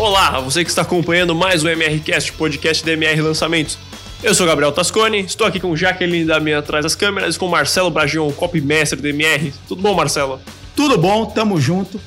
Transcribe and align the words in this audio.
Olá, 0.00 0.40
você 0.40 0.64
que 0.64 0.70
está 0.70 0.80
acompanhando 0.80 1.34
mais 1.34 1.62
um 1.62 1.68
MRCast, 1.68 2.32
podcast 2.32 2.82
da 2.82 2.92
MR 2.92 3.20
Lançamentos. 3.20 3.78
Eu 4.22 4.34
sou 4.34 4.46
Gabriel 4.46 4.72
Tascone, 4.72 5.20
estou 5.20 5.46
aqui 5.46 5.60
com 5.60 5.76
Jaqueline 5.76 6.24
da 6.24 6.40
minha 6.40 6.60
atrás 6.60 6.84
das 6.84 6.94
câmeras 6.94 7.36
com 7.36 7.46
Marcelo 7.48 7.90
Bragion, 7.90 8.32
copymestre 8.32 8.98
da 8.98 9.10
MR. 9.10 9.52
Tudo 9.68 9.82
bom, 9.82 9.94
Marcelo? 9.94 10.40
Tudo 10.74 10.96
bom, 10.96 11.26
tamo 11.26 11.60
junto. 11.60 12.00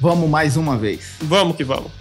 Vamos 0.00 0.28
mais 0.28 0.56
uma 0.56 0.76
vez. 0.76 1.14
Vamos 1.20 1.56
que 1.56 1.62
vamos. 1.62 1.92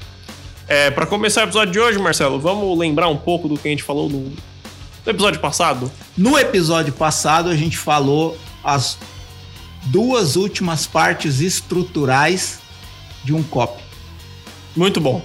É, 0.68 0.90
para 0.90 1.06
começar 1.06 1.42
o 1.42 1.44
episódio 1.44 1.72
de 1.72 1.80
hoje, 1.80 2.00
Marcelo, 2.00 2.40
vamos 2.40 2.76
lembrar 2.76 3.08
um 3.10 3.18
pouco 3.18 3.48
do 3.48 3.56
que 3.56 3.68
a 3.68 3.72
gente 3.72 3.84
falou 3.84 4.10
no, 4.10 4.22
no 4.22 5.12
episódio 5.12 5.40
passado? 5.40 5.92
No 6.18 6.40
episódio 6.40 6.92
passado, 6.92 7.52
a 7.52 7.56
gente 7.56 7.78
falou 7.78 8.36
as 8.64 8.98
duas 9.84 10.38
últimas 10.38 10.88
partes 10.88 11.40
estruturais 11.40 12.58
de 13.24 13.32
um 13.32 13.44
copy. 13.44 13.84
Muito 14.76 15.00
bom. 15.00 15.22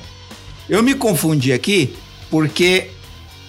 Eu 0.70 0.84
me 0.84 0.94
confundi 0.94 1.52
aqui 1.52 1.96
porque, 2.30 2.90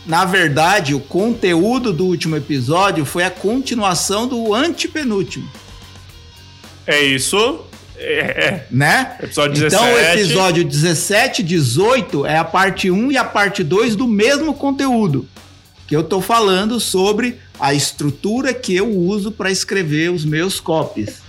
na 0.08 0.26
verdade, 0.26 0.96
o 0.96 1.00
conteúdo 1.00 1.94
do 1.94 2.06
último 2.06 2.36
episódio 2.36 3.06
foi 3.06 3.24
a 3.24 3.30
continuação 3.30 4.28
do 4.28 4.56
antepenúltimo. 4.56 5.48
É 6.88 7.00
isso. 7.00 7.62
É, 7.96 8.20
é. 8.20 8.68
Né? 8.72 9.18
Episódio 9.22 9.54
17. 9.54 9.76
Então, 9.76 9.94
o 9.94 10.00
episódio 10.00 10.64
17 10.66 11.42
e 11.44 11.46
18 11.46 12.26
é 12.26 12.40
a 12.40 12.44
parte 12.44 12.90
1 12.90 13.12
e 13.12 13.18
a 13.18 13.24
parte 13.24 13.64
2 13.64 13.96
do 13.96 14.08
mesmo 14.08 14.56
conteúdo. 14.56 15.30
Que 15.86 15.96
eu 15.96 16.04
tô 16.04 16.22
falando 16.22 16.80
sobre 16.80 17.38
a 17.60 17.72
estrutura 17.72 18.52
que 18.52 18.76
eu 18.76 18.90
uso 18.90 19.32
para 19.32 19.52
escrever 19.52 20.10
os 20.10 20.26
meus 20.26 20.60
copies. 20.60 21.22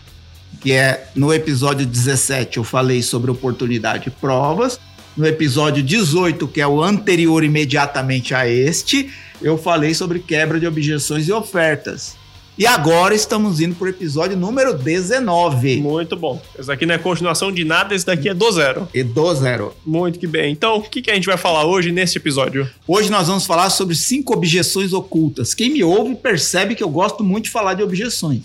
Que 0.58 0.72
é 0.72 1.08
no 1.14 1.34
episódio 1.34 1.84
17 1.84 2.56
eu 2.56 2.64
falei 2.64 3.02
sobre 3.02 3.30
oportunidade 3.30 4.08
e 4.08 4.10
provas. 4.10 4.80
No 5.14 5.26
episódio 5.26 5.82
18, 5.82 6.48
que 6.48 6.60
é 6.60 6.66
o 6.66 6.82
anterior 6.82 7.44
imediatamente 7.44 8.34
a 8.34 8.48
este, 8.48 9.10
eu 9.42 9.58
falei 9.58 9.92
sobre 9.92 10.18
quebra 10.18 10.58
de 10.58 10.66
objeções 10.66 11.28
e 11.28 11.32
ofertas. 11.32 12.16
E 12.56 12.66
agora 12.66 13.14
estamos 13.14 13.60
indo 13.60 13.74
para 13.74 13.86
o 13.86 13.88
episódio 13.88 14.36
número 14.36 14.72
19. 14.72 15.80
Muito 15.80 16.16
bom. 16.16 16.40
Esse 16.58 16.68
daqui 16.68 16.86
não 16.86 16.94
é 16.94 16.98
continuação 16.98 17.52
de 17.52 17.64
nada, 17.64 17.94
esse 17.94 18.06
daqui 18.06 18.28
é 18.28 18.34
do 18.34 18.50
zero. 18.52 18.88
E 18.94 19.02
do 19.02 19.34
zero. 19.34 19.74
Muito 19.84 20.18
que 20.18 20.26
bem. 20.26 20.52
Então, 20.52 20.76
o 20.76 20.82
que, 20.82 21.02
que 21.02 21.10
a 21.10 21.14
gente 21.14 21.26
vai 21.26 21.36
falar 21.36 21.66
hoje 21.66 21.92
nesse 21.92 22.16
episódio? 22.18 22.68
Hoje 22.86 23.10
nós 23.10 23.26
vamos 23.26 23.44
falar 23.44 23.68
sobre 23.68 23.94
cinco 23.94 24.32
objeções 24.32 24.92
ocultas. 24.92 25.54
Quem 25.54 25.70
me 25.70 25.84
ouve 25.84 26.14
percebe 26.14 26.74
que 26.74 26.82
eu 26.82 26.90
gosto 26.90 27.22
muito 27.22 27.44
de 27.44 27.50
falar 27.50 27.74
de 27.74 27.82
objeções. 27.82 28.42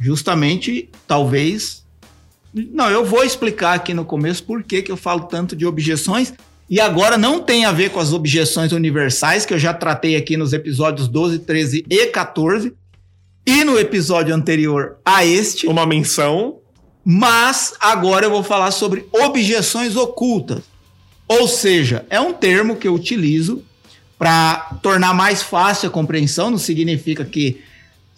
Justamente, 0.00 0.88
talvez. 1.06 1.84
Não, 2.52 2.90
eu 2.90 3.04
vou 3.04 3.22
explicar 3.24 3.74
aqui 3.74 3.92
no 3.92 4.04
começo 4.04 4.42
por 4.44 4.62
que, 4.62 4.82
que 4.82 4.90
eu 4.90 4.96
falo 4.96 5.24
tanto 5.24 5.54
de 5.54 5.66
objeções. 5.66 6.32
E 6.70 6.80
agora 6.80 7.16
não 7.16 7.40
tem 7.40 7.64
a 7.64 7.72
ver 7.72 7.90
com 7.90 8.00
as 8.00 8.12
objeções 8.12 8.72
universais, 8.72 9.46
que 9.46 9.54
eu 9.54 9.58
já 9.58 9.72
tratei 9.72 10.16
aqui 10.16 10.36
nos 10.36 10.52
episódios 10.52 11.08
12, 11.08 11.40
13 11.40 11.84
e 11.88 12.06
14 12.06 12.74
e 13.46 13.64
no 13.64 13.78
episódio 13.78 14.34
anterior 14.34 14.98
a 15.04 15.24
este. 15.24 15.66
Uma 15.66 15.86
menção. 15.86 16.58
Mas 17.04 17.72
agora 17.80 18.26
eu 18.26 18.30
vou 18.30 18.42
falar 18.42 18.70
sobre 18.70 19.06
objeções 19.12 19.96
ocultas. 19.96 20.62
Ou 21.26 21.48
seja, 21.48 22.04
é 22.10 22.20
um 22.20 22.34
termo 22.34 22.76
que 22.76 22.86
eu 22.86 22.94
utilizo 22.94 23.62
para 24.18 24.78
tornar 24.82 25.14
mais 25.14 25.42
fácil 25.42 25.88
a 25.88 25.92
compreensão, 25.92 26.50
não 26.50 26.58
significa 26.58 27.24
que 27.24 27.62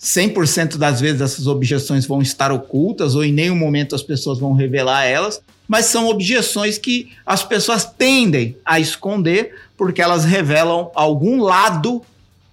100% 0.01 0.77
das 0.77 1.01
vezes 1.01 1.21
essas 1.21 1.47
objeções 1.47 2.07
vão 2.07 2.23
estar 2.23 2.51
ocultas 2.51 3.15
ou 3.15 3.23
em 3.23 3.33
nenhum 3.33 3.57
momento 3.57 3.95
as 3.95 4.03
pessoas 4.03 4.39
vão 4.39 4.55
revelar 4.55 5.05
elas, 5.05 5.43
mas 5.69 5.87
são 5.87 6.09
objeções 6.09 6.79
que 6.79 7.13
as 7.25 7.45
pessoas 7.45 7.85
tendem 7.85 8.57
a 8.65 8.81
esconder 8.81 9.55
porque 9.77 10.01
elas 10.01 10.25
revelam 10.25 10.91
algum 10.95 11.43
lado 11.43 12.03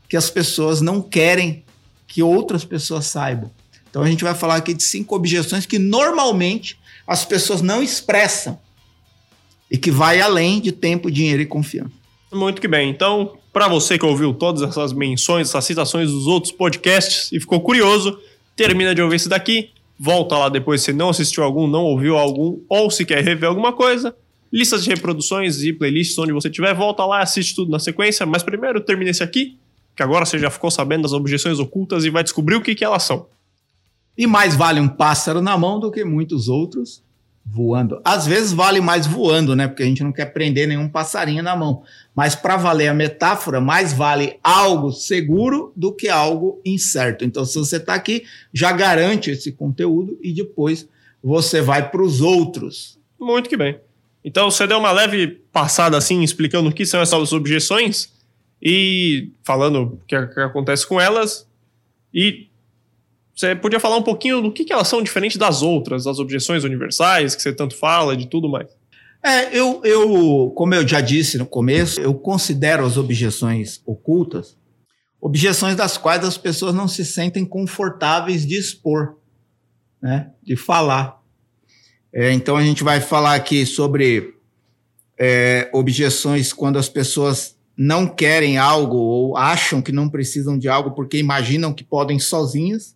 que 0.09 0.17
as 0.17 0.29
pessoas 0.29 0.81
não 0.81 1.01
querem 1.01 1.63
que 2.05 2.21
outras 2.21 2.66
pessoas 2.66 3.05
saibam. 3.05 3.50
Então 3.89 4.03
a 4.03 4.07
gente 4.09 4.23
vai 4.23 4.35
falar 4.35 4.57
aqui 4.57 4.73
de 4.73 4.83
cinco 4.83 5.16
objeções 5.16 5.66
que 5.66 5.79
normalmente 5.79 6.77
as 7.07 7.23
pessoas 7.23 7.61
não 7.61 7.81
expressam 7.81 8.59
e 9.71 9.77
que 9.77 9.89
vai 9.89 10.19
além 10.19 10.59
de 10.59 10.73
tempo, 10.73 11.09
dinheiro 11.09 11.41
e 11.41 11.45
confiança. 11.45 11.91
Muito 12.31 12.59
que 12.59 12.67
bem. 12.67 12.89
Então, 12.89 13.36
para 13.57 13.68
você 13.68 13.97
que 13.97 14.06
ouviu 14.06 14.35
todas 14.35 14.62
essas 14.62 14.94
menções, 14.94 15.50
essas 15.50 15.66
citações 15.66 16.12
dos 16.12 16.28
outros 16.28 16.51
podcasts 16.51 17.31
e 17.31 17.40
ficou 17.40 17.59
curioso, 17.59 18.16
termina 18.56 18.94
de 18.94 19.01
ouvir 19.01 19.16
esse 19.16 19.28
daqui, 19.28 19.72
volta 20.00 20.38
lá 20.38 20.47
depois 20.47 20.84
se 20.84 20.94
não 20.94 21.09
assistiu 21.09 21.44
algum, 21.44 21.66
não 21.66 21.84
ouviu 21.84 22.19
algum 22.19 22.59
ou 22.69 22.91
se 22.91 23.03
quer 23.03 23.23
rever 23.23 23.50
alguma 23.50 23.73
coisa. 23.73 24.16
Listas 24.53 24.84
de 24.84 24.91
reproduções 24.91 25.63
e 25.63 25.73
playlists 25.73 26.16
onde 26.19 26.31
você 26.31 26.51
tiver, 26.51 26.72
volta 26.75 27.03
lá, 27.03 27.23
assiste 27.23 27.56
tudo 27.56 27.72
na 27.72 27.79
sequência, 27.79 28.28
mas 28.28 28.44
primeiro 28.44 28.79
termina 28.79 29.09
esse 29.09 29.23
aqui 29.23 29.57
que 29.95 30.03
agora 30.03 30.24
você 30.24 30.38
já 30.38 30.51
ficou 30.51 30.69
sabendo 30.69 31.01
das 31.01 31.13
objeções 31.13 31.57
ocultas 31.57 32.06
e 32.06 32.12
vai 32.12 32.22
descobrir 32.22 32.57
o 32.57 32.62
que, 32.62 32.75
que 32.75 32.85
elas 32.85 33.01
são. 33.01 33.25
E 34.16 34.28
mais 34.28 34.56
vale 34.56 34.79
um 34.79 34.88
pássaro 34.88 35.41
na 35.41 35.57
mão 35.57 35.79
do 35.79 35.89
que 35.89 36.06
muitos 36.06 36.47
outros 36.47 37.01
voando. 37.49 38.01
Às 38.03 38.27
vezes 38.27 38.51
vale 38.51 38.81
mais 38.81 39.07
voando, 39.07 39.55
né? 39.55 39.67
Porque 39.67 39.83
a 39.83 39.85
gente 39.85 40.03
não 40.03 40.11
quer 40.11 40.25
prender 40.27 40.67
nenhum 40.67 40.89
passarinho 40.89 41.41
na 41.41 41.55
mão. 41.55 41.83
Mas 42.13 42.35
para 42.35 42.57
valer 42.57 42.89
a 42.89 42.93
metáfora, 42.93 43.61
mais 43.61 43.93
vale 43.93 44.37
algo 44.43 44.91
seguro 44.91 45.71
do 45.75 45.93
que 45.93 46.09
algo 46.09 46.61
incerto. 46.65 47.23
Então, 47.23 47.45
se 47.45 47.57
você 47.57 47.77
está 47.77 47.93
aqui, 47.93 48.25
já 48.53 48.71
garante 48.71 49.31
esse 49.31 49.51
conteúdo 49.51 50.19
e 50.21 50.33
depois 50.33 50.87
você 51.23 51.61
vai 51.61 51.89
para 51.89 52.01
os 52.01 52.21
outros. 52.21 52.99
Muito 53.19 53.49
que 53.49 53.57
bem. 53.57 53.79
Então, 54.23 54.51
você 54.51 54.67
deu 54.67 54.77
uma 54.77 54.91
leve 54.91 55.27
passada 55.51 55.97
assim, 55.97 56.21
explicando 56.21 56.69
o 56.69 56.73
que 56.73 56.85
são 56.85 56.99
essas 57.01 57.31
objeções 57.31 58.11
e 58.61 59.31
falando 59.43 59.83
o 59.83 60.01
que, 60.05 60.27
que, 60.27 60.39
acontece 60.41 60.85
com 60.85 60.99
elas. 60.99 61.47
E 62.13 62.47
você 63.39 63.55
podia 63.55 63.79
falar 63.79 63.97
um 63.97 64.03
pouquinho 64.03 64.41
do 64.41 64.51
que, 64.51 64.65
que 64.65 64.73
elas 64.73 64.87
são 64.87 65.01
diferentes 65.01 65.37
das 65.37 65.61
outras, 65.61 66.05
das 66.05 66.19
objeções 66.19 66.63
universais 66.63 67.35
que 67.35 67.41
você 67.41 67.53
tanto 67.53 67.75
fala, 67.75 68.17
de 68.17 68.27
tudo 68.27 68.49
mais. 68.49 68.67
É, 69.23 69.57
eu, 69.57 69.81
eu, 69.83 70.51
como 70.55 70.73
eu 70.73 70.87
já 70.87 71.01
disse 71.01 71.37
no 71.37 71.45
começo, 71.45 71.99
eu 71.99 72.13
considero 72.13 72.85
as 72.85 72.97
objeções 72.97 73.81
ocultas 73.85 74.57
objeções 75.19 75.75
das 75.75 75.97
quais 75.97 76.23
as 76.23 76.37
pessoas 76.37 76.73
não 76.73 76.87
se 76.87 77.03
sentem 77.05 77.45
confortáveis 77.45 78.45
de 78.45 78.55
expor, 78.55 79.17
né, 80.01 80.31
de 80.43 80.55
falar. 80.55 81.21
É, 82.13 82.31
então 82.31 82.55
a 82.55 82.63
gente 82.63 82.83
vai 82.83 83.01
falar 83.01 83.35
aqui 83.35 83.65
sobre 83.65 84.35
é, 85.19 85.69
objeções 85.73 86.53
quando 86.53 86.77
as 86.77 86.87
pessoas 86.87 87.57
não 87.75 88.07
querem 88.07 88.57
algo 88.57 88.97
ou 88.97 89.37
acham 89.37 89.81
que 89.81 89.91
não 89.91 90.09
precisam 90.09 90.57
de 90.57 90.67
algo 90.67 90.91
porque 90.91 91.17
imaginam 91.17 91.73
que 91.73 91.83
podem 91.83 92.17
sozinhas. 92.19 92.95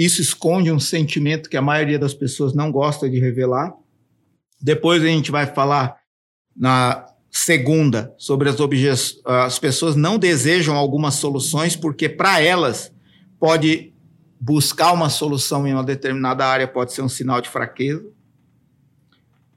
Isso 0.00 0.22
esconde 0.22 0.72
um 0.72 0.80
sentimento 0.80 1.50
que 1.50 1.58
a 1.58 1.60
maioria 1.60 1.98
das 1.98 2.14
pessoas 2.14 2.54
não 2.54 2.72
gosta 2.72 3.06
de 3.06 3.20
revelar. 3.20 3.74
Depois 4.58 5.02
a 5.02 5.06
gente 5.06 5.30
vai 5.30 5.44
falar 5.44 5.94
na 6.56 7.04
segunda 7.30 8.14
sobre 8.16 8.48
as 8.48 8.60
objeções. 8.60 9.20
As 9.26 9.58
pessoas 9.58 9.94
não 9.96 10.16
desejam 10.16 10.74
algumas 10.74 11.16
soluções 11.16 11.76
porque 11.76 12.08
para 12.08 12.40
elas 12.40 12.90
pode 13.38 13.92
buscar 14.40 14.92
uma 14.92 15.10
solução 15.10 15.68
em 15.68 15.74
uma 15.74 15.84
determinada 15.84 16.46
área 16.46 16.66
pode 16.66 16.94
ser 16.94 17.02
um 17.02 17.08
sinal 17.08 17.42
de 17.42 17.50
fraqueza. 17.50 18.08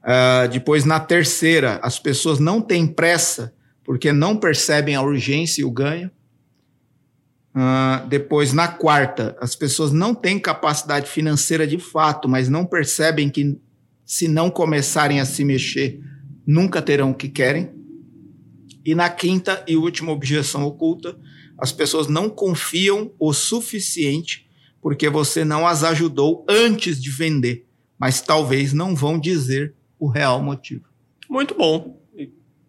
Uh, 0.02 0.46
depois, 0.52 0.84
na 0.84 1.00
terceira, 1.00 1.80
as 1.82 1.98
pessoas 1.98 2.38
não 2.38 2.60
têm 2.60 2.86
pressa 2.86 3.54
porque 3.82 4.12
não 4.12 4.36
percebem 4.36 4.94
a 4.94 5.00
urgência 5.00 5.62
e 5.62 5.64
o 5.64 5.70
ganho. 5.70 6.10
Uh, 7.54 8.06
depois, 8.08 8.52
na 8.52 8.66
quarta, 8.66 9.36
as 9.40 9.54
pessoas 9.54 9.92
não 9.92 10.12
têm 10.14 10.40
capacidade 10.40 11.08
financeira 11.08 11.66
de 11.66 11.78
fato, 11.78 12.28
mas 12.28 12.48
não 12.48 12.66
percebem 12.66 13.30
que, 13.30 13.56
se 14.04 14.26
não 14.26 14.50
começarem 14.50 15.20
a 15.20 15.24
se 15.24 15.44
mexer, 15.44 16.00
nunca 16.44 16.82
terão 16.82 17.12
o 17.12 17.14
que 17.14 17.28
querem. 17.28 17.70
E 18.84 18.94
na 18.94 19.08
quinta 19.08 19.64
e 19.68 19.76
última 19.76 20.10
objeção 20.10 20.64
oculta, 20.64 21.16
as 21.56 21.70
pessoas 21.70 22.08
não 22.08 22.28
confiam 22.28 23.12
o 23.18 23.32
suficiente 23.32 24.44
porque 24.82 25.08
você 25.08 25.44
não 25.46 25.66
as 25.66 25.82
ajudou 25.82 26.44
antes 26.46 27.00
de 27.00 27.08
vender, 27.08 27.66
mas 27.98 28.20
talvez 28.20 28.74
não 28.74 28.94
vão 28.94 29.18
dizer 29.18 29.74
o 29.98 30.08
real 30.08 30.42
motivo. 30.42 30.84
Muito 31.30 31.54
bom. 31.54 31.98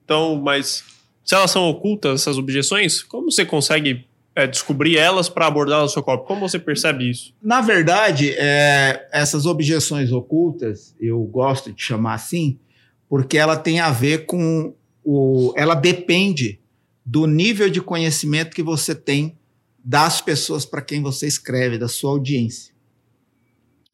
Então, 0.06 0.42
mas 0.42 0.86
se 1.26 1.36
elas 1.36 1.52
são 1.52 1.68
ocultas, 1.68 2.22
essas 2.22 2.38
objeções, 2.38 3.04
como 3.04 3.30
você 3.30 3.44
consegue 3.44 4.08
é, 4.36 4.46
descobrir 4.46 4.98
elas 4.98 5.30
para 5.30 5.48
abordar 5.48 5.82
no 5.82 5.88
seu 5.88 6.04
corpo? 6.04 6.26
Como 6.26 6.48
você 6.48 6.60
percebe 6.60 7.10
isso? 7.10 7.34
Na 7.42 7.62
verdade, 7.62 8.32
é, 8.38 9.08
essas 9.12 9.46
objeções 9.46 10.12
ocultas, 10.12 10.94
eu 11.00 11.20
gosto 11.24 11.72
de 11.72 11.82
chamar 11.82 12.16
assim, 12.16 12.60
porque 13.08 13.38
ela 13.38 13.56
tem 13.56 13.80
a 13.80 13.90
ver 13.90 14.26
com 14.26 14.74
o. 15.04 15.54
Ela 15.56 15.74
depende 15.74 16.60
do 17.06 17.26
nível 17.26 17.70
de 17.70 17.82
conhecimento 17.82 18.56
que 18.56 18.64
você 18.64 18.94
tem 18.94 19.38
das 19.84 20.20
pessoas 20.20 20.66
para 20.66 20.82
quem 20.82 21.02
você 21.02 21.28
escreve, 21.28 21.78
da 21.78 21.88
sua 21.88 22.12
audiência. 22.12 22.74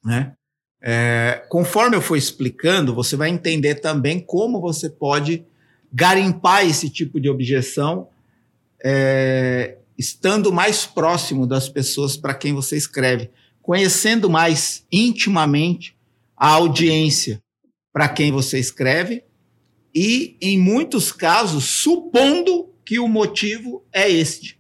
Né? 0.04 0.32
É, 0.82 1.46
conforme 1.50 1.96
eu 1.96 2.02
for 2.02 2.16
explicando, 2.16 2.96
você 2.96 3.16
vai 3.16 3.30
entender 3.30 3.76
também 3.76 4.20
como 4.20 4.62
você 4.62 4.90
pode 4.90 5.46
garimpar 5.94 6.66
esse 6.66 6.90
tipo 6.90 7.20
de 7.20 7.30
objeção 7.30 8.08
é, 8.84 9.78
estando 10.02 10.52
mais 10.52 10.86
próximo 10.86 11.46
das 11.48 11.70
pessoas 11.70 12.18
para 12.18 12.34
quem 12.34 12.54
você 12.54 12.76
escreve, 12.76 13.30
conhecendo 13.62 14.30
mais 14.30 14.86
intimamente 14.92 15.96
a 16.36 16.50
audiência 16.50 17.42
para 17.94 18.10
quem 18.10 18.32
você 18.32 18.60
escreve 18.60 19.24
e, 19.94 20.38
em 20.42 20.60
muitos 20.60 21.12
casos, 21.12 21.66
supondo 21.66 22.74
que 22.84 22.98
o 22.98 23.08
motivo 23.08 23.86
é 23.94 24.10
este. 24.10 24.60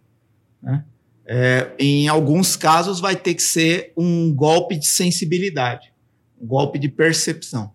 Né? 0.61 0.85
É, 1.25 1.71
em 1.79 2.07
alguns 2.07 2.55
casos, 2.55 2.99
vai 2.99 3.15
ter 3.15 3.33
que 3.33 3.41
ser 3.41 3.93
um 3.97 4.33
golpe 4.33 4.77
de 4.77 4.85
sensibilidade, 4.85 5.91
um 6.39 6.45
golpe 6.45 6.77
de 6.77 6.87
percepção. 6.87 7.71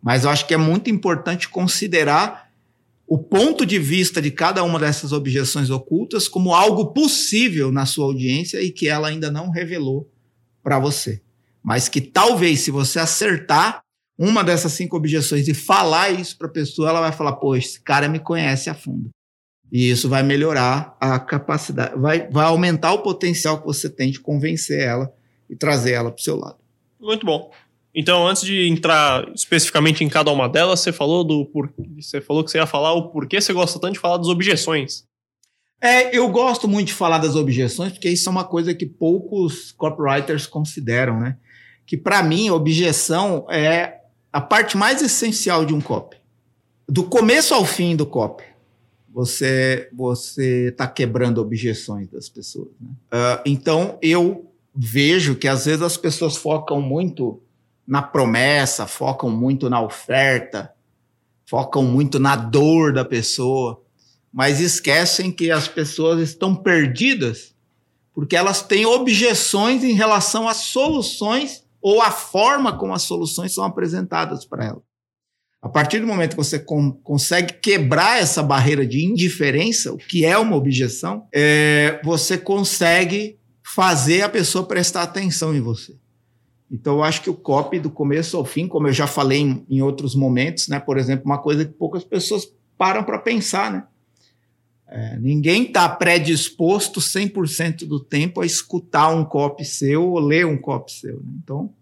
Mas 0.00 0.24
eu 0.24 0.30
acho 0.30 0.46
que 0.46 0.54
é 0.54 0.58
muito 0.58 0.88
importante 0.88 1.48
considerar 1.48 2.49
o 3.10 3.18
ponto 3.18 3.66
de 3.66 3.76
vista 3.76 4.22
de 4.22 4.30
cada 4.30 4.62
uma 4.62 4.78
dessas 4.78 5.10
objeções 5.10 5.68
ocultas 5.68 6.28
como 6.28 6.54
algo 6.54 6.92
possível 6.92 7.72
na 7.72 7.84
sua 7.84 8.04
audiência 8.04 8.62
e 8.62 8.70
que 8.70 8.86
ela 8.86 9.08
ainda 9.08 9.32
não 9.32 9.50
revelou 9.50 10.08
para 10.62 10.78
você. 10.78 11.20
Mas 11.60 11.88
que 11.88 12.00
talvez, 12.00 12.60
se 12.60 12.70
você 12.70 13.00
acertar, 13.00 13.82
uma 14.16 14.44
dessas 14.44 14.72
cinco 14.74 14.96
objeções 14.96 15.48
e 15.48 15.54
falar 15.54 16.10
isso 16.10 16.38
para 16.38 16.46
a 16.46 16.52
pessoa, 16.52 16.88
ela 16.88 17.00
vai 17.00 17.10
falar: 17.10 17.32
pô, 17.32 17.56
esse 17.56 17.80
cara 17.80 18.08
me 18.08 18.20
conhece 18.20 18.70
a 18.70 18.74
fundo. 18.74 19.10
E 19.72 19.90
isso 19.90 20.08
vai 20.08 20.22
melhorar 20.22 20.96
a 21.00 21.18
capacidade, 21.18 21.98
vai, 21.98 22.28
vai 22.28 22.46
aumentar 22.46 22.92
o 22.92 23.02
potencial 23.02 23.58
que 23.58 23.66
você 23.66 23.90
tem 23.90 24.12
de 24.12 24.20
convencer 24.20 24.80
ela 24.80 25.12
e 25.48 25.56
trazer 25.56 25.92
ela 25.92 26.12
para 26.12 26.20
o 26.20 26.22
seu 26.22 26.36
lado. 26.36 26.58
Muito 27.00 27.26
bom. 27.26 27.50
Então, 27.94 28.26
antes 28.26 28.42
de 28.42 28.68
entrar 28.68 29.28
especificamente 29.34 30.04
em 30.04 30.08
cada 30.08 30.30
uma 30.30 30.48
delas, 30.48 30.80
você 30.80 30.92
falou 30.92 31.24
do 31.24 31.44
por... 31.46 31.72
você 31.96 32.20
falou 32.20 32.44
que 32.44 32.50
você 32.50 32.58
ia 32.58 32.66
falar 32.66 32.92
o 32.92 33.08
porquê 33.08 33.40
você 33.40 33.52
gosta 33.52 33.80
tanto 33.80 33.94
de 33.94 33.98
falar 33.98 34.16
das 34.16 34.28
objeções. 34.28 35.04
É, 35.80 36.16
eu 36.16 36.28
gosto 36.28 36.68
muito 36.68 36.88
de 36.88 36.94
falar 36.94 37.18
das 37.18 37.34
objeções, 37.34 37.92
porque 37.92 38.10
isso 38.10 38.28
é 38.28 38.32
uma 38.32 38.44
coisa 38.44 38.74
que 38.74 38.86
poucos 38.86 39.72
copywriters 39.72 40.46
consideram, 40.46 41.18
né? 41.18 41.36
Que 41.86 41.96
para 41.96 42.22
mim, 42.22 42.50
objeção 42.50 43.46
é 43.50 44.00
a 44.32 44.40
parte 44.40 44.76
mais 44.76 45.02
essencial 45.02 45.64
de 45.64 45.74
um 45.74 45.80
copy. 45.80 46.16
Do 46.88 47.04
começo 47.04 47.54
ao 47.54 47.64
fim 47.64 47.96
do 47.96 48.06
copy, 48.06 48.44
você 49.12 49.88
você 49.92 50.68
está 50.68 50.86
quebrando 50.86 51.40
objeções 51.40 52.08
das 52.08 52.28
pessoas. 52.28 52.68
Né? 52.80 52.90
Uh, 53.12 53.42
então 53.46 53.98
eu 54.00 54.52
vejo 54.74 55.34
que 55.34 55.48
às 55.48 55.66
vezes 55.66 55.82
as 55.82 55.96
pessoas 55.96 56.36
focam 56.36 56.80
muito 56.80 57.42
na 57.90 58.00
promessa, 58.00 58.86
focam 58.86 59.28
muito 59.28 59.68
na 59.68 59.82
oferta, 59.82 60.72
focam 61.44 61.82
muito 61.82 62.20
na 62.20 62.36
dor 62.36 62.92
da 62.92 63.04
pessoa, 63.04 63.82
mas 64.32 64.60
esquecem 64.60 65.32
que 65.32 65.50
as 65.50 65.66
pessoas 65.66 66.20
estão 66.20 66.54
perdidas 66.54 67.52
porque 68.14 68.36
elas 68.36 68.62
têm 68.62 68.86
objeções 68.86 69.82
em 69.82 69.92
relação 69.92 70.48
às 70.48 70.58
soluções 70.58 71.64
ou 71.82 72.00
a 72.00 72.12
forma 72.12 72.76
como 72.78 72.94
as 72.94 73.02
soluções 73.02 73.52
são 73.52 73.64
apresentadas 73.64 74.44
para 74.44 74.66
ela. 74.66 74.82
A 75.60 75.68
partir 75.68 75.98
do 75.98 76.06
momento 76.06 76.30
que 76.30 76.36
você 76.36 76.58
consegue 76.58 77.54
quebrar 77.54 78.20
essa 78.20 78.42
barreira 78.42 78.86
de 78.86 79.04
indiferença, 79.04 79.92
o 79.92 79.98
que 79.98 80.24
é 80.24 80.38
uma 80.38 80.54
objeção, 80.54 81.26
é, 81.32 82.00
você 82.04 82.38
consegue 82.38 83.36
fazer 83.64 84.22
a 84.22 84.28
pessoa 84.28 84.64
prestar 84.64 85.02
atenção 85.02 85.54
em 85.54 85.60
você. 85.60 85.99
Então, 86.70 86.96
eu 86.96 87.02
acho 87.02 87.22
que 87.22 87.30
o 87.30 87.34
copy, 87.34 87.80
do 87.80 87.90
começo 87.90 88.36
ao 88.36 88.44
fim, 88.44 88.68
como 88.68 88.86
eu 88.86 88.92
já 88.92 89.06
falei 89.06 89.40
em, 89.40 89.66
em 89.68 89.82
outros 89.82 90.14
momentos, 90.14 90.68
né, 90.68 90.78
por 90.78 90.98
exemplo, 90.98 91.24
uma 91.24 91.38
coisa 91.38 91.64
que 91.64 91.72
poucas 91.72 92.04
pessoas 92.04 92.46
param 92.78 93.02
para 93.02 93.18
pensar, 93.18 93.72
né? 93.72 93.84
É, 94.92 95.16
ninguém 95.20 95.64
está 95.64 95.88
predisposto 95.88 97.00
100% 97.00 97.86
do 97.86 98.00
tempo 98.00 98.40
a 98.40 98.46
escutar 98.46 99.08
um 99.10 99.24
copy 99.24 99.64
seu 99.64 100.04
ou 100.04 100.18
ler 100.18 100.44
um 100.44 100.58
copy 100.58 100.90
seu. 100.90 101.16
Né? 101.18 101.30
Então, 101.44 101.72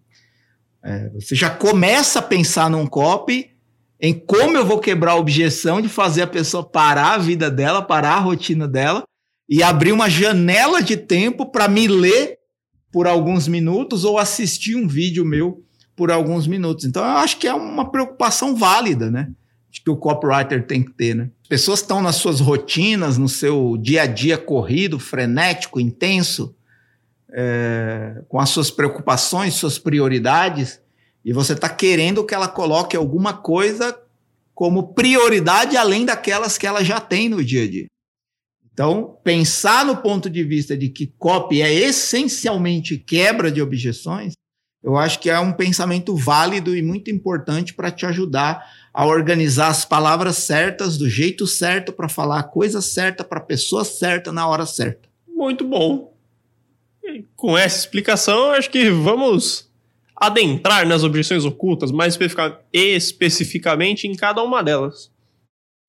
é, 0.82 1.08
você 1.10 1.34
já 1.34 1.48
começa 1.48 2.18
a 2.18 2.22
pensar 2.22 2.68
num 2.68 2.86
copy 2.86 3.50
em 3.98 4.12
como 4.12 4.58
eu 4.58 4.64
vou 4.66 4.78
quebrar 4.78 5.12
a 5.12 5.16
objeção 5.16 5.80
de 5.80 5.88
fazer 5.88 6.22
a 6.22 6.26
pessoa 6.26 6.62
parar 6.62 7.14
a 7.14 7.18
vida 7.18 7.50
dela, 7.50 7.80
parar 7.80 8.16
a 8.16 8.20
rotina 8.20 8.68
dela 8.68 9.04
e 9.48 9.62
abrir 9.62 9.92
uma 9.92 10.10
janela 10.10 10.82
de 10.82 10.96
tempo 10.96 11.46
para 11.46 11.66
me 11.66 11.88
ler 11.88 12.37
por 12.90 13.06
alguns 13.06 13.46
minutos 13.48 14.04
ou 14.04 14.18
assistir 14.18 14.76
um 14.76 14.88
vídeo 14.88 15.24
meu 15.24 15.62
por 15.94 16.10
alguns 16.10 16.46
minutos. 16.46 16.84
Então, 16.84 17.02
eu 17.02 17.18
acho 17.18 17.38
que 17.38 17.46
é 17.46 17.54
uma 17.54 17.90
preocupação 17.90 18.54
válida, 18.54 19.10
né? 19.10 19.30
que 19.82 19.90
o 19.90 19.96
copywriter 19.96 20.66
tem 20.66 20.82
que 20.82 20.92
ter, 20.92 21.14
né? 21.14 21.30
Pessoas 21.48 21.80
estão 21.80 22.02
nas 22.02 22.16
suas 22.16 22.40
rotinas, 22.40 23.16
no 23.16 23.28
seu 23.28 23.76
dia 23.76 24.02
a 24.02 24.06
dia 24.06 24.36
corrido, 24.36 24.98
frenético, 24.98 25.80
intenso, 25.80 26.54
é, 27.32 28.22
com 28.28 28.40
as 28.40 28.50
suas 28.50 28.70
preocupações, 28.70 29.54
suas 29.54 29.78
prioridades, 29.78 30.80
e 31.24 31.32
você 31.32 31.52
está 31.52 31.68
querendo 31.68 32.24
que 32.24 32.34
ela 32.34 32.48
coloque 32.48 32.96
alguma 32.96 33.32
coisa 33.32 33.98
como 34.54 34.94
prioridade 34.94 35.76
além 35.76 36.04
daquelas 36.04 36.58
que 36.58 36.66
ela 36.66 36.82
já 36.82 37.00
tem 37.00 37.28
no 37.28 37.44
dia 37.44 37.64
a 37.64 37.70
dia. 37.70 37.86
Então, 38.78 39.18
pensar 39.24 39.84
no 39.84 39.96
ponto 39.96 40.30
de 40.30 40.44
vista 40.44 40.76
de 40.76 40.88
que 40.88 41.08
copy 41.18 41.60
é 41.60 41.74
essencialmente 41.74 42.96
quebra 42.96 43.50
de 43.50 43.60
objeções, 43.60 44.34
eu 44.80 44.96
acho 44.96 45.18
que 45.18 45.28
é 45.28 45.36
um 45.40 45.52
pensamento 45.52 46.14
válido 46.14 46.76
e 46.76 46.80
muito 46.80 47.10
importante 47.10 47.74
para 47.74 47.90
te 47.90 48.06
ajudar 48.06 48.64
a 48.94 49.04
organizar 49.04 49.66
as 49.66 49.84
palavras 49.84 50.36
certas 50.36 50.96
do 50.96 51.10
jeito 51.10 51.44
certo 51.44 51.92
para 51.92 52.08
falar 52.08 52.38
a 52.38 52.44
coisa 52.44 52.80
certa 52.80 53.24
para 53.24 53.40
a 53.40 53.44
pessoa 53.44 53.84
certa 53.84 54.30
na 54.30 54.46
hora 54.46 54.64
certa. 54.64 55.08
Muito 55.26 55.64
bom. 55.64 56.16
E 57.02 57.24
com 57.34 57.58
essa 57.58 57.80
explicação, 57.80 58.52
acho 58.52 58.70
que 58.70 58.90
vamos 58.90 59.68
adentrar 60.14 60.86
nas 60.86 61.02
objeções 61.02 61.44
ocultas, 61.44 61.90
mais 61.90 62.16
especificamente 62.72 64.06
em 64.06 64.14
cada 64.14 64.40
uma 64.40 64.62
delas. 64.62 65.10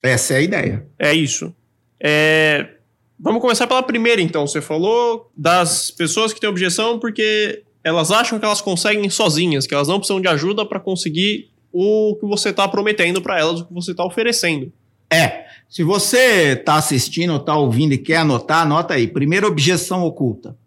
Essa 0.02 0.34
é 0.34 0.38
a 0.38 0.42
ideia. 0.42 0.88
É 0.98 1.14
isso. 1.14 1.56
É... 2.02 2.79
Vamos 3.20 3.42
começar 3.42 3.68
pela 3.68 3.84
primeira, 3.84 4.22
então. 4.22 4.48
Você 4.48 4.62
falou 4.62 5.30
das 5.36 5.92
pessoas 5.92 6.32
que 6.32 6.40
têm 6.40 6.50
objeção 6.50 6.98
porque 7.00 7.64
elas 7.84 8.12
acham 8.12 8.40
que 8.40 8.46
elas 8.46 8.62
conseguem 8.62 9.10
sozinhas, 9.10 9.68
que 9.68 9.74
elas 9.74 9.88
não 9.88 10.00
precisam 10.00 10.22
de 10.22 10.28
ajuda 10.28 10.66
para 10.66 10.80
conseguir 10.80 11.50
o 11.72 12.16
que 12.20 12.26
você 12.26 12.50
está 12.50 12.68
prometendo 12.68 13.22
para 13.22 13.40
elas, 13.40 13.62
o 13.62 13.66
que 13.66 13.74
você 13.74 13.92
está 13.92 14.06
oferecendo. 14.06 14.72
É. 15.12 15.46
Se 15.68 15.84
você 15.84 16.54
está 16.54 16.76
assistindo, 16.76 17.36
está 17.36 17.56
ouvindo 17.56 17.94
e 17.94 17.98
quer 17.98 18.18
anotar, 18.18 18.62
anota 18.62 18.94
aí. 18.94 19.08
Primeira 19.08 19.48
objeção 19.48 20.04
oculta. 20.04 20.58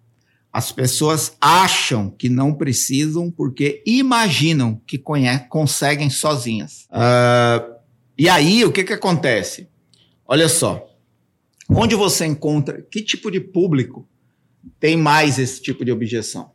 As 0.53 0.71
pessoas 0.71 1.37
acham 1.41 2.11
que 2.11 2.29
não 2.29 2.53
precisam 2.53 3.31
porque 3.31 3.83
imaginam 3.87 4.81
que 4.87 5.03
conseguem 5.49 6.11
sozinhas. 6.11 6.87
Uh, 6.91 7.75
e 8.19 8.29
aí, 8.29 8.63
o 8.65 8.71
que, 8.71 8.85
que 8.85 8.93
acontece? 8.93 9.67
Olha 10.27 10.49
só. 10.49 10.92
Onde 11.75 11.95
você 11.95 12.27
encontra, 12.27 12.83
que 12.83 13.03
tipo 13.03 13.31
de 13.31 13.41
público 13.41 14.09
tem 14.79 14.97
mais 14.97 15.39
esse 15.39 15.61
tipo 15.61 15.85
de 15.85 15.93
objeção? 15.93 16.53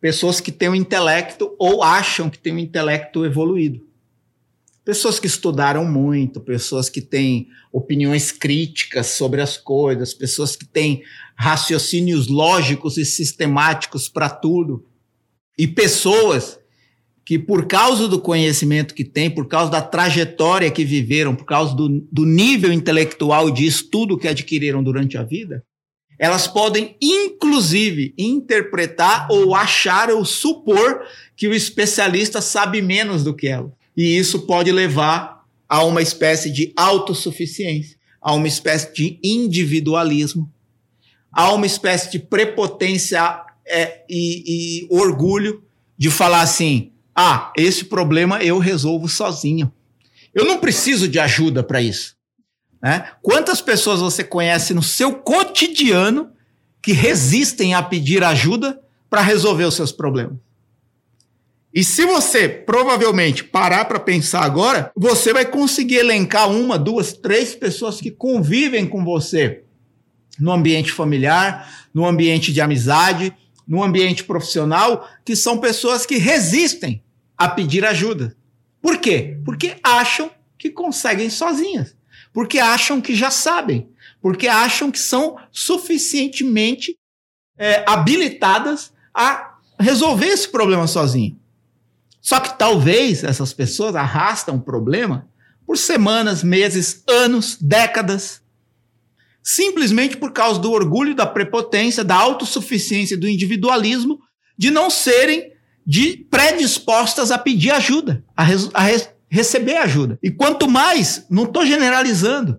pessoas 0.00 0.40
que 0.40 0.52
têm 0.52 0.68
um 0.68 0.74
intelecto 0.74 1.54
ou 1.58 1.82
acham 1.82 2.30
que 2.30 2.38
têm 2.38 2.54
um 2.54 2.58
intelecto 2.58 3.24
evoluído. 3.24 3.86
Pessoas 4.84 5.20
que 5.20 5.26
estudaram 5.26 5.84
muito, 5.84 6.40
pessoas 6.40 6.88
que 6.88 7.02
têm 7.02 7.48
opiniões 7.70 8.32
críticas 8.32 9.08
sobre 9.08 9.42
as 9.42 9.56
coisas, 9.56 10.14
pessoas 10.14 10.56
que 10.56 10.64
têm 10.64 11.02
raciocínios 11.36 12.26
lógicos 12.26 12.96
e 12.96 13.04
sistemáticos 13.04 14.08
para 14.08 14.30
tudo. 14.30 14.86
E 15.58 15.66
pessoas 15.66 16.57
que, 17.28 17.38
por 17.38 17.66
causa 17.66 18.08
do 18.08 18.18
conhecimento 18.18 18.94
que 18.94 19.04
têm, 19.04 19.28
por 19.28 19.46
causa 19.46 19.70
da 19.70 19.82
trajetória 19.82 20.70
que 20.70 20.82
viveram, 20.82 21.36
por 21.36 21.44
causa 21.44 21.76
do, 21.76 22.00
do 22.10 22.24
nível 22.24 22.72
intelectual 22.72 23.50
de 23.50 23.66
estudo 23.66 24.16
que 24.16 24.26
adquiriram 24.26 24.82
durante 24.82 25.18
a 25.18 25.22
vida, 25.22 25.62
elas 26.18 26.46
podem, 26.46 26.96
inclusive, 27.02 28.14
interpretar 28.16 29.28
ou 29.30 29.54
achar 29.54 30.08
ou 30.08 30.24
supor 30.24 31.02
que 31.36 31.46
o 31.46 31.52
especialista 31.52 32.40
sabe 32.40 32.80
menos 32.80 33.22
do 33.22 33.34
que 33.34 33.46
ela. 33.46 33.70
E 33.94 34.16
isso 34.16 34.46
pode 34.46 34.72
levar 34.72 35.44
a 35.68 35.84
uma 35.84 36.00
espécie 36.00 36.50
de 36.50 36.72
autossuficiência, 36.74 37.98
a 38.22 38.32
uma 38.32 38.48
espécie 38.48 38.94
de 38.94 39.20
individualismo, 39.22 40.50
a 41.30 41.52
uma 41.52 41.66
espécie 41.66 42.10
de 42.10 42.20
prepotência 42.20 43.42
é, 43.66 44.00
e, 44.08 44.86
e 44.86 44.88
orgulho 44.88 45.62
de 45.98 46.08
falar 46.08 46.40
assim: 46.40 46.92
ah, 47.20 47.52
esse 47.56 47.86
problema 47.86 48.40
eu 48.44 48.60
resolvo 48.60 49.08
sozinho. 49.08 49.72
Eu 50.32 50.44
não 50.44 50.58
preciso 50.58 51.08
de 51.08 51.18
ajuda 51.18 51.64
para 51.64 51.82
isso. 51.82 52.14
Né? 52.80 53.10
Quantas 53.20 53.60
pessoas 53.60 53.98
você 53.98 54.22
conhece 54.22 54.72
no 54.72 54.84
seu 54.84 55.12
cotidiano 55.14 56.30
que 56.80 56.92
resistem 56.92 57.74
a 57.74 57.82
pedir 57.82 58.22
ajuda 58.22 58.80
para 59.10 59.20
resolver 59.20 59.64
os 59.64 59.74
seus 59.74 59.90
problemas? 59.90 60.36
E 61.74 61.82
se 61.82 62.06
você 62.06 62.48
provavelmente 62.48 63.42
parar 63.42 63.86
para 63.86 63.98
pensar 63.98 64.44
agora, 64.44 64.92
você 64.94 65.32
vai 65.32 65.44
conseguir 65.44 65.96
elencar 65.96 66.48
uma, 66.48 66.78
duas, 66.78 67.14
três 67.14 67.52
pessoas 67.52 68.00
que 68.00 68.12
convivem 68.12 68.86
com 68.86 69.04
você 69.04 69.64
no 70.38 70.52
ambiente 70.52 70.92
familiar, 70.92 71.88
no 71.92 72.06
ambiente 72.06 72.52
de 72.52 72.60
amizade, 72.60 73.34
no 73.66 73.82
ambiente 73.82 74.22
profissional, 74.22 75.08
que 75.24 75.34
são 75.34 75.58
pessoas 75.58 76.06
que 76.06 76.16
resistem 76.16 77.02
a 77.38 77.48
pedir 77.48 77.84
ajuda. 77.84 78.36
Por 78.82 78.98
quê? 78.98 79.38
Porque 79.44 79.78
acham 79.82 80.30
que 80.58 80.70
conseguem 80.70 81.30
sozinhas, 81.30 81.96
porque 82.32 82.58
acham 82.58 83.00
que 83.00 83.14
já 83.14 83.30
sabem, 83.30 83.88
porque 84.20 84.48
acham 84.48 84.90
que 84.90 84.98
são 84.98 85.38
suficientemente 85.52 86.98
é, 87.56 87.84
habilitadas 87.86 88.92
a 89.14 89.58
resolver 89.78 90.26
esse 90.26 90.48
problema 90.48 90.86
sozinho. 90.86 91.38
Só 92.20 92.40
que 92.40 92.58
talvez 92.58 93.22
essas 93.22 93.52
pessoas 93.52 93.94
arrastam 93.94 94.56
o 94.56 94.60
problema 94.60 95.28
por 95.64 95.78
semanas, 95.78 96.42
meses, 96.42 97.02
anos, 97.08 97.56
décadas, 97.60 98.42
simplesmente 99.42 100.16
por 100.16 100.32
causa 100.32 100.58
do 100.60 100.72
orgulho, 100.72 101.14
da 101.14 101.26
prepotência, 101.26 102.02
da 102.02 102.16
autossuficiência, 102.16 103.16
do 103.16 103.28
individualismo, 103.28 104.18
de 104.56 104.70
não 104.70 104.90
serem 104.90 105.52
de 105.88 106.18
predispostas 106.30 107.30
a 107.30 107.38
pedir 107.38 107.70
ajuda, 107.70 108.22
a, 108.36 108.42
a 108.74 108.82
re 108.82 109.08
receber 109.30 109.76
ajuda. 109.76 110.18
E 110.22 110.30
quanto 110.30 110.68
mais, 110.68 111.26
não 111.30 111.44
estou 111.44 111.64
generalizando, 111.64 112.58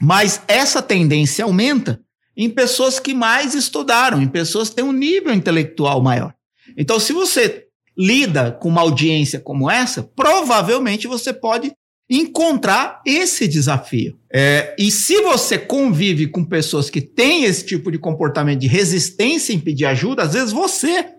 mas 0.00 0.40
essa 0.46 0.80
tendência 0.80 1.44
aumenta 1.44 2.00
em 2.36 2.48
pessoas 2.48 3.00
que 3.00 3.14
mais 3.14 3.54
estudaram, 3.54 4.22
em 4.22 4.28
pessoas 4.28 4.68
que 4.68 4.76
têm 4.76 4.84
um 4.84 4.92
nível 4.92 5.32
intelectual 5.32 6.00
maior. 6.00 6.34
Então, 6.76 7.00
se 7.00 7.12
você 7.12 7.66
lida 7.96 8.52
com 8.52 8.68
uma 8.68 8.80
audiência 8.82 9.40
como 9.40 9.70
essa, 9.70 10.02
provavelmente 10.02 11.08
você 11.08 11.32
pode 11.32 11.72
encontrar 12.08 13.00
esse 13.06 13.48
desafio. 13.48 14.18
É, 14.32 14.74
e 14.78 14.90
se 14.90 15.20
você 15.22 15.58
convive 15.58 16.28
com 16.28 16.44
pessoas 16.44 16.90
que 16.90 17.00
têm 17.00 17.44
esse 17.44 17.64
tipo 17.64 17.90
de 17.90 17.98
comportamento 17.98 18.60
de 18.60 18.68
resistência 18.68 19.52
em 19.52 19.58
pedir 19.58 19.86
ajuda, 19.86 20.22
às 20.22 20.34
vezes 20.34 20.52
você 20.52 21.15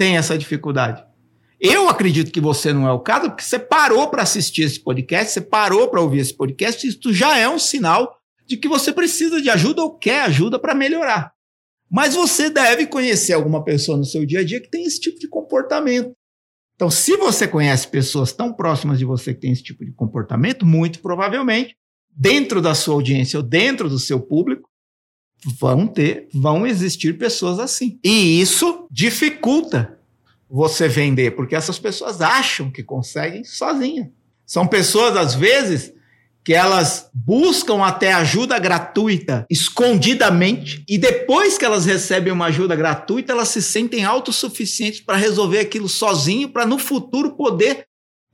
tem 0.00 0.16
essa 0.16 0.38
dificuldade. 0.38 1.04
Eu 1.60 1.86
acredito 1.86 2.32
que 2.32 2.40
você 2.40 2.72
não 2.72 2.88
é 2.88 2.92
o 2.92 3.00
caso, 3.00 3.28
porque 3.28 3.42
você 3.42 3.58
parou 3.58 4.08
para 4.08 4.22
assistir 4.22 4.62
esse 4.62 4.80
podcast, 4.80 5.34
você 5.34 5.42
parou 5.42 5.88
para 5.88 6.00
ouvir 6.00 6.20
esse 6.20 6.34
podcast, 6.34 6.86
isso 6.86 7.12
já 7.12 7.36
é 7.36 7.46
um 7.46 7.58
sinal 7.58 8.16
de 8.46 8.56
que 8.56 8.66
você 8.66 8.94
precisa 8.94 9.42
de 9.42 9.50
ajuda 9.50 9.82
ou 9.82 9.98
quer 9.98 10.22
ajuda 10.22 10.58
para 10.58 10.74
melhorar. 10.74 11.34
Mas 11.90 12.14
você 12.14 12.48
deve 12.48 12.86
conhecer 12.86 13.34
alguma 13.34 13.62
pessoa 13.62 13.98
no 13.98 14.06
seu 14.06 14.24
dia 14.24 14.40
a 14.40 14.42
dia 14.42 14.58
que 14.58 14.70
tem 14.70 14.84
esse 14.84 14.98
tipo 14.98 15.18
de 15.18 15.28
comportamento. 15.28 16.12
Então, 16.76 16.90
se 16.90 17.14
você 17.18 17.46
conhece 17.46 17.86
pessoas 17.86 18.32
tão 18.32 18.54
próximas 18.54 18.98
de 18.98 19.04
você 19.04 19.34
que 19.34 19.40
têm 19.40 19.52
esse 19.52 19.62
tipo 19.62 19.84
de 19.84 19.92
comportamento, 19.92 20.64
muito 20.64 21.00
provavelmente, 21.00 21.76
dentro 22.08 22.62
da 22.62 22.74
sua 22.74 22.94
audiência 22.94 23.38
ou 23.38 23.42
dentro 23.42 23.86
do 23.86 23.98
seu 23.98 24.18
público, 24.18 24.69
vão 25.44 25.86
ter, 25.86 26.28
vão 26.32 26.66
existir 26.66 27.18
pessoas 27.18 27.58
assim. 27.58 27.98
E 28.04 28.40
isso 28.40 28.86
dificulta 28.90 29.98
você 30.48 30.88
vender, 30.88 31.32
porque 31.32 31.54
essas 31.54 31.78
pessoas 31.78 32.20
acham 32.20 32.70
que 32.70 32.82
conseguem 32.82 33.44
sozinhas. 33.44 34.08
São 34.44 34.66
pessoas, 34.66 35.16
às 35.16 35.34
vezes, 35.34 35.92
que 36.42 36.52
elas 36.52 37.08
buscam 37.14 37.84
até 37.84 38.12
ajuda 38.12 38.58
gratuita 38.58 39.46
escondidamente 39.48 40.82
e 40.88 40.98
depois 40.98 41.56
que 41.56 41.64
elas 41.64 41.84
recebem 41.84 42.32
uma 42.32 42.46
ajuda 42.46 42.74
gratuita, 42.74 43.32
elas 43.32 43.48
se 43.48 43.62
sentem 43.62 44.04
autossuficientes 44.04 45.00
para 45.00 45.16
resolver 45.16 45.60
aquilo 45.60 45.88
sozinho, 45.88 46.48
para 46.48 46.66
no 46.66 46.78
futuro 46.78 47.36
poder 47.36 47.84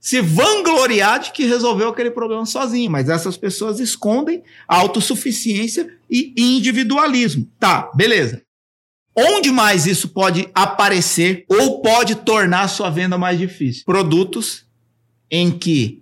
se 0.07 0.21
vangloriar 0.21 1.19
de 1.19 1.33
que 1.33 1.45
resolveu 1.45 1.89
aquele 1.89 2.09
problema 2.09 2.45
sozinho. 2.45 2.89
Mas 2.89 3.09
essas 3.09 3.35
pessoas 3.35 3.81
escondem 3.81 4.41
autossuficiência 4.65 5.93
e 6.09 6.33
individualismo. 6.37 7.45
Tá, 7.59 7.91
beleza. 7.93 8.41
Onde 9.13 9.51
mais 9.51 9.85
isso 9.85 10.07
pode 10.07 10.47
aparecer 10.55 11.43
ou 11.49 11.81
pode 11.81 12.15
tornar 12.15 12.61
a 12.61 12.67
sua 12.69 12.89
venda 12.89 13.17
mais 13.17 13.37
difícil? 13.37 13.83
Produtos 13.85 14.65
em 15.29 15.51
que 15.51 16.01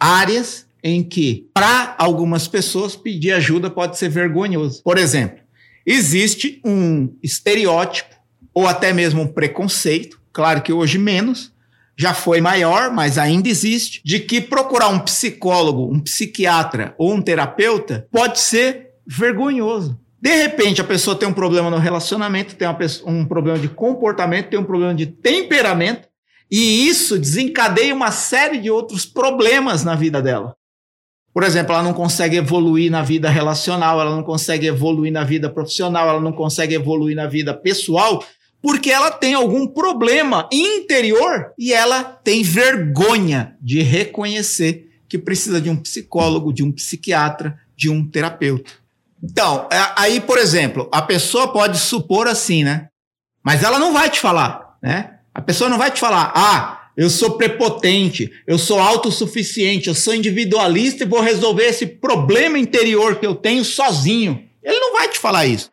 áreas 0.00 0.66
em 0.82 1.00
que, 1.00 1.48
para 1.54 1.94
algumas 2.00 2.48
pessoas, 2.48 2.96
pedir 2.96 3.30
ajuda 3.30 3.70
pode 3.70 3.96
ser 3.96 4.08
vergonhoso. 4.08 4.82
Por 4.82 4.98
exemplo, 4.98 5.38
existe 5.86 6.60
um 6.64 7.14
estereótipo 7.22 8.12
ou 8.52 8.66
até 8.66 8.92
mesmo 8.92 9.22
um 9.22 9.28
preconceito, 9.28 10.20
claro 10.32 10.62
que 10.62 10.72
hoje 10.72 10.98
menos, 10.98 11.49
já 12.00 12.14
foi 12.14 12.40
maior, 12.40 12.90
mas 12.90 13.18
ainda 13.18 13.46
existe, 13.46 14.00
de 14.02 14.20
que 14.20 14.40
procurar 14.40 14.88
um 14.88 15.00
psicólogo, 15.00 15.92
um 15.92 16.00
psiquiatra 16.00 16.94
ou 16.96 17.12
um 17.12 17.20
terapeuta 17.20 18.08
pode 18.10 18.40
ser 18.40 18.92
vergonhoso. 19.06 20.00
De 20.18 20.34
repente, 20.34 20.80
a 20.80 20.84
pessoa 20.84 21.14
tem 21.14 21.28
um 21.28 21.32
problema 21.34 21.68
no 21.68 21.76
relacionamento, 21.76 22.56
tem 22.56 22.66
um 23.04 23.26
problema 23.26 23.58
de 23.58 23.68
comportamento, 23.68 24.48
tem 24.48 24.58
um 24.58 24.64
problema 24.64 24.94
de 24.94 25.04
temperamento, 25.04 26.08
e 26.50 26.88
isso 26.88 27.18
desencadeia 27.18 27.94
uma 27.94 28.10
série 28.10 28.56
de 28.56 28.70
outros 28.70 29.04
problemas 29.04 29.84
na 29.84 29.94
vida 29.94 30.22
dela. 30.22 30.56
Por 31.34 31.42
exemplo, 31.42 31.74
ela 31.74 31.82
não 31.82 31.92
consegue 31.92 32.38
evoluir 32.38 32.90
na 32.90 33.02
vida 33.02 33.28
relacional, 33.28 34.00
ela 34.00 34.16
não 34.16 34.22
consegue 34.22 34.66
evoluir 34.66 35.12
na 35.12 35.22
vida 35.22 35.50
profissional, 35.50 36.08
ela 36.08 36.20
não 36.20 36.32
consegue 36.32 36.74
evoluir 36.74 37.14
na 37.14 37.26
vida 37.26 37.52
pessoal, 37.52 38.24
porque 38.62 38.90
ela 38.90 39.10
tem 39.10 39.34
algum 39.34 39.66
problema 39.66 40.48
interior 40.52 41.52
e 41.58 41.72
ela 41.72 42.04
tem 42.04 42.42
vergonha 42.42 43.56
de 43.60 43.82
reconhecer 43.82 44.88
que 45.08 45.18
precisa 45.18 45.60
de 45.60 45.68
um 45.70 45.76
psicólogo, 45.76 46.52
de 46.52 46.62
um 46.62 46.70
psiquiatra, 46.70 47.58
de 47.76 47.90
um 47.90 48.06
terapeuta. 48.06 48.70
Então, 49.22 49.68
é, 49.70 49.92
aí, 49.96 50.20
por 50.20 50.38
exemplo, 50.38 50.88
a 50.92 51.02
pessoa 51.02 51.52
pode 51.52 51.78
supor 51.78 52.28
assim, 52.28 52.64
né? 52.64 52.88
Mas 53.42 53.62
ela 53.62 53.78
não 53.78 53.92
vai 53.92 54.08
te 54.08 54.20
falar, 54.20 54.76
né? 54.82 55.18
A 55.34 55.40
pessoa 55.40 55.70
não 55.70 55.78
vai 55.78 55.90
te 55.90 56.00
falar, 56.00 56.32
ah, 56.34 56.90
eu 56.96 57.08
sou 57.08 57.32
prepotente, 57.32 58.30
eu 58.46 58.58
sou 58.58 58.78
autossuficiente, 58.78 59.88
eu 59.88 59.94
sou 59.94 60.14
individualista 60.14 61.04
e 61.04 61.08
vou 61.08 61.20
resolver 61.20 61.64
esse 61.64 61.86
problema 61.86 62.58
interior 62.58 63.16
que 63.16 63.26
eu 63.26 63.34
tenho 63.34 63.64
sozinho. 63.64 64.44
Ele 64.62 64.78
não 64.78 64.92
vai 64.92 65.08
te 65.08 65.18
falar 65.18 65.46
isso. 65.46 65.70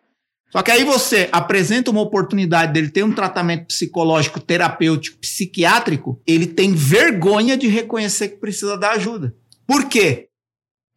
Só 0.50 0.62
que 0.62 0.72
aí 0.72 0.84
você 0.84 1.28
apresenta 1.32 1.92
uma 1.92 2.02
oportunidade 2.02 2.74
dele 2.74 2.90
ter 2.90 3.04
um 3.04 3.14
tratamento 3.14 3.66
psicológico, 3.68 4.40
terapêutico, 4.40 5.18
psiquiátrico, 5.20 6.22
ele 6.26 6.48
tem 6.48 6.74
vergonha 6.74 7.58
de 7.58 7.68
reconhecer 7.68 8.30
que 8.30 8.38
precisa 8.38 8.78
da 8.78 8.92
ajuda. 8.92 9.36
Por 9.66 9.90
quê? 9.90 10.30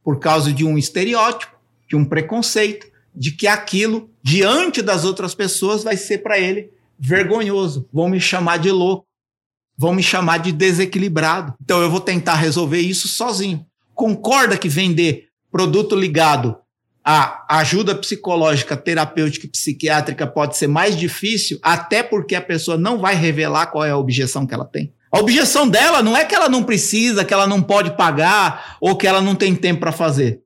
Por 0.04 0.18
causa 0.18 0.52
de 0.52 0.64
um 0.64 0.78
estereótipo, 0.78 1.56
de 1.88 1.96
um 1.96 2.04
preconceito, 2.04 2.86
de 3.14 3.32
que 3.32 3.48
aquilo, 3.48 4.08
diante 4.22 4.80
das 4.80 5.04
outras 5.04 5.34
pessoas, 5.34 5.82
vai 5.82 5.96
ser 5.96 6.18
para 6.18 6.38
ele 6.38 6.70
vergonhoso. 6.98 7.88
Vão 7.92 8.08
me 8.08 8.20
chamar 8.20 8.58
de 8.58 8.70
louco 8.70 9.10
vão 9.80 9.94
me 9.94 10.02
chamar 10.02 10.36
de 10.36 10.52
desequilibrado. 10.52 11.54
Então 11.62 11.80
eu 11.80 11.90
vou 11.90 12.02
tentar 12.02 12.34
resolver 12.34 12.80
isso 12.80 13.08
sozinho. 13.08 13.64
Concorda 13.94 14.58
que 14.58 14.68
vender 14.68 15.28
produto 15.50 15.96
ligado 15.96 16.54
à 17.12 17.58
ajuda 17.58 17.94
psicológica, 17.94 18.76
terapêutica 18.76 19.46
e 19.46 19.50
psiquiátrica 19.50 20.26
pode 20.26 20.56
ser 20.56 20.68
mais 20.68 20.96
difícil, 20.96 21.58
até 21.60 22.04
porque 22.04 22.36
a 22.36 22.40
pessoa 22.40 22.76
não 22.76 22.98
vai 22.98 23.16
revelar 23.16 23.66
qual 23.66 23.84
é 23.84 23.90
a 23.90 23.96
objeção 23.96 24.46
que 24.46 24.54
ela 24.54 24.64
tem. 24.64 24.94
A 25.10 25.18
objeção 25.18 25.68
dela 25.68 26.04
não 26.04 26.16
é 26.16 26.24
que 26.24 26.36
ela 26.36 26.48
não 26.48 26.62
precisa, 26.62 27.24
que 27.24 27.34
ela 27.34 27.48
não 27.48 27.60
pode 27.60 27.96
pagar 27.96 28.76
ou 28.80 28.96
que 28.96 29.08
ela 29.08 29.20
não 29.20 29.34
tem 29.34 29.56
tempo 29.56 29.80
para 29.80 29.90
fazer. 29.90 30.40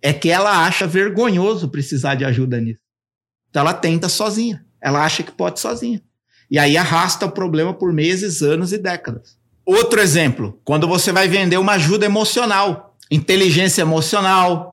É 0.00 0.12
que 0.12 0.30
ela 0.30 0.64
acha 0.64 0.86
vergonhoso 0.86 1.68
precisar 1.68 2.14
de 2.14 2.24
ajuda 2.24 2.60
nisso. 2.60 2.78
Então 3.50 3.62
ela 3.62 3.74
tenta 3.74 4.08
sozinha. 4.08 4.64
Ela 4.80 5.04
acha 5.04 5.24
que 5.24 5.32
pode 5.32 5.58
sozinha. 5.58 6.00
E 6.48 6.56
aí 6.56 6.76
arrasta 6.76 7.26
o 7.26 7.32
problema 7.32 7.74
por 7.74 7.92
meses, 7.92 8.42
anos 8.42 8.72
e 8.72 8.78
décadas. 8.78 9.36
Outro 9.64 10.00
exemplo, 10.00 10.60
quando 10.64 10.86
você 10.86 11.10
vai 11.10 11.26
vender 11.26 11.56
uma 11.56 11.72
ajuda 11.72 12.06
emocional, 12.06 12.96
inteligência 13.10 13.82
emocional, 13.82 14.72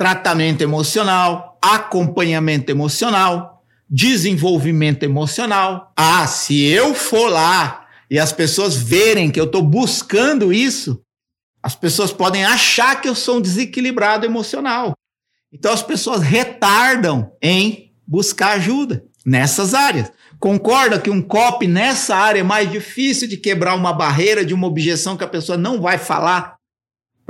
tratamento 0.00 0.62
emocional, 0.62 1.58
acompanhamento 1.60 2.72
emocional, 2.72 3.62
desenvolvimento 3.86 5.02
emocional. 5.02 5.92
Ah, 5.94 6.26
se 6.26 6.58
eu 6.64 6.94
for 6.94 7.28
lá 7.28 7.86
e 8.10 8.18
as 8.18 8.32
pessoas 8.32 8.74
verem 8.74 9.30
que 9.30 9.38
eu 9.38 9.44
estou 9.44 9.62
buscando 9.62 10.54
isso, 10.54 11.02
as 11.62 11.74
pessoas 11.74 12.14
podem 12.14 12.46
achar 12.46 12.98
que 12.98 13.10
eu 13.10 13.14
sou 13.14 13.36
um 13.36 13.40
desequilibrado 13.42 14.24
emocional. 14.24 14.94
Então 15.52 15.70
as 15.70 15.82
pessoas 15.82 16.22
retardam 16.22 17.30
em 17.42 17.92
buscar 18.06 18.52
ajuda 18.52 19.04
nessas 19.26 19.74
áreas. 19.74 20.10
Concorda 20.38 20.98
que 20.98 21.10
um 21.10 21.20
copy 21.20 21.66
nessa 21.66 22.16
área 22.16 22.40
é 22.40 22.42
mais 22.42 22.72
difícil 22.72 23.28
de 23.28 23.36
quebrar 23.36 23.74
uma 23.74 23.92
barreira 23.92 24.46
de 24.46 24.54
uma 24.54 24.66
objeção 24.66 25.14
que 25.14 25.24
a 25.24 25.28
pessoa 25.28 25.58
não 25.58 25.78
vai 25.78 25.98
falar 25.98 26.58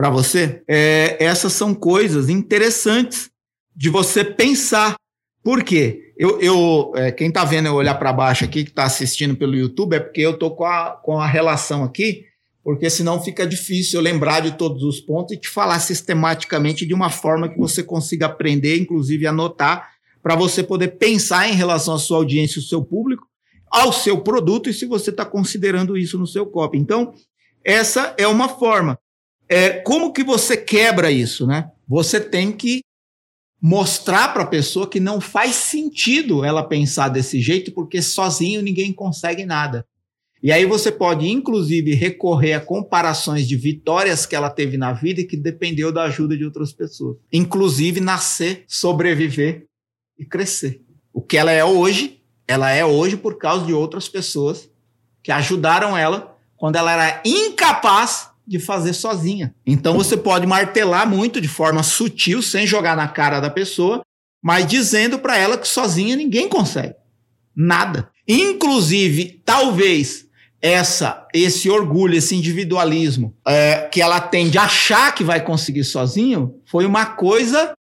para 0.01 0.09
você? 0.09 0.63
É, 0.67 1.23
essas 1.23 1.53
são 1.53 1.75
coisas 1.75 2.31
interessantes 2.31 3.29
de 3.77 3.91
você 3.91 4.25
pensar 4.25 4.95
Por 5.43 5.63
quê? 5.63 6.15
Eu, 6.17 6.41
eu, 6.41 6.93
é, 6.95 7.13
quem 7.13 7.29
está 7.29 7.45
vendo 7.45 7.67
eu 7.67 7.75
olhar 7.75 7.95
para 7.97 8.11
baixo 8.11 8.47
aqui, 8.47 8.65
que 8.65 8.71
está 8.71 8.85
assistindo 8.85 9.37
pelo 9.37 9.55
YouTube, 9.55 9.95
é 9.95 10.01
porque 10.01 10.23
eu 10.23 10.31
estou 10.31 10.57
com 10.57 10.65
a, 10.65 10.93
com 11.03 11.19
a 11.19 11.27
relação 11.27 11.85
aqui, 11.85 12.25
porque 12.65 12.89
senão 12.89 13.23
fica 13.23 13.47
difícil 13.47 14.01
eu 14.01 14.05
lembrar 14.05 14.41
de 14.41 14.53
todos 14.53 14.83
os 14.83 15.01
pontos 15.01 15.37
e 15.37 15.39
te 15.39 15.49
falar 15.51 15.79
sistematicamente 15.81 16.87
de 16.87 16.95
uma 16.95 17.11
forma 17.11 17.49
que 17.49 17.59
você 17.59 17.83
consiga 17.83 18.25
aprender, 18.25 18.79
inclusive 18.79 19.27
anotar, 19.27 19.91
para 20.23 20.35
você 20.35 20.63
poder 20.63 20.97
pensar 20.97 21.47
em 21.47 21.55
relação 21.55 21.95
à 21.95 21.99
sua 21.99 22.17
audiência, 22.17 22.59
o 22.59 22.63
seu 22.63 22.83
público, 22.83 23.27
ao 23.71 23.93
seu 23.93 24.19
produto 24.23 24.71
e 24.71 24.75
se 24.75 24.87
você 24.87 25.11
está 25.11 25.27
considerando 25.27 25.97
isso 25.97 26.19
no 26.19 26.27
seu 26.27 26.47
copy. 26.47 26.79
Então, 26.79 27.13
essa 27.63 28.15
é 28.17 28.27
uma 28.27 28.49
forma. 28.49 28.99
É, 29.51 29.71
como 29.81 30.13
que 30.13 30.23
você 30.23 30.57
quebra 30.57 31.11
isso, 31.11 31.45
né? 31.45 31.73
Você 31.89 32.21
tem 32.21 32.53
que 32.53 32.83
mostrar 33.61 34.33
para 34.33 34.45
a 34.45 34.47
pessoa 34.47 34.89
que 34.89 35.01
não 35.01 35.21
faz 35.21 35.57
sentido 35.57 36.45
ela 36.45 36.63
pensar 36.63 37.09
desse 37.09 37.41
jeito, 37.41 37.73
porque 37.73 38.01
sozinho 38.01 38.63
ninguém 38.63 38.93
consegue 38.93 39.45
nada. 39.45 39.85
E 40.41 40.53
aí 40.53 40.65
você 40.65 40.93
pode, 40.93 41.29
inclusive, 41.29 41.95
recorrer 41.95 42.55
a 42.55 42.61
comparações 42.61 43.47
de 43.47 43.57
vitórias 43.57 44.25
que 44.25 44.37
ela 44.37 44.49
teve 44.49 44.79
na 44.79 44.93
vida 44.93 45.21
e 45.21 45.27
que 45.27 45.37
dependeu 45.37 45.93
da 45.93 46.05
ajuda 46.05 46.37
de 46.37 46.45
outras 46.45 46.73
pessoas. 46.73 47.17
Inclusive, 47.33 48.01
nascer, 48.01 48.65
sobreviver 48.69 49.67
e 50.17 50.25
crescer. 50.25 50.81
O 51.13 51.21
que 51.21 51.37
ela 51.37 51.51
é 51.51 51.65
hoje, 51.65 52.23
ela 52.47 52.71
é 52.71 52.85
hoje 52.85 53.17
por 53.17 53.37
causa 53.37 53.67
de 53.67 53.75
outras 53.75 54.09
pessoas 54.09 54.71
que 55.23 55.33
ajudaram 55.33 55.99
ela 55.99 56.39
quando 56.57 56.77
ela 56.77 56.93
era 56.93 57.23
incapaz 57.25 58.30
de 58.51 58.59
fazer 58.59 58.93
sozinha. 58.93 59.55
Então 59.65 59.97
você 59.97 60.17
pode 60.17 60.45
martelar 60.45 61.09
muito 61.09 61.41
de 61.41 61.47
forma 61.47 61.85
sutil, 61.85 62.43
sem 62.43 62.67
jogar 62.67 62.97
na 62.97 63.07
cara 63.07 63.39
da 63.39 63.49
pessoa, 63.49 64.03
mas 64.43 64.67
dizendo 64.67 65.21
para 65.21 65.39
ela 65.39 65.57
que 65.57 65.69
sozinha 65.69 66.17
ninguém 66.17 66.49
consegue. 66.49 66.95
Nada. 67.55 68.11
Inclusive, 68.27 69.41
talvez 69.45 70.27
essa 70.61 71.29
esse 71.33 71.71
orgulho, 71.71 72.17
esse 72.17 72.35
individualismo 72.35 73.37
é, 73.47 73.89
que 73.91 74.03
ela 74.03 74.21
tem 74.21 74.51
de 74.51 74.59
achar 74.59 75.15
que 75.15 75.23
vai 75.23 75.41
conseguir 75.41 75.85
sozinho, 75.85 76.57
foi 76.67 76.85
uma 76.85 77.07
coisa 77.07 77.73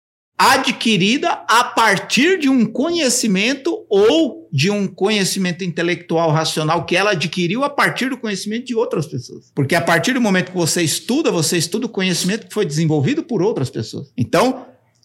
adquirida 0.42 1.44
a 1.46 1.62
partir 1.62 2.38
de 2.38 2.48
um 2.48 2.64
conhecimento 2.64 3.84
ou 3.90 4.48
de 4.50 4.70
um 4.70 4.86
conhecimento 4.86 5.62
intelectual 5.62 6.30
racional 6.30 6.86
que 6.86 6.96
ela 6.96 7.10
adquiriu 7.10 7.62
a 7.62 7.68
partir 7.68 8.08
do 8.08 8.16
conhecimento 8.16 8.64
de 8.64 8.74
outras 8.74 9.06
pessoas. 9.06 9.52
Porque 9.54 9.74
a 9.74 9.82
partir 9.82 10.14
do 10.14 10.20
momento 10.20 10.52
que 10.52 10.56
você 10.56 10.80
estuda, 10.80 11.30
você 11.30 11.58
estuda 11.58 11.84
o 11.84 11.90
conhecimento 11.90 12.46
que 12.46 12.54
foi 12.54 12.64
desenvolvido 12.64 13.22
por 13.22 13.42
outras 13.42 13.68
pessoas. 13.68 14.10
Então, 14.16 14.64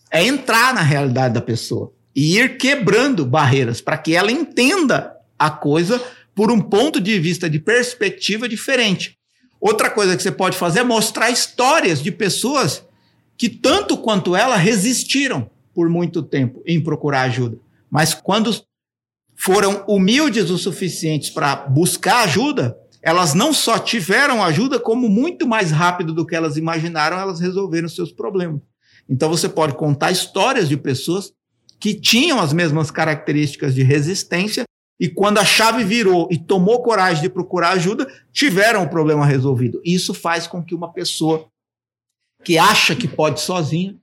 é 0.10 0.24
entrar 0.24 0.74
na 0.74 0.82
realidade 0.82 1.34
da 1.34 1.42
pessoa 1.42 1.92
e 2.16 2.38
ir 2.38 2.58
quebrando 2.58 3.26
barreiras 3.26 3.82
para 3.82 3.98
que 3.98 4.16
ela 4.16 4.32
entenda 4.32 5.12
a 5.38 5.50
coisa 5.50 6.02
por 6.34 6.50
um 6.50 6.62
ponto 6.62 7.02
de 7.02 7.20
vista 7.20 7.50
de 7.50 7.60
perspectiva 7.60 8.48
diferente. 8.48 9.18
Outra 9.60 9.90
coisa 9.90 10.16
que 10.16 10.24
você 10.24 10.32
pode 10.32 10.56
fazer 10.56 10.80
é 10.80 10.84
mostrar 10.84 11.30
histórias 11.30 12.02
de 12.02 12.10
pessoas 12.10 12.85
que 13.38 13.50
tanto 13.50 13.98
quanto 13.98 14.36
ela 14.36 14.56
resistiram 14.56 15.50
por 15.74 15.90
muito 15.90 16.24
tempo 16.24 16.62
em 16.66 16.82
procurar 16.82 17.24
ajuda. 17.24 17.60
Mas 17.90 18.14
quando 18.14 18.56
foram 19.36 19.84
humildes 19.88 20.50
o 20.50 20.58
suficientes 20.58 21.30
para 21.30 21.56
buscar 21.56 22.24
ajuda, 22.24 22.78
elas 23.02 23.34
não 23.34 23.54
só 23.54 23.78
tiveram 23.78 24.44
ajuda, 24.44 24.80
como 24.80 25.10
muito 25.10 25.48
mais 25.48 25.70
rápido 25.70 26.14
do 26.14 26.26
que 26.26 26.36
elas 26.36 26.58
imaginaram, 26.58 27.20
elas 27.20 27.40
resolveram 27.40 27.88
seus 27.88 28.12
problemas. 28.12 28.62
Então 29.08 29.30
você 29.30 29.48
pode 29.48 29.76
contar 29.76 30.12
histórias 30.12 30.68
de 30.68 30.78
pessoas 30.78 31.32
que 31.80 31.94
tinham 31.94 32.40
as 32.40 32.54
mesmas 32.54 32.90
características 32.90 33.76
de 33.76 33.84
resistência 33.84 34.64
e 35.00 35.10
quando 35.10 35.40
a 35.40 35.46
chave 35.46 35.84
virou 35.84 36.28
e 36.32 36.38
tomou 36.38 36.82
coragem 36.82 37.22
de 37.22 37.30
procurar 37.30 37.74
ajuda, 37.74 38.08
tiveram 38.32 38.84
o 38.84 38.90
problema 38.90 39.26
resolvido. 39.26 39.82
Isso 39.84 40.14
faz 40.14 40.48
com 40.48 40.64
que 40.64 40.74
uma 40.74 40.92
pessoa 40.92 41.48
que 42.46 42.60
acha 42.60 42.96
que 42.96 43.08
pode 43.08 43.42
sozinha, 43.42 43.96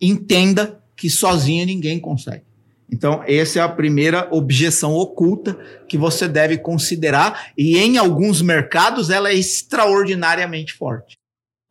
entenda 0.00 0.80
que 0.96 1.10
sozinha 1.10 1.66
ninguém 1.66 1.98
consegue. 1.98 2.44
Então, 2.90 3.24
essa 3.26 3.58
é 3.58 3.62
a 3.62 3.68
primeira 3.68 4.28
objeção 4.30 4.94
oculta 4.94 5.58
que 5.88 5.98
você 5.98 6.28
deve 6.28 6.56
considerar, 6.56 7.52
e 7.58 7.76
em 7.76 7.98
alguns 7.98 8.40
mercados 8.40 9.10
ela 9.10 9.30
é 9.30 9.34
extraordinariamente 9.34 10.72
forte. 10.72 11.18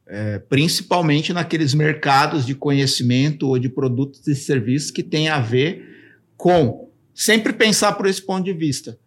É, 0.05 0.37
principalmente 0.37 1.31
naqueles 1.31 1.73
mercados 1.73 2.45
de 2.45 2.53
conhecimento 2.53 3.47
ou 3.47 3.57
de 3.57 3.69
produtos 3.69 4.27
e 4.27 4.35
serviços 4.35 4.91
que 4.91 5.01
tem 5.01 5.29
a 5.29 5.39
ver 5.39 5.81
com 6.35 6.91
sempre 7.15 7.53
pensar 7.53 7.93
por 7.93 8.05
esse 8.05 8.21
ponto 8.21 8.43
de 8.43 8.51
vista 8.51 8.99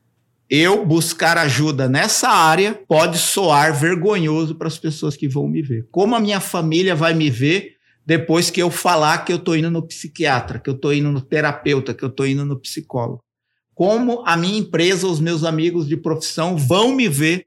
eu 0.49 0.87
buscar 0.87 1.37
ajuda 1.37 1.89
nessa 1.89 2.29
área 2.29 2.75
pode 2.87 3.19
soar 3.19 3.75
vergonhoso 3.75 4.55
para 4.55 4.69
as 4.69 4.79
pessoas 4.79 5.17
que 5.17 5.29
vão 5.29 5.49
me 5.49 5.61
ver. 5.61 5.89
Como 5.91 6.15
a 6.15 6.21
minha 6.21 6.41
família 6.41 6.95
vai 6.95 7.15
me 7.15 7.29
ver 7.29 7.75
depois 8.05 8.51
que 8.51 8.63
eu 8.63 8.71
falar 8.71 9.25
que 9.25 9.33
eu 9.33 9.37
estou 9.37 9.57
indo 9.57 9.71
no 9.71 9.83
psiquiatra, 9.83 10.61
que 10.61 10.71
eu 10.71 10.75
estou 10.75 10.95
indo 10.95 11.11
no 11.11 11.21
terapeuta, 11.21 11.93
que 11.93 12.05
eu 12.05 12.09
estou 12.09 12.27
indo 12.27 12.45
no 12.45 12.59
psicólogo? 12.61 13.25
Como 13.75 14.23
a 14.25 14.37
minha 14.37 14.59
empresa, 14.59 15.07
os 15.07 15.21
meus 15.21 15.43
amigos 15.43 15.87
de 15.87 15.97
profissão 15.97 16.57
vão 16.57 16.95
me 16.95 17.09
ver 17.09 17.47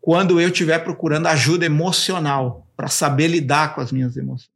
quando 0.00 0.38
eu 0.38 0.48
estiver 0.48 0.78
procurando 0.80 1.26
ajuda 1.26 1.64
emocional 1.64 2.68
para 2.76 2.88
saber 2.88 3.28
lidar 3.28 3.74
com 3.74 3.80
as 3.80 3.90
minhas 3.90 4.16
emoções? 4.16 4.52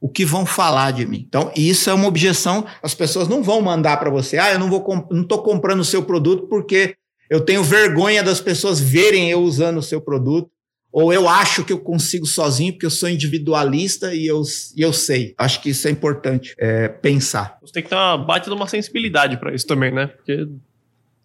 O 0.00 0.08
que 0.08 0.24
vão 0.24 0.46
falar 0.46 0.92
de 0.92 1.04
mim? 1.04 1.24
Então, 1.28 1.52
isso 1.56 1.90
é 1.90 1.94
uma 1.94 2.08
objeção. 2.08 2.64
As 2.82 2.94
pessoas 2.94 3.28
não 3.28 3.42
vão 3.42 3.60
mandar 3.60 3.98
para 3.98 4.10
você, 4.10 4.38
ah, 4.38 4.52
eu 4.52 4.58
não 4.58 4.70
vou, 4.70 4.84
não 5.10 5.22
estou 5.22 5.42
comprando 5.42 5.80
o 5.80 5.84
seu 5.84 6.02
produto 6.04 6.46
porque 6.48 6.96
eu 7.32 7.40
tenho 7.40 7.64
vergonha 7.64 8.22
das 8.22 8.42
pessoas 8.42 8.78
verem 8.78 9.30
eu 9.30 9.40
usando 9.40 9.78
o 9.78 9.82
seu 9.82 10.02
produto, 10.02 10.50
ou 10.92 11.10
eu 11.10 11.26
acho 11.26 11.64
que 11.64 11.72
eu 11.72 11.78
consigo 11.78 12.26
sozinho 12.26 12.74
porque 12.74 12.84
eu 12.84 12.90
sou 12.90 13.08
individualista 13.08 14.14
e 14.14 14.26
eu, 14.26 14.42
e 14.76 14.82
eu 14.82 14.92
sei. 14.92 15.34
Acho 15.38 15.62
que 15.62 15.70
isso 15.70 15.88
é 15.88 15.90
importante 15.90 16.54
é, 16.58 16.88
pensar. 16.88 17.56
Você 17.62 17.72
tem 17.72 17.82
que 17.82 17.88
ter 17.88 17.94
uma 17.94 18.18
baita 18.18 18.50
de 18.50 18.54
uma 18.54 18.66
sensibilidade 18.68 19.38
para 19.38 19.54
isso 19.54 19.66
também, 19.66 19.90
né? 19.90 20.08
Porque 20.08 20.46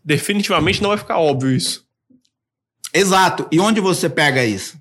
definitivamente 0.02 0.82
não 0.82 0.92
vai 0.92 0.98
ficar 0.98 1.20
óbvio 1.20 1.52
isso. 1.52 1.86
Exato. 2.94 3.46
E 3.52 3.60
onde 3.60 3.82
você 3.82 4.08
pega 4.08 4.46
isso? 4.46 4.80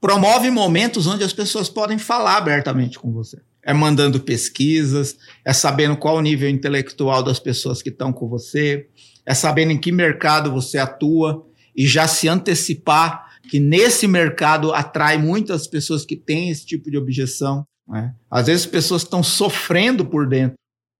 Promove 0.00 0.50
momentos 0.50 1.06
onde 1.06 1.22
as 1.22 1.32
pessoas 1.32 1.68
podem 1.68 1.96
falar 1.96 2.38
abertamente 2.38 2.98
com 2.98 3.12
você. 3.12 3.40
É 3.62 3.72
mandando 3.72 4.18
pesquisas, 4.18 5.16
é 5.44 5.52
sabendo 5.52 5.96
qual 5.96 6.16
o 6.16 6.20
nível 6.20 6.50
intelectual 6.50 7.22
das 7.22 7.38
pessoas 7.38 7.80
que 7.80 7.90
estão 7.90 8.12
com 8.12 8.28
você, 8.28 8.88
é 9.26 9.34
sabendo 9.34 9.72
em 9.72 9.78
que 9.78 9.90
mercado 9.90 10.50
você 10.50 10.78
atua 10.78 11.46
e 11.74 11.86
já 11.86 12.06
se 12.06 12.28
antecipar 12.28 13.26
que 13.50 13.60
nesse 13.60 14.06
mercado 14.06 14.72
atrai 14.72 15.18
muitas 15.18 15.66
pessoas 15.66 16.04
que 16.04 16.16
têm 16.16 16.50
esse 16.50 16.64
tipo 16.64 16.90
de 16.90 16.96
objeção. 16.96 17.66
Né? 17.86 18.14
Às 18.30 18.46
vezes 18.46 18.66
pessoas 18.66 19.02
estão 19.02 19.22
sofrendo 19.22 20.04
por 20.04 20.28
dentro, 20.28 20.56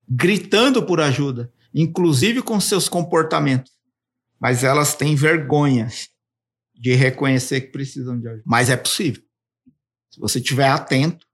gritando 0.08 0.82
por 0.84 1.00
ajuda, 1.00 1.52
inclusive 1.74 2.42
com 2.42 2.60
seus 2.60 2.88
comportamentos, 2.88 3.72
mas 4.38 4.62
elas 4.62 4.94
têm 4.94 5.14
vergonha 5.14 5.88
de 6.74 6.94
reconhecer 6.94 7.62
que 7.62 7.72
precisam 7.72 8.18
de 8.20 8.28
ajuda. 8.28 8.44
Mas 8.46 8.70
é 8.70 8.76
possível. 8.76 9.22
Se 10.10 10.20
você 10.20 10.38
estiver 10.38 10.68
atento 10.68 11.26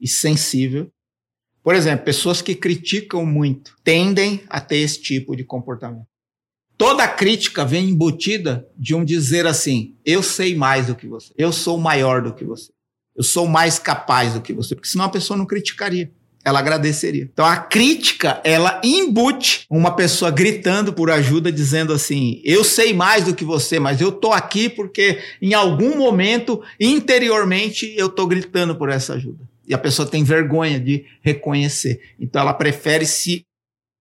e 0.00 0.08
sensível. 0.08 0.92
Por 1.62 1.74
exemplo, 1.74 2.04
pessoas 2.04 2.42
que 2.42 2.54
criticam 2.54 3.24
muito 3.24 3.74
tendem 3.82 4.44
a 4.50 4.60
ter 4.60 4.76
esse 4.76 5.00
tipo 5.00 5.34
de 5.34 5.44
comportamento. 5.44 6.06
Toda 6.76 7.06
crítica 7.06 7.64
vem 7.64 7.90
embutida 7.90 8.66
de 8.76 8.94
um 8.94 9.04
dizer 9.04 9.46
assim: 9.46 9.94
eu 10.04 10.22
sei 10.22 10.54
mais 10.54 10.86
do 10.86 10.94
que 10.94 11.06
você, 11.06 11.32
eu 11.36 11.52
sou 11.52 11.78
maior 11.78 12.20
do 12.20 12.34
que 12.34 12.44
você, 12.44 12.72
eu 13.16 13.22
sou 13.22 13.46
mais 13.46 13.78
capaz 13.78 14.34
do 14.34 14.40
que 14.40 14.52
você, 14.52 14.74
porque 14.74 14.88
senão 14.88 15.04
a 15.04 15.10
pessoa 15.10 15.36
não 15.36 15.46
criticaria. 15.46 16.10
Ela 16.46 16.58
agradeceria. 16.58 17.22
Então 17.22 17.46
a 17.46 17.56
crítica, 17.56 18.38
ela 18.44 18.78
embute 18.84 19.64
uma 19.70 19.96
pessoa 19.96 20.30
gritando 20.30 20.92
por 20.92 21.10
ajuda, 21.10 21.50
dizendo 21.50 21.92
assim: 21.92 22.42
eu 22.44 22.62
sei 22.62 22.92
mais 22.92 23.24
do 23.24 23.34
que 23.34 23.44
você, 23.44 23.78
mas 23.78 24.00
eu 24.00 24.12
tô 24.12 24.30
aqui 24.32 24.68
porque 24.68 25.20
em 25.40 25.54
algum 25.54 25.96
momento, 25.96 26.60
interiormente, 26.78 27.94
eu 27.96 28.10
tô 28.10 28.26
gritando 28.26 28.74
por 28.76 28.90
essa 28.90 29.14
ajuda. 29.14 29.48
E 29.66 29.72
a 29.72 29.78
pessoa 29.78 30.06
tem 30.06 30.22
vergonha 30.22 30.78
de 30.78 31.06
reconhecer. 31.22 31.98
Então 32.20 32.42
ela 32.42 32.52
prefere 32.52 33.06
se 33.06 33.46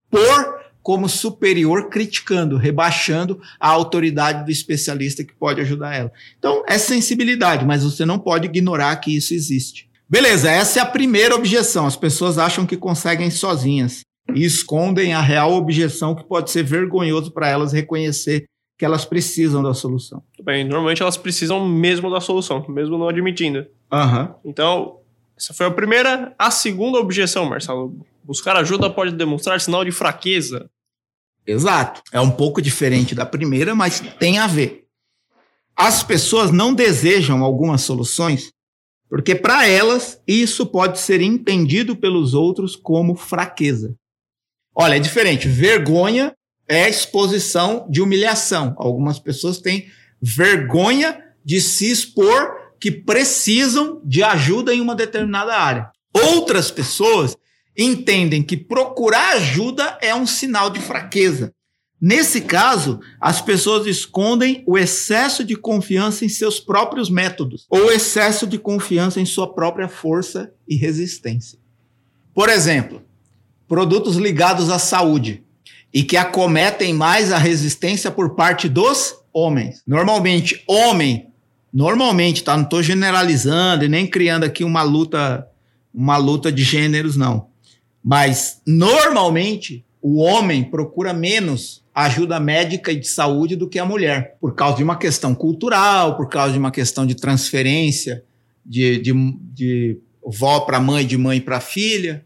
pôr 0.09 0.62
como 0.83 1.07
superior, 1.07 1.89
criticando, 1.89 2.57
rebaixando 2.57 3.41
a 3.59 3.69
autoridade 3.69 4.43
do 4.43 4.51
especialista 4.51 5.23
que 5.23 5.33
pode 5.33 5.61
ajudar 5.61 5.95
ela. 5.95 6.11
Então, 6.37 6.63
é 6.67 6.77
sensibilidade, 6.77 7.65
mas 7.65 7.83
você 7.83 8.05
não 8.05 8.19
pode 8.19 8.45
ignorar 8.47 8.95
que 8.97 9.15
isso 9.15 9.33
existe. 9.33 9.89
Beleza, 10.07 10.51
essa 10.51 10.79
é 10.79 10.81
a 10.81 10.85
primeira 10.85 11.33
objeção. 11.33 11.87
As 11.87 11.95
pessoas 11.95 12.37
acham 12.37 12.65
que 12.65 12.77
conseguem 12.77 13.31
sozinhas 13.31 14.01
e 14.35 14.43
escondem 14.43 15.13
a 15.13 15.21
real 15.21 15.53
objeção 15.53 16.13
que 16.13 16.23
pode 16.23 16.51
ser 16.51 16.63
vergonhoso 16.63 17.31
para 17.31 17.47
elas 17.47 17.71
reconhecer 17.71 18.45
que 18.77 18.85
elas 18.85 19.05
precisam 19.05 19.63
da 19.63 19.73
solução. 19.73 20.21
Bem, 20.43 20.65
normalmente 20.65 21.01
elas 21.01 21.15
precisam 21.15 21.65
mesmo 21.67 22.11
da 22.11 22.19
solução, 22.19 22.65
mesmo 22.67 22.97
não 22.97 23.07
admitindo. 23.07 23.65
Uhum. 23.91 24.33
Então, 24.43 24.97
essa 25.37 25.53
foi 25.53 25.65
a 25.65 25.71
primeira. 25.71 26.33
A 26.37 26.51
segunda 26.51 26.99
objeção, 26.99 27.45
Marcelo. 27.45 28.05
Buscar 28.23 28.55
ajuda 28.55 28.89
pode 28.89 29.13
demonstrar 29.13 29.59
sinal 29.59 29.83
de 29.83 29.91
fraqueza. 29.91 30.69
Exato. 31.45 32.01
É 32.11 32.19
um 32.19 32.31
pouco 32.31 32.61
diferente 32.61 33.13
da 33.13 33.25
primeira, 33.25 33.75
mas 33.75 33.99
tem 34.19 34.39
a 34.39 34.47
ver. 34.47 34.85
As 35.75 36.03
pessoas 36.03 36.51
não 36.51 36.73
desejam 36.73 37.43
algumas 37.43 37.81
soluções 37.81 38.51
porque, 39.09 39.35
para 39.35 39.67
elas, 39.67 40.19
isso 40.27 40.65
pode 40.65 40.99
ser 40.99 41.21
entendido 41.21 41.95
pelos 41.95 42.33
outros 42.33 42.75
como 42.75 43.15
fraqueza. 43.15 43.95
Olha, 44.73 44.95
é 44.95 44.99
diferente. 44.99 45.47
Vergonha 45.47 46.35
é 46.67 46.89
exposição 46.89 47.85
de 47.89 48.01
humilhação. 48.01 48.73
Algumas 48.75 49.19
pessoas 49.19 49.59
têm 49.59 49.87
vergonha 50.19 51.21
de 51.45 51.61
se 51.61 51.91
expor 51.91 52.73
que 52.79 52.91
precisam 52.91 54.01
de 54.03 54.23
ajuda 54.23 54.73
em 54.73 54.81
uma 54.81 54.95
determinada 54.95 55.55
área. 55.55 55.91
Outras 56.11 56.71
pessoas 56.71 57.37
entendem 57.77 58.43
que 58.43 58.57
procurar 58.57 59.35
ajuda 59.35 59.97
é 60.01 60.13
um 60.13 60.25
sinal 60.25 60.69
de 60.69 60.79
fraqueza. 60.79 61.53
Nesse 62.05 62.41
caso, 62.41 62.99
as 63.19 63.39
pessoas 63.39 63.87
escondem 63.87 64.61
o 64.67 64.77
excesso 64.77 65.41
de 65.41 65.55
confiança 65.55 66.25
em 66.25 66.29
seus 66.29 66.59
próprios 66.59 67.09
métodos 67.09 67.65
ou 67.69 67.91
excesso 67.91 68.45
de 68.45 68.57
confiança 68.57 69.21
em 69.21 69.25
sua 69.25 69.53
própria 69.53 69.87
força 69.87 70.51
e 70.67 70.75
resistência. 70.75 71.57
Por 72.33 72.49
exemplo, 72.49 73.01
produtos 73.69 74.17
ligados 74.17 74.69
à 74.69 74.77
saúde 74.77 75.43
e 75.93 76.03
que 76.03 76.17
acometem 76.17 76.93
mais 76.93 77.31
a 77.31 77.37
resistência 77.37 78.11
por 78.11 78.35
parte 78.35 78.67
dos 78.67 79.15
homens. 79.31 79.81
Normalmente, 79.87 80.61
homem, 80.67 81.27
normalmente, 81.71 82.43
tá? 82.43 82.57
Não 82.57 82.65
estou 82.65 82.83
generalizando 82.83 83.85
e 83.85 83.87
nem 83.87 84.05
criando 84.05 84.43
aqui 84.43 84.65
uma 84.65 84.83
luta, 84.83 85.47
uma 85.93 86.17
luta 86.17 86.51
de 86.51 86.63
gêneros, 86.63 87.15
não. 87.15 87.52
Mas 88.03 88.61
normalmente 88.65 89.85
o 90.01 90.17
homem 90.17 90.63
procura 90.63 91.13
menos 91.13 91.81
ajuda 91.95 92.39
médica 92.39 92.91
e 92.91 92.99
de 92.99 93.07
saúde 93.07 93.55
do 93.55 93.69
que 93.69 93.79
a 93.79 93.85
mulher, 93.85 94.35
por 94.41 94.55
causa 94.55 94.77
de 94.77 94.83
uma 94.83 94.97
questão 94.97 95.33
cultural, 95.33 96.17
por 96.17 96.27
causa 96.27 96.53
de 96.53 96.59
uma 96.59 96.71
questão 96.71 97.05
de 97.05 97.15
transferência 97.15 98.23
de, 98.65 98.99
de, 98.99 99.13
de 99.53 99.97
vó 100.25 100.61
para 100.61 100.79
mãe, 100.79 101.05
de 101.05 101.17
mãe 101.17 101.39
para 101.39 101.59
filha, 101.59 102.25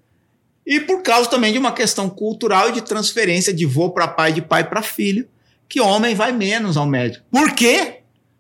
e 0.66 0.80
por 0.80 1.02
causa 1.02 1.30
também 1.30 1.54
de 1.54 1.60
uma 1.60 1.72
questão 1.72 2.10
cultural 2.10 2.70
e 2.70 2.74
de 2.74 2.82
transferência 2.82 3.54
de 3.54 3.66
vô 3.66 3.90
para 3.90 4.08
pai, 4.08 4.34
de 4.34 4.42
pai 4.42 4.68
para 4.68 4.82
filho, 4.82 5.28
que 5.68 5.80
homem 5.80 6.16
vai 6.16 6.32
menos 6.32 6.78
ao 6.78 6.86
médico. 6.86 7.26
Por 7.32 7.54
quê? 7.54 8.00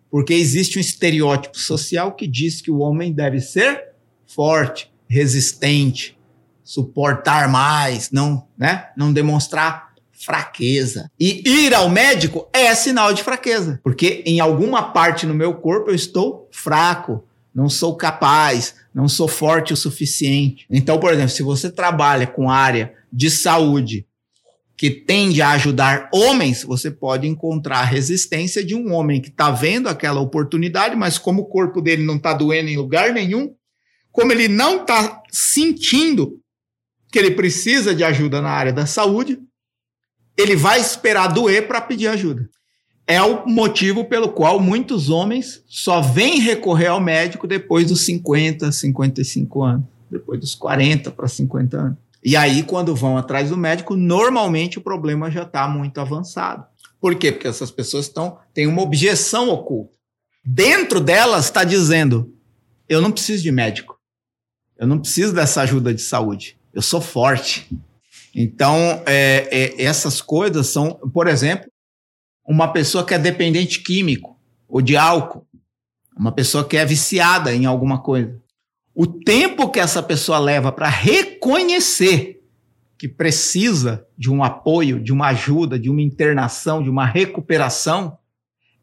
Porque 0.09 0.33
existe 0.33 0.77
um 0.77 0.81
estereótipo 0.81 1.57
social 1.57 2.13
que 2.13 2.27
diz 2.27 2.61
que 2.61 2.71
o 2.71 2.79
homem 2.79 3.11
deve 3.11 3.39
ser 3.39 3.89
forte, 4.25 4.91
resistente, 5.07 6.16
suportar 6.67 7.47
mais, 7.47 8.11
não, 8.11 8.45
né? 8.57 8.87
Não 8.97 9.13
demonstrar 9.13 9.93
fraqueza. 10.11 11.09
E 11.17 11.41
ir 11.47 11.73
ao 11.73 11.89
médico 11.89 12.49
é 12.51 12.75
sinal 12.75 13.13
de 13.13 13.23
fraqueza, 13.23 13.79
porque 13.81 14.21
em 14.25 14.41
alguma 14.41 14.91
parte 14.91 15.25
no 15.25 15.33
meu 15.33 15.53
corpo 15.53 15.89
eu 15.89 15.95
estou 15.95 16.49
fraco, 16.51 17.23
não 17.55 17.69
sou 17.69 17.95
capaz, 17.95 18.75
não 18.93 19.07
sou 19.07 19.29
forte 19.29 19.71
o 19.71 19.77
suficiente. 19.77 20.65
Então, 20.69 20.99
por 20.99 21.13
exemplo, 21.13 21.29
se 21.29 21.41
você 21.41 21.71
trabalha 21.71 22.27
com 22.27 22.51
área 22.51 22.93
de 23.13 23.31
saúde 23.31 24.05
que 24.75 24.89
tende 24.89 25.41
a 25.41 25.51
ajudar 25.51 26.09
homens, 26.13 26.65
você 26.65 26.91
pode 26.91 27.27
encontrar 27.27 27.79
a 27.79 27.85
resistência 27.85 28.61
de 28.61 28.75
um 28.75 28.91
homem 28.93 29.21
que 29.21 29.29
está 29.29 29.51
vendo 29.51 29.87
aquela 29.87 30.19
oportunidade, 30.19 30.97
mas 30.97 31.17
como 31.17 31.43
o 31.43 31.45
corpo 31.45 31.81
dele 31.81 32.03
não 32.03 32.17
está 32.17 32.33
doendo 32.33 32.69
em 32.69 32.75
lugar 32.75 33.13
nenhum, 33.13 33.55
como 34.11 34.33
ele 34.33 34.49
não 34.49 34.81
está 34.81 35.23
sentindo 35.31 36.41
que 37.11 37.17
ele 37.17 37.31
precisa 37.31 37.95
de 37.95 38.03
ajuda 38.03 38.41
na 38.41 38.49
área 38.49 38.73
da 38.73 38.85
saúde, 38.85 39.39
ele 40.37 40.55
vai 40.55 40.79
esperar 40.79 41.27
doer 41.27 41.67
para 41.67 41.81
pedir 41.81 42.07
ajuda. 42.07 42.49
É 43.05 43.21
o 43.21 43.47
motivo 43.47 44.03
pelo 44.05 44.29
qual 44.29 44.59
muitos 44.59 45.09
homens 45.09 45.63
só 45.65 46.01
vêm 46.01 46.39
recorrer 46.39 46.87
ao 46.87 46.99
médico 46.99 47.47
depois 47.47 47.87
dos 47.87 48.01
50, 48.05 48.71
55 48.71 49.63
anos, 49.63 49.85
depois 50.11 50.39
dos 50.39 50.53
40 50.53 51.11
para 51.11 51.27
50 51.27 51.77
anos. 51.77 51.97
E 52.23 52.35
aí, 52.35 52.63
quando 52.63 52.93
vão 52.93 53.17
atrás 53.17 53.49
do 53.49 53.55
médico, 53.55 53.95
normalmente 53.95 54.77
o 54.77 54.81
problema 54.81 55.31
já 55.31 55.43
está 55.43 55.67
muito 55.67 56.01
avançado. 56.01 56.65
Por 56.99 57.15
quê? 57.15 57.31
Porque 57.31 57.47
essas 57.47 57.71
pessoas 57.71 58.05
estão 58.05 58.39
têm 58.53 58.67
uma 58.67 58.81
objeção 58.81 59.49
oculta. 59.49 59.93
Dentro 60.43 60.99
delas 60.99 61.45
está 61.45 61.63
dizendo: 61.63 62.33
eu 62.89 62.99
não 63.01 63.11
preciso 63.11 63.43
de 63.43 63.51
médico, 63.51 63.97
eu 64.77 64.85
não 64.85 64.99
preciso 64.99 65.33
dessa 65.33 65.61
ajuda 65.61 65.93
de 65.93 66.01
saúde, 66.01 66.56
eu 66.77 66.81
sou 66.83 67.01
forte, 67.01 67.67
então, 68.39 69.01
é, 69.07 69.47
é, 69.51 69.83
essas 69.83 70.21
coisas 70.21 70.67
são, 70.67 70.91
por 71.11 71.27
exemplo, 71.27 71.67
uma 72.47 72.71
pessoa 72.71 73.03
que 73.03 73.15
é 73.15 73.17
dependente 73.17 73.81
químico 73.81 74.39
ou 74.67 74.79
de 74.79 74.95
álcool, 74.95 75.47
uma 76.15 76.31
pessoa 76.31 76.63
que 76.63 76.77
é 76.77 76.85
viciada 76.85 77.51
em 77.51 77.65
alguma 77.65 77.99
coisa. 77.99 78.39
O 78.93 79.07
tempo 79.07 79.71
que 79.71 79.79
essa 79.79 80.03
pessoa 80.03 80.37
leva 80.37 80.71
para 80.71 80.87
reconhecer 80.87 82.39
que 82.95 83.07
precisa 83.07 84.05
de 84.15 84.29
um 84.29 84.43
apoio, 84.43 84.99
de 84.99 85.11
uma 85.11 85.29
ajuda, 85.29 85.79
de 85.79 85.89
uma 85.89 86.03
internação, 86.03 86.83
de 86.83 86.91
uma 86.91 87.07
recuperação, 87.07 88.19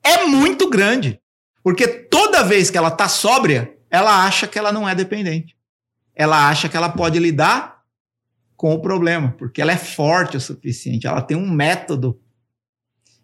é 0.02 0.26
muito 0.26 0.68
grande. 0.68 1.20
Porque 1.62 1.86
toda 1.86 2.42
vez 2.42 2.70
que 2.70 2.78
ela 2.78 2.88
está 2.88 3.08
sóbria, 3.08 3.72
ela 3.88 4.26
acha 4.26 4.48
que 4.48 4.58
ela 4.58 4.72
não 4.72 4.88
é 4.88 4.96
dependente. 4.96 5.56
Ela 6.12 6.48
acha 6.48 6.68
que 6.68 6.76
ela 6.76 6.88
pode 6.88 7.20
lidar 7.20 7.73
com 8.64 8.72
o 8.72 8.78
problema, 8.78 9.34
porque 9.36 9.60
ela 9.60 9.72
é 9.72 9.76
forte 9.76 10.38
o 10.38 10.40
suficiente, 10.40 11.06
ela 11.06 11.20
tem 11.20 11.36
um 11.36 11.50
método. 11.50 12.18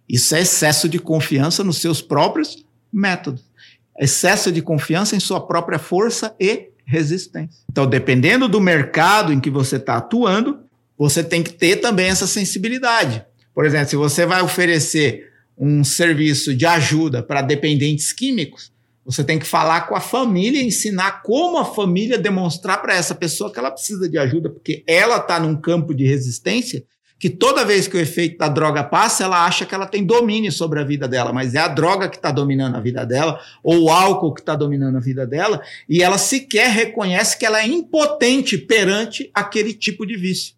Isso 0.07 0.35
é 0.35 0.43
excesso 0.43 0.87
de 0.87 0.99
confiança 0.99 1.65
nos 1.65 1.79
seus 1.79 2.03
próprios 2.03 2.63
métodos. 2.93 3.51
Excesso 3.99 4.53
de 4.53 4.61
confiança 4.61 5.17
em 5.17 5.19
sua 5.19 5.41
própria 5.41 5.79
força 5.79 6.37
e 6.39 6.69
resistência. 6.85 7.65
Então, 7.73 7.87
dependendo 7.87 8.51
do 8.51 8.61
mercado 8.61 9.33
em 9.33 9.41
que 9.41 9.49
você 9.49 9.77
está 9.77 9.97
atuando, 9.97 10.59
você 10.99 11.25
tem 11.25 11.43
que 11.43 11.55
ter 11.55 11.77
também 11.77 12.09
essa 12.09 12.27
sensibilidade. 12.27 13.25
Por 13.55 13.65
exemplo, 13.65 13.89
se 13.89 13.97
você 13.97 14.27
vai 14.27 14.43
oferecer 14.43 15.33
um 15.57 15.83
serviço 15.83 16.55
de 16.55 16.67
ajuda 16.67 17.23
para 17.23 17.41
dependentes 17.41 18.13
químicos, 18.13 18.71
você 19.05 19.25
tem 19.25 19.39
que 19.39 19.47
falar 19.47 19.89
com 19.89 19.97
a 19.97 20.01
família, 20.01 20.63
ensinar 20.63 21.23
como 21.23 21.59
a 21.59 21.65
família 21.65 22.19
demonstrar 22.19 22.81
para 22.83 22.95
essa 22.95 23.15
pessoa 23.15 23.53
que 23.53 23.59
ela 23.59 23.71
precisa 23.71 24.09
de 24.09 24.19
ajuda, 24.19 24.51
porque 24.51 24.85
ela 24.87 25.17
está 25.17 25.41
num 25.41 25.57
campo 25.57 25.95
de 25.95 26.07
resistência 26.07 26.85
que 27.21 27.29
toda 27.29 27.67
vez 27.67 27.87
que 27.87 27.99
o 27.99 28.01
efeito 28.01 28.39
da 28.39 28.49
droga 28.49 28.83
passa, 28.83 29.25
ela 29.25 29.45
acha 29.45 29.67
que 29.67 29.75
ela 29.75 29.87
tem 29.87 30.03
domínio 30.03 30.51
sobre 30.51 30.81
a 30.81 30.85
vida 30.85 31.07
dela, 31.07 31.35
mas 31.35 31.55
é 31.55 31.59
a 31.59 31.69
droga 31.69 32.09
que 32.09 32.17
está 32.17 32.33
dominando 32.33 32.77
a 32.77 32.81
vida 32.81 33.05
dela, 33.05 33.39
ou 33.63 33.83
o 33.83 33.91
álcool 33.91 34.33
que 34.33 34.41
está 34.41 34.57
dominando 34.57 34.97
a 34.97 35.01
vida 35.01 35.27
dela, 35.27 35.61
e 35.87 36.03
ela 36.03 36.17
sequer 36.17 36.71
reconhece 36.71 37.39
que 37.39 37.45
ela 37.45 37.61
é 37.61 37.67
impotente 37.67 38.57
perante 38.57 39.31
aquele 39.35 39.75
tipo 39.75 40.07
de 40.07 40.17
vício. 40.17 40.55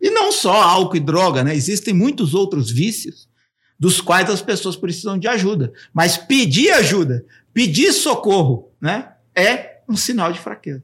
E 0.00 0.08
não 0.08 0.32
só 0.32 0.62
álcool 0.62 0.96
e 0.96 1.00
droga, 1.00 1.44
né? 1.44 1.54
Existem 1.54 1.92
muitos 1.92 2.32
outros 2.32 2.70
vícios 2.70 3.28
dos 3.78 4.00
quais 4.00 4.30
as 4.30 4.40
pessoas 4.40 4.76
precisam 4.76 5.18
de 5.18 5.28
ajuda. 5.28 5.70
Mas 5.92 6.16
pedir 6.16 6.70
ajuda 6.70 7.24
Pedir 7.52 7.92
socorro, 7.92 8.72
né? 8.80 9.12
É 9.34 9.80
um 9.88 9.96
sinal 9.96 10.32
de 10.32 10.38
fraqueza. 10.38 10.82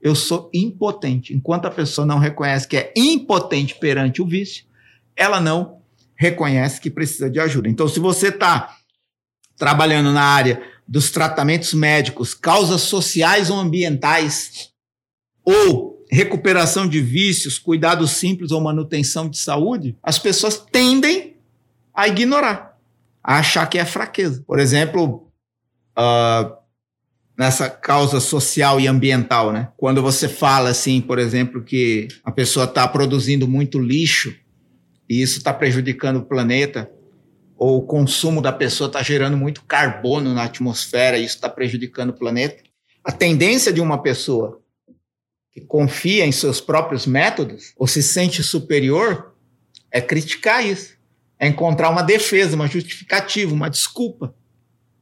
Eu 0.00 0.14
sou 0.14 0.50
impotente. 0.52 1.34
Enquanto 1.34 1.66
a 1.66 1.70
pessoa 1.70 2.06
não 2.06 2.18
reconhece 2.18 2.66
que 2.66 2.76
é 2.76 2.92
impotente 2.96 3.74
perante 3.76 4.22
o 4.22 4.26
vício, 4.26 4.64
ela 5.14 5.40
não 5.40 5.80
reconhece 6.16 6.80
que 6.80 6.90
precisa 6.90 7.30
de 7.30 7.38
ajuda. 7.38 7.68
Então, 7.68 7.86
se 7.88 8.00
você 8.00 8.28
está 8.28 8.76
trabalhando 9.56 10.12
na 10.12 10.22
área 10.22 10.62
dos 10.86 11.10
tratamentos 11.10 11.72
médicos, 11.74 12.34
causas 12.34 12.82
sociais 12.82 13.50
ou 13.50 13.58
ambientais, 13.58 14.70
ou 15.44 16.04
recuperação 16.10 16.88
de 16.88 17.00
vícios, 17.00 17.58
cuidados 17.58 18.12
simples 18.12 18.50
ou 18.50 18.60
manutenção 18.60 19.28
de 19.28 19.38
saúde, 19.38 19.96
as 20.02 20.18
pessoas 20.18 20.58
tendem 20.58 21.36
a 21.94 22.08
ignorar, 22.08 22.76
a 23.22 23.38
achar 23.38 23.66
que 23.66 23.78
é 23.78 23.84
fraqueza. 23.84 24.42
Por 24.46 24.58
exemplo, 24.58 25.29
uh, 26.00 26.56
nessa 27.38 27.68
causa 27.68 28.20
social 28.20 28.80
e 28.80 28.86
ambiental, 28.86 29.52
né? 29.52 29.68
Quando 29.76 30.02
você 30.02 30.28
fala 30.28 30.70
assim, 30.70 31.00
por 31.00 31.18
exemplo, 31.18 31.62
que 31.62 32.08
a 32.24 32.32
pessoa 32.32 32.64
está 32.64 32.88
produzindo 32.88 33.46
muito 33.46 33.78
lixo 33.78 34.34
e 35.08 35.20
isso 35.20 35.38
está 35.38 35.52
prejudicando 35.52 36.18
o 36.18 36.24
planeta, 36.24 36.90
ou 37.56 37.78
o 37.78 37.82
consumo 37.82 38.40
da 38.40 38.52
pessoa 38.52 38.86
está 38.88 39.02
gerando 39.02 39.36
muito 39.36 39.64
carbono 39.64 40.32
na 40.32 40.44
atmosfera 40.44 41.18
e 41.18 41.24
isso 41.24 41.34
está 41.34 41.48
prejudicando 41.48 42.10
o 42.10 42.14
planeta, 42.14 42.62
a 43.04 43.12
tendência 43.12 43.72
de 43.72 43.80
uma 43.80 44.02
pessoa 44.02 44.62
que 45.52 45.60
confia 45.60 46.24
em 46.24 46.32
seus 46.32 46.60
próprios 46.60 47.06
métodos 47.06 47.74
ou 47.76 47.86
se 47.86 48.02
sente 48.02 48.42
superior 48.42 49.34
é 49.90 50.00
criticar 50.00 50.64
isso, 50.64 50.96
é 51.38 51.48
encontrar 51.48 51.90
uma 51.90 52.02
defesa, 52.02 52.54
uma 52.54 52.66
justificativa, 52.66 53.52
uma 53.52 53.68
desculpa 53.68 54.34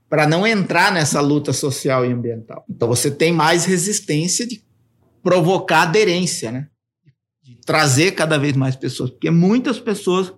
para 0.09 0.27
não 0.27 0.47
entrar 0.47 0.93
nessa 0.93 1.21
luta 1.21 1.53
social 1.53 2.05
e 2.05 2.13
ambiental. 2.13 2.65
Então 2.69 2.89
você 2.89 3.11
tem 3.11 3.33
mais 3.33 3.65
resistência 3.65 4.47
de 4.47 4.63
provocar 5.23 5.83
aderência, 5.83 6.51
né? 6.51 6.69
de 7.43 7.57
trazer 7.65 8.13
cada 8.13 8.39
vez 8.39 8.57
mais 8.57 8.77
pessoas, 8.77 9.11
porque 9.11 9.31
muitas 9.31 9.79
pessoas 9.79 10.33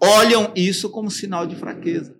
olham 0.00 0.52
isso 0.54 0.90
como 0.90 1.10
sinal 1.10 1.46
de 1.46 1.56
fraqueza. 1.56 2.16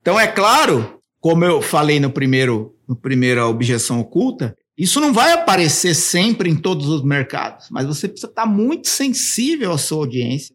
Então, 0.00 0.18
é 0.18 0.26
claro, 0.26 1.00
como 1.20 1.44
eu 1.44 1.62
falei 1.62 1.98
no 1.98 2.10
primeiro, 2.10 2.76
no 2.86 2.96
primeira 2.96 3.46
objeção 3.46 4.00
oculta, 4.00 4.56
isso 4.76 5.00
não 5.00 5.12
vai 5.12 5.32
aparecer 5.32 5.94
sempre 5.94 6.50
em 6.50 6.56
todos 6.56 6.88
os 6.88 7.02
mercados, 7.02 7.68
mas 7.70 7.86
você 7.86 8.08
precisa 8.08 8.30
estar 8.30 8.46
muito 8.46 8.88
sensível 8.88 9.72
à 9.72 9.78
sua 9.78 9.98
audiência 9.98 10.54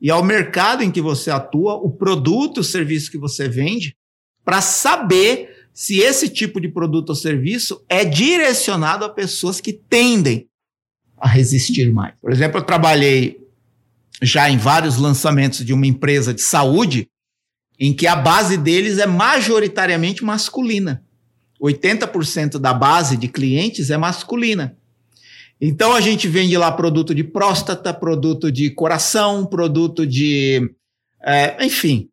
e 0.00 0.10
ao 0.10 0.22
mercado 0.22 0.82
em 0.82 0.90
que 0.90 1.00
você 1.00 1.30
atua, 1.30 1.74
o 1.74 1.90
produto, 1.90 2.58
o 2.58 2.64
serviço 2.64 3.10
que 3.10 3.18
você 3.18 3.48
vende, 3.48 3.96
para 4.44 4.60
saber 4.60 5.66
se 5.72 5.98
esse 5.98 6.28
tipo 6.28 6.60
de 6.60 6.68
produto 6.68 7.10
ou 7.10 7.14
serviço 7.14 7.84
é 7.88 8.04
direcionado 8.04 9.04
a 9.04 9.08
pessoas 9.08 9.60
que 9.60 9.72
tendem 9.72 10.48
a 11.16 11.28
resistir 11.28 11.92
mais. 11.92 12.14
Por 12.20 12.30
exemplo, 12.30 12.58
eu 12.58 12.64
trabalhei 12.64 13.40
já 14.22 14.48
em 14.48 14.56
vários 14.56 14.98
lançamentos 14.98 15.64
de 15.64 15.72
uma 15.72 15.86
empresa 15.86 16.32
de 16.32 16.42
saúde 16.42 17.08
em 17.78 17.92
que 17.92 18.06
a 18.06 18.14
base 18.14 18.56
deles 18.56 18.98
é 18.98 19.06
majoritariamente 19.06 20.24
masculina. 20.24 21.02
80% 21.60 22.58
da 22.58 22.72
base 22.72 23.16
de 23.16 23.26
clientes 23.26 23.90
é 23.90 23.96
masculina. 23.96 24.76
Então 25.60 25.94
a 25.94 26.00
gente 26.00 26.28
vende 26.28 26.56
lá 26.56 26.70
produto 26.70 27.14
de 27.14 27.24
próstata, 27.24 27.92
produto 27.94 28.50
de 28.52 28.70
coração, 28.70 29.46
produto 29.46 30.06
de. 30.06 30.70
É, 31.22 31.64
enfim. 31.64 32.08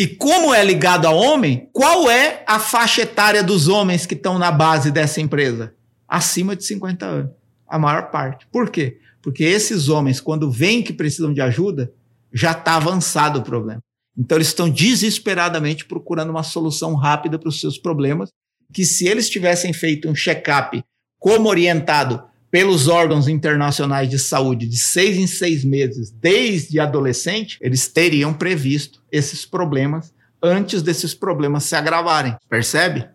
E 0.00 0.06
como 0.06 0.54
é 0.54 0.64
ligado 0.64 1.04
a 1.04 1.10
homem, 1.10 1.68
qual 1.74 2.10
é 2.10 2.42
a 2.46 2.58
faixa 2.58 3.02
etária 3.02 3.44
dos 3.44 3.68
homens 3.68 4.06
que 4.06 4.14
estão 4.14 4.38
na 4.38 4.50
base 4.50 4.90
dessa 4.90 5.20
empresa? 5.20 5.74
Acima 6.08 6.56
de 6.56 6.64
50 6.64 7.04
anos. 7.04 7.32
A 7.68 7.78
maior 7.78 8.10
parte. 8.10 8.46
Por 8.50 8.70
quê? 8.70 8.98
Porque 9.20 9.44
esses 9.44 9.90
homens, 9.90 10.18
quando 10.18 10.50
veem 10.50 10.82
que 10.82 10.94
precisam 10.94 11.34
de 11.34 11.42
ajuda, 11.42 11.92
já 12.32 12.52
está 12.52 12.76
avançado 12.76 13.40
o 13.40 13.42
problema. 13.42 13.82
Então 14.16 14.38
eles 14.38 14.46
estão 14.46 14.70
desesperadamente 14.70 15.84
procurando 15.84 16.30
uma 16.30 16.42
solução 16.42 16.94
rápida 16.94 17.38
para 17.38 17.50
os 17.50 17.60
seus 17.60 17.76
problemas 17.76 18.30
que 18.72 18.86
se 18.86 19.06
eles 19.06 19.28
tivessem 19.28 19.74
feito 19.74 20.08
um 20.08 20.14
check-up 20.14 20.82
como 21.18 21.46
orientado 21.46 22.24
pelos 22.50 22.88
órgãos 22.88 23.28
internacionais 23.28 24.08
de 24.08 24.18
saúde 24.18 24.66
de 24.66 24.76
seis 24.76 25.16
em 25.16 25.26
seis 25.26 25.64
meses, 25.64 26.10
desde 26.10 26.80
adolescente, 26.80 27.56
eles 27.60 27.86
teriam 27.86 28.34
previsto 28.34 29.02
esses 29.10 29.46
problemas 29.46 30.12
antes 30.42 30.82
desses 30.82 31.14
problemas 31.14 31.64
se 31.64 31.76
agravarem. 31.76 32.36
Percebe? 32.48 33.08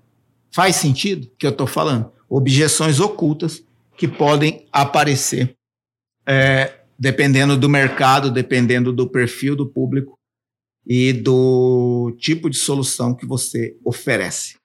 Faz 0.52 0.76
sentido 0.78 1.26
o 1.26 1.38
que 1.38 1.46
eu 1.46 1.52
estou 1.52 1.68
falando? 1.68 2.12
Objeções 2.30 3.00
ocultas 3.00 3.64
que 3.98 4.08
podem 4.08 4.68
aparecer 4.72 5.56
é, 6.26 6.80
dependendo 6.98 7.58
do 7.58 7.70
mercado, 7.70 8.32
dependendo 8.32 8.94
do 8.94 9.10
perfil 9.10 9.56
do 9.56 9.68
público 9.68 10.18
e 10.86 11.12
do 11.14 12.16
tipo 12.20 12.50
de 12.50 12.58
solução 12.58 13.14
que 13.14 13.26
você 13.26 13.76
oferece. 13.84 14.56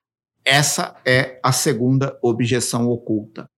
Essa 0.45 0.97
é 1.05 1.39
a 1.43 1.53
segunda 1.53 2.19
objeção 2.23 2.89
oculta. 2.89 3.49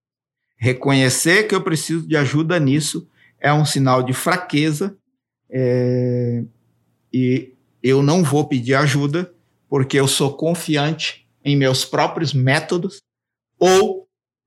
Reconhecer 0.62 1.48
que 1.48 1.56
eu 1.56 1.60
preciso 1.60 2.06
de 2.06 2.16
ajuda 2.16 2.56
nisso 2.60 3.08
é 3.40 3.52
um 3.52 3.64
sinal 3.64 4.00
de 4.00 4.12
fraqueza 4.12 4.96
é, 5.50 6.44
e 7.12 7.52
eu 7.82 8.00
não 8.00 8.22
vou 8.22 8.46
pedir 8.46 8.76
ajuda 8.76 9.34
porque 9.68 9.98
eu 9.98 10.06
sou 10.06 10.36
confiante 10.36 11.26
em 11.44 11.56
meus 11.56 11.84
próprios 11.84 12.32
métodos 12.32 13.02
ou 13.58 14.06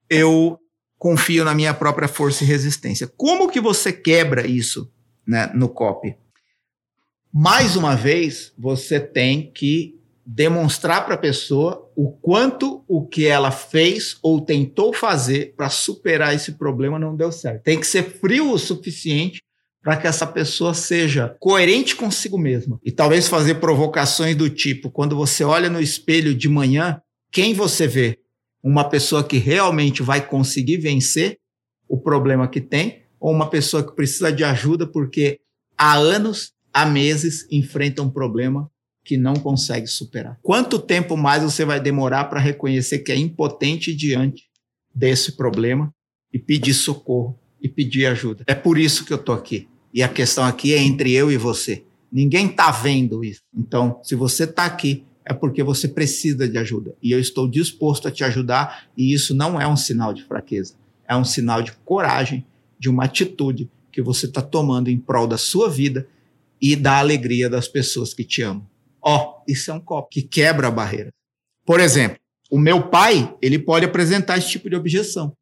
eu 0.10 0.58
confio 0.98 1.44
na 1.44 1.54
minha 1.54 1.74
própria 1.74 2.08
força 2.08 2.46
e 2.46 2.48
resistência. 2.48 3.12
Como 3.18 3.52
que 3.52 3.60
você 3.60 3.92
quebra 3.92 4.48
isso 4.48 4.90
né, 5.28 5.52
no 5.54 5.68
copy? 5.68 6.16
Mais 7.30 7.76
uma 7.76 7.94
vez, 7.94 8.54
você 8.58 9.02
tem 9.02 9.52
que 9.52 10.00
demonstrar 10.26 11.06
para 11.06 11.14
a 11.14 11.20
pessoa 11.20 11.92
o 11.96 12.12
quanto 12.12 12.84
o 12.88 13.06
que 13.06 13.28
ela 13.28 13.52
fez 13.52 14.18
ou 14.24 14.42
tentou 14.42 14.92
fazer 14.92 15.54
para 15.56 15.70
superar 15.70 16.34
esse 16.34 16.54
problema 16.54 16.98
não 16.98 17.16
deu 17.16 17.32
certo. 17.32 17.64
Tem 17.64 17.80
que 17.80 17.86
ser 17.86 18.04
frio 18.20 18.52
o 18.52 18.58
suficiente 18.58 19.42
para 19.84 19.98
que 19.98 20.08
essa 20.08 20.26
pessoa 20.26 20.74
seja 20.74 21.36
coerente 21.40 21.96
consigo 21.96 22.40
mesma. 22.40 22.80
E 22.84 22.92
talvez 22.92 23.28
fazer 23.28 23.56
provocações 23.56 24.36
do 24.36 24.50
tipo: 24.50 24.90
quando 24.90 25.16
você 25.16 25.44
olha 25.44 25.70
no 25.70 25.80
espelho 25.80 26.34
de 26.34 26.50
manhã, 26.50 27.00
quem 27.32 27.54
você 27.54 27.86
vê? 27.86 28.18
Uma 28.64 28.90
pessoa 28.90 29.24
que 29.24 29.38
realmente 29.38 30.02
vai 30.02 30.28
conseguir 30.28 30.78
vencer 30.78 31.38
o 31.88 32.00
problema 32.00 32.48
que 32.48 32.60
tem, 32.60 33.04
ou 33.20 33.32
uma 33.32 33.48
pessoa 33.48 33.84
que 33.86 33.96
precisa 33.96 34.32
de 34.32 34.44
ajuda 34.44 34.88
porque 34.88 35.40
há 35.78 35.94
anos, 35.96 36.52
há 36.74 36.84
meses 36.84 37.46
enfrenta 37.52 38.02
um 38.02 38.10
problema 38.10 38.68
que 39.06 39.16
não 39.16 39.36
consegue 39.36 39.86
superar. 39.86 40.38
Quanto 40.42 40.80
tempo 40.80 41.16
mais 41.16 41.44
você 41.44 41.64
vai 41.64 41.80
demorar 41.80 42.26
para 42.26 42.40
reconhecer 42.40 43.00
que 43.00 43.12
é 43.12 43.16
impotente 43.16 43.96
diante 43.96 44.50
desse 44.94 45.34
problema 45.34 45.94
e 46.34 46.40
pedir 46.40 46.74
socorro 46.74 47.40
e 47.62 47.70
pedir 47.70 48.08
ajuda? 48.08 48.44
É 48.48 48.56
por 48.56 48.80
isso 48.80 49.06
que 49.06 49.14
eu 49.14 49.20
tô 49.20 49.32
aqui. 49.32 49.70
E 49.94 50.02
a 50.02 50.10
questão 50.10 50.44
aqui 50.44 50.74
é 50.74 50.80
entre 50.80 51.14
eu 51.14 51.32
e 51.32 51.38
você. 51.38 51.84
Ninguém 52.12 52.50
tá 52.50 52.72
vendo 52.72 53.24
isso. 53.24 53.42
Então, 53.56 54.00
se 54.04 54.16
você 54.16 54.48
tá 54.48 54.66
aqui, 54.66 55.06
é 55.24 55.34
porque 55.34 55.64
você 55.64 55.88
precisa 55.88 56.48
de 56.48 56.58
ajuda. 56.58 56.96
E 57.02 57.12
eu 57.12 57.20
estou 57.20 57.48
disposto 57.48 58.08
a 58.08 58.12
te 58.12 58.24
ajudar, 58.24 58.88
e 58.98 59.14
isso 59.14 59.34
não 59.34 59.60
é 59.60 59.68
um 59.68 59.78
sinal 59.78 60.14
de 60.14 60.24
fraqueza. 60.24 60.74
É 61.08 61.16
um 61.16 61.24
sinal 61.24 61.62
de 61.62 61.72
coragem, 61.84 62.46
de 62.80 62.90
uma 62.90 63.06
atitude 63.06 63.70
que 63.92 64.02
você 64.02 64.26
está 64.26 64.42
tomando 64.42 64.90
em 64.90 64.98
prol 64.98 65.28
da 65.28 65.38
sua 65.38 65.70
vida 65.70 66.08
e 66.62 66.76
da 66.76 66.98
alegria 67.00 67.50
das 67.50 67.68
pessoas 67.68 68.14
que 68.14 68.24
te 68.24 68.42
amam. 68.42 68.66
Ó, 69.06 69.18
oh, 69.18 69.44
isso 69.48 69.70
é 69.70 69.74
um 69.74 69.80
copo 69.80 70.10
que 70.10 70.24
quebra 70.24 70.68
a 70.68 70.72
barreira. 70.72 71.12
Por 71.64 71.80
exemplo, 71.80 72.18
o 72.50 72.58
meu 72.58 72.90
pai, 72.90 73.36
ele 73.42 73.60
pode 73.60 73.86
apresentar 73.86 74.38
esse 74.38 74.50
tipo 74.50 74.70
de 74.70 74.76
objeção. 74.76 75.34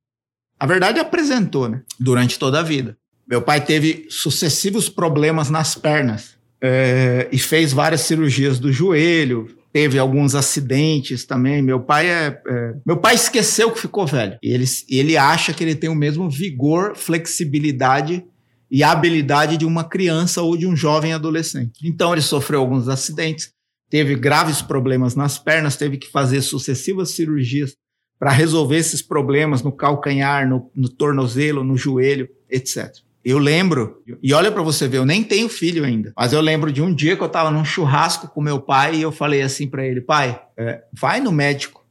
A 0.60 0.66
verdade 0.66 1.00
apresentou, 1.00 1.70
né? 1.70 1.82
Durante 2.00 2.38
toda 2.38 2.60
a 2.60 2.64
vida. 2.64 2.98
Meu 3.28 3.42
pai 3.42 3.64
teve 3.64 4.06
sucessivos 4.10 4.90
problemas 4.90 5.50
nas 5.50 5.76
pernas 5.76 6.38
é, 6.62 7.28
e 7.32 7.40
fez 7.40 7.72
várias 7.72 8.02
cirurgias 8.02 8.60
do 8.60 8.72
joelho, 8.72 9.48
teve 9.72 9.98
alguns 9.98 10.36
acidentes 10.36 11.26
também. 11.26 11.62
Meu 11.62 11.80
pai 11.80 12.08
é, 12.08 12.42
é, 12.48 12.74
meu 12.86 12.98
pai 12.98 13.16
esqueceu 13.16 13.72
que 13.72 13.80
ficou 13.80 14.06
velho. 14.06 14.38
E 14.44 14.54
ele, 14.54 14.66
ele 14.90 15.18
acha 15.18 15.54
que 15.54 15.64
ele 15.64 15.76
tem 15.76 15.90
o 15.90 15.96
mesmo 15.96 16.30
vigor, 16.30 16.96
flexibilidade 16.96 18.26
e 18.74 18.82
habilidade 18.82 19.56
de 19.56 19.68
uma 19.68 19.84
criança 19.84 20.42
ou 20.42 20.58
de 20.58 20.66
um 20.66 20.76
jovem 20.76 21.14
adolescente. 21.14 21.74
Então 21.84 22.12
ele 22.12 22.24
sofreu 22.24 22.60
alguns 22.60 22.90
acidentes, 22.90 23.54
teve 23.88 24.16
graves 24.16 24.64
problemas 24.64 25.14
nas 25.14 25.38
pernas, 25.38 25.76
teve 25.78 25.96
que 25.96 26.10
fazer 26.10 26.42
sucessivas 26.42 27.12
cirurgias 27.12 27.76
para 28.18 28.32
resolver 28.32 28.78
esses 28.78 29.00
problemas 29.00 29.62
no 29.62 29.72
calcanhar, 29.72 30.50
no, 30.50 30.72
no 30.76 30.90
tornozelo, 30.90 31.64
no 31.64 31.78
joelho, 31.78 32.28
etc. 32.50 32.92
Eu 33.24 33.38
lembro, 33.38 34.02
e 34.24 34.34
olha 34.34 34.52
para 34.52 34.64
você 34.64 34.88
ver, 34.88 34.98
eu 34.98 35.06
nem 35.06 35.24
tenho 35.24 35.48
filho 35.48 35.86
ainda, 35.86 36.12
mas 36.18 36.34
eu 36.34 36.42
lembro 36.42 36.72
de 36.72 36.82
um 36.82 36.92
dia 36.92 37.16
que 37.16 37.22
eu 37.22 37.28
estava 37.28 37.52
num 37.52 37.64
churrasco 37.64 38.28
com 38.28 38.42
meu 38.42 38.60
pai 38.60 38.96
e 38.96 39.02
eu 39.04 39.12
falei 39.12 39.44
assim 39.44 39.68
para 39.68 39.86
ele: 39.86 40.02
pai, 40.02 40.42
é, 40.58 40.84
vai 40.92 41.22
no 41.22 41.32
médico 41.32 41.83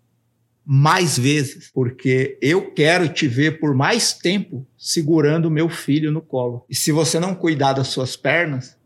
mais 0.65 1.19
vezes, 1.19 1.71
porque 1.73 2.39
eu 2.41 2.73
quero 2.73 3.09
te 3.09 3.27
ver 3.27 3.59
por 3.59 3.75
mais 3.75 4.13
tempo 4.13 4.67
segurando 4.79 5.47
o 5.47 5.51
meu 5.51 5.69
filho 5.69 6.13
no 6.13 6.23
colo. 6.23 6.65
E 6.71 6.75
se 6.75 6.93
você 6.93 7.19
não 7.19 7.35
cuidar 7.35 7.73
das 7.73 7.89
suas 7.89 8.17
pernas, 8.17 8.77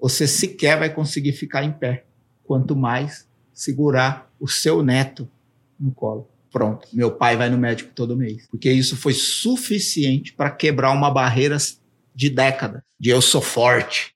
você 0.00 0.26
sequer 0.26 0.78
vai 0.78 0.92
conseguir 0.92 1.32
ficar 1.32 1.64
em 1.64 1.72
pé 1.72 2.06
quanto 2.42 2.74
mais 2.74 3.28
segurar 3.52 4.30
o 4.40 4.48
seu 4.48 4.82
neto 4.82 5.28
no 5.78 5.92
colo. 5.92 6.28
Pronto, 6.50 6.88
meu 6.92 7.10
pai 7.10 7.36
vai 7.36 7.48
no 7.48 7.56
médico 7.56 7.92
todo 7.94 8.16
mês, 8.16 8.46
porque 8.50 8.70
isso 8.70 8.96
foi 8.96 9.14
suficiente 9.14 10.32
para 10.32 10.50
quebrar 10.50 10.92
uma 10.92 11.10
barreira 11.10 11.56
de 12.14 12.28
décadas. 12.28 12.82
De 12.98 13.10
eu 13.10 13.22
sou 13.22 13.40
forte, 13.40 14.14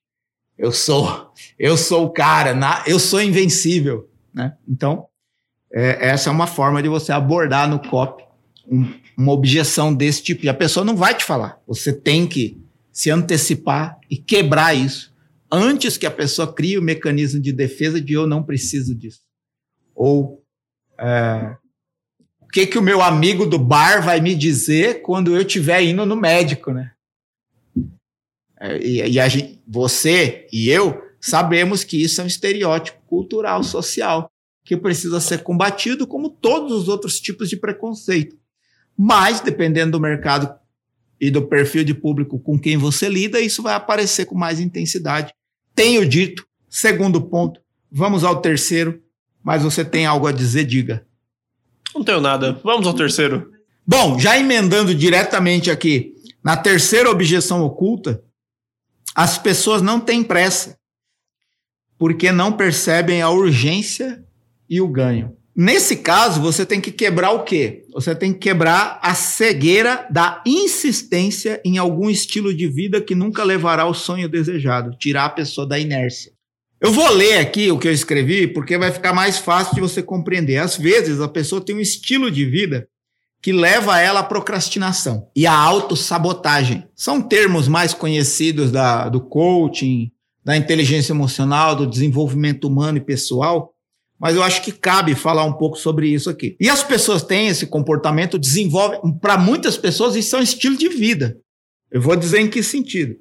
eu 0.57 0.71
sou, 0.71 1.33
eu 1.57 1.77
sou 1.77 2.05
o 2.05 2.09
cara, 2.09 2.53
na, 2.53 2.83
eu 2.85 2.99
sou 2.99 3.21
invencível, 3.21 4.09
né? 4.33 4.55
Então, 4.67 5.07
é, 5.73 6.09
essa 6.09 6.29
é 6.29 6.31
uma 6.31 6.47
forma 6.47 6.81
de 6.81 6.89
você 6.89 7.11
abordar 7.11 7.69
no 7.69 7.79
COP 7.79 8.23
um, 8.69 8.93
uma 9.17 9.31
objeção 9.31 9.93
desse 9.93 10.23
tipo. 10.23 10.45
E 10.45 10.49
a 10.49 10.53
pessoa 10.53 10.85
não 10.85 10.95
vai 10.95 11.15
te 11.15 11.23
falar. 11.23 11.59
Você 11.67 11.93
tem 11.93 12.27
que 12.27 12.61
se 12.91 13.09
antecipar 13.09 13.97
e 14.09 14.17
quebrar 14.17 14.73
isso 14.73 15.15
antes 15.51 15.97
que 15.97 16.05
a 16.05 16.11
pessoa 16.11 16.53
crie 16.53 16.77
o 16.77 16.81
mecanismo 16.81 17.39
de 17.39 17.51
defesa 17.51 18.01
de 18.01 18.13
eu 18.13 18.27
não 18.27 18.43
preciso 18.43 18.93
disso. 18.93 19.21
Ou 19.95 20.43
é, 20.99 21.55
o 22.41 22.47
que, 22.47 22.67
que 22.67 22.77
o 22.77 22.81
meu 22.81 23.01
amigo 23.01 23.45
do 23.45 23.57
bar 23.57 24.03
vai 24.03 24.19
me 24.19 24.35
dizer 24.35 25.01
quando 25.01 25.35
eu 25.35 25.41
estiver 25.41 25.81
indo 25.83 26.05
no 26.05 26.15
médico, 26.15 26.71
né? 26.71 26.91
É, 28.59 28.77
e, 28.79 29.01
e 29.01 29.29
gente, 29.29 29.61
você 29.67 30.47
e 30.51 30.69
eu 30.69 31.03
sabemos 31.19 31.83
que 31.83 32.01
isso 32.01 32.21
é 32.21 32.23
um 32.23 32.27
estereótipo 32.27 32.99
cultural, 33.05 33.63
social, 33.63 34.31
que 34.67 34.75
precisa 34.75 35.21
ser 35.21 35.43
combatido 35.43 36.05
como 36.05 36.29
todos 36.29 36.73
os 36.73 36.89
outros 36.89 37.21
tipos 37.21 37.47
de 37.47 37.55
preconceito. 37.55 38.35
Mas, 38.97 39.39
dependendo 39.39 39.93
do 39.93 39.99
mercado 40.01 40.53
e 41.21 41.31
do 41.31 41.47
perfil 41.47 41.85
de 41.85 41.93
público 41.93 42.37
com 42.37 42.59
quem 42.59 42.75
você 42.75 43.07
lida, 43.07 43.39
isso 43.39 43.63
vai 43.63 43.75
aparecer 43.75 44.25
com 44.25 44.35
mais 44.35 44.59
intensidade. 44.59 45.33
Tenho 45.73 46.05
dito. 46.05 46.45
Segundo 46.67 47.21
ponto. 47.21 47.61
Vamos 47.89 48.25
ao 48.25 48.41
terceiro. 48.41 49.01
Mas 49.41 49.63
você 49.63 49.85
tem 49.85 50.05
algo 50.05 50.27
a 50.27 50.33
dizer, 50.33 50.65
diga. 50.65 51.07
Não 51.95 52.03
tenho 52.03 52.19
nada. 52.19 52.59
Vamos 52.61 52.85
ao 52.85 52.93
terceiro. 52.93 53.49
Bom, 53.87 54.19
já 54.19 54.37
emendando 54.37 54.93
diretamente 54.93 55.71
aqui, 55.71 56.13
na 56.43 56.57
terceira 56.57 57.09
objeção 57.09 57.63
oculta, 57.63 58.21
as 59.15 59.37
pessoas 59.37 59.81
não 59.81 59.97
têm 59.97 60.25
pressa, 60.25 60.77
porque 61.97 62.33
não 62.33 62.51
percebem 62.51 63.21
a 63.21 63.29
urgência 63.29 64.26
e 64.69 64.81
o 64.81 64.87
ganho. 64.87 65.35
Nesse 65.55 65.97
caso, 65.97 66.39
você 66.39 66.63
tem 66.63 66.79
que 66.79 66.91
quebrar 66.91 67.31
o 67.31 67.43
quê? 67.43 67.83
Você 67.91 68.13
tem 68.13 68.31
que 68.31 68.37
quebrar 68.37 68.99
a 69.01 69.15
cegueira 69.15 70.05
da 70.11 70.43
insistência 70.45 71.59
em 71.65 71.79
algum 71.79 72.11
estilo 72.11 72.53
de 72.53 72.67
vida 72.67 73.01
que 73.01 73.15
nunca 73.15 73.43
levará 73.43 73.81
ao 73.81 73.93
sonho 73.93 74.29
desejado, 74.29 74.95
tirar 74.99 75.25
a 75.25 75.29
pessoa 75.29 75.65
da 75.65 75.79
inércia. 75.79 76.31
Eu 76.79 76.91
vou 76.91 77.09
ler 77.09 77.39
aqui 77.39 77.71
o 77.71 77.79
que 77.79 77.87
eu 77.87 77.91
escrevi 77.91 78.45
porque 78.45 78.77
vai 78.77 78.91
ficar 78.91 79.13
mais 79.13 79.39
fácil 79.39 79.73
de 79.73 79.81
você 79.81 80.03
compreender. 80.03 80.57
Às 80.57 80.77
vezes, 80.77 81.19
a 81.19 81.27
pessoa 81.27 81.59
tem 81.59 81.75
um 81.75 81.79
estilo 81.79 82.29
de 82.29 82.45
vida 82.45 82.87
que 83.41 83.51
leva 83.51 83.99
ela 83.99 84.19
à 84.19 84.23
procrastinação 84.23 85.27
e 85.35 85.47
à 85.47 85.53
autossabotagem. 85.53 86.83
São 86.95 87.19
termos 87.19 87.67
mais 87.67 87.95
conhecidos 87.95 88.71
da, 88.71 89.09
do 89.09 89.21
coaching, 89.21 90.11
da 90.45 90.55
inteligência 90.55 91.13
emocional, 91.13 91.75
do 91.75 91.87
desenvolvimento 91.87 92.67
humano 92.67 92.99
e 92.99 93.01
pessoal, 93.01 93.73
mas 94.19 94.35
eu 94.35 94.43
acho 94.43 94.63
que 94.63 94.71
cabe 94.71 95.13
falar 95.13 95.43
um 95.43 95.53
pouco 95.53 95.77
sobre 95.77 96.09
isso 96.09 96.29
aqui. 96.29 96.55
E 96.59 96.69
as 96.69 96.83
pessoas 96.83 97.21
têm 97.21 97.47
esse 97.47 97.67
comportamento, 97.67 98.39
desenvolvem, 98.39 98.99
para 99.19 99.37
muitas 99.37 99.77
pessoas, 99.77 100.15
isso 100.15 100.35
é 100.35 100.39
um 100.39 100.43
estilo 100.43 100.75
de 100.75 100.89
vida. 100.89 101.39
Eu 101.91 102.01
vou 102.01 102.15
dizer 102.15 102.39
em 102.39 102.49
que 102.49 102.63
sentido. 102.63 103.15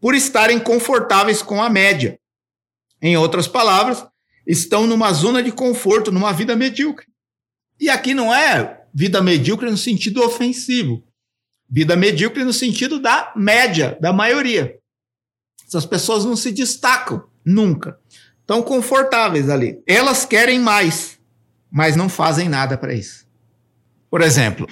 Por 0.00 0.14
estarem 0.14 0.60
confortáveis 0.60 1.42
com 1.42 1.60
a 1.60 1.68
média. 1.68 2.18
Em 3.02 3.16
outras 3.16 3.48
palavras, 3.48 4.06
estão 4.46 4.86
numa 4.86 5.12
zona 5.12 5.42
de 5.42 5.50
conforto, 5.50 6.12
numa 6.12 6.32
vida 6.32 6.54
medíocre. 6.54 7.06
E 7.80 7.90
aqui 7.90 8.14
não 8.14 8.32
é 8.32 8.84
vida 8.94 9.20
medíocre 9.20 9.70
no 9.70 9.76
sentido 9.76 10.22
ofensivo. 10.22 11.04
Vida 11.68 11.96
medíocre 11.96 12.44
no 12.44 12.52
sentido 12.52 13.00
da 13.00 13.32
média, 13.36 13.98
da 14.00 14.12
maioria. 14.12 14.78
Essas 15.66 15.84
pessoas 15.84 16.24
não 16.24 16.36
se 16.36 16.50
destacam 16.52 17.28
nunca 17.44 17.98
estão 18.48 18.62
confortáveis 18.62 19.50
ali. 19.50 19.78
Elas 19.86 20.24
querem 20.24 20.58
mais, 20.58 21.18
mas 21.70 21.94
não 21.94 22.08
fazem 22.08 22.48
nada 22.48 22.78
para 22.78 22.94
isso. 22.94 23.26
Por 24.10 24.22
exemplo, 24.22 24.66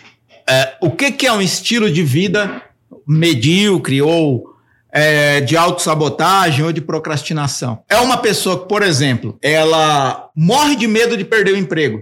é, 0.48 0.78
o 0.80 0.90
que, 0.90 1.12
que 1.12 1.26
é 1.26 1.32
um 1.32 1.42
estilo 1.42 1.92
de 1.92 2.02
vida 2.02 2.62
medíocre 3.06 4.00
ou 4.00 4.56
é, 4.90 5.42
de 5.42 5.58
autossabotagem 5.58 6.64
ou 6.64 6.72
de 6.72 6.80
procrastinação? 6.80 7.84
É 7.86 7.98
uma 7.98 8.16
pessoa 8.16 8.62
que, 8.62 8.66
por 8.66 8.82
exemplo, 8.82 9.36
ela 9.42 10.30
morre 10.34 10.74
de 10.74 10.86
medo 10.86 11.14
de 11.14 11.24
perder 11.24 11.52
o 11.52 11.58
emprego, 11.58 12.00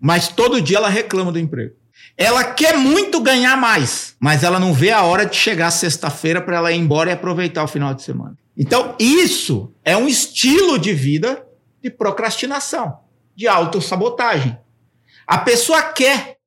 mas 0.00 0.28
todo 0.28 0.60
dia 0.60 0.76
ela 0.76 0.88
reclama 0.88 1.32
do 1.32 1.38
emprego. 1.40 1.74
Ela 2.16 2.44
quer 2.44 2.78
muito 2.78 3.20
ganhar 3.20 3.56
mais, 3.56 4.14
mas 4.20 4.44
ela 4.44 4.60
não 4.60 4.72
vê 4.72 4.92
a 4.92 5.02
hora 5.02 5.26
de 5.26 5.34
chegar 5.34 5.72
sexta-feira 5.72 6.40
para 6.40 6.58
ela 6.58 6.70
ir 6.70 6.78
embora 6.78 7.10
e 7.10 7.12
aproveitar 7.12 7.64
o 7.64 7.68
final 7.68 7.92
de 7.92 8.02
semana. 8.02 8.36
Então, 8.56 8.96
isso 8.98 9.74
é 9.84 9.96
um 9.96 10.08
estilo 10.08 10.78
de 10.78 10.92
vida 10.92 11.46
de 11.82 11.90
procrastinação, 11.90 13.00
de 13.34 13.46
autossabotagem. 13.46 14.58
A 15.26 15.38
pessoa 15.38 15.82
quer, 15.82 16.38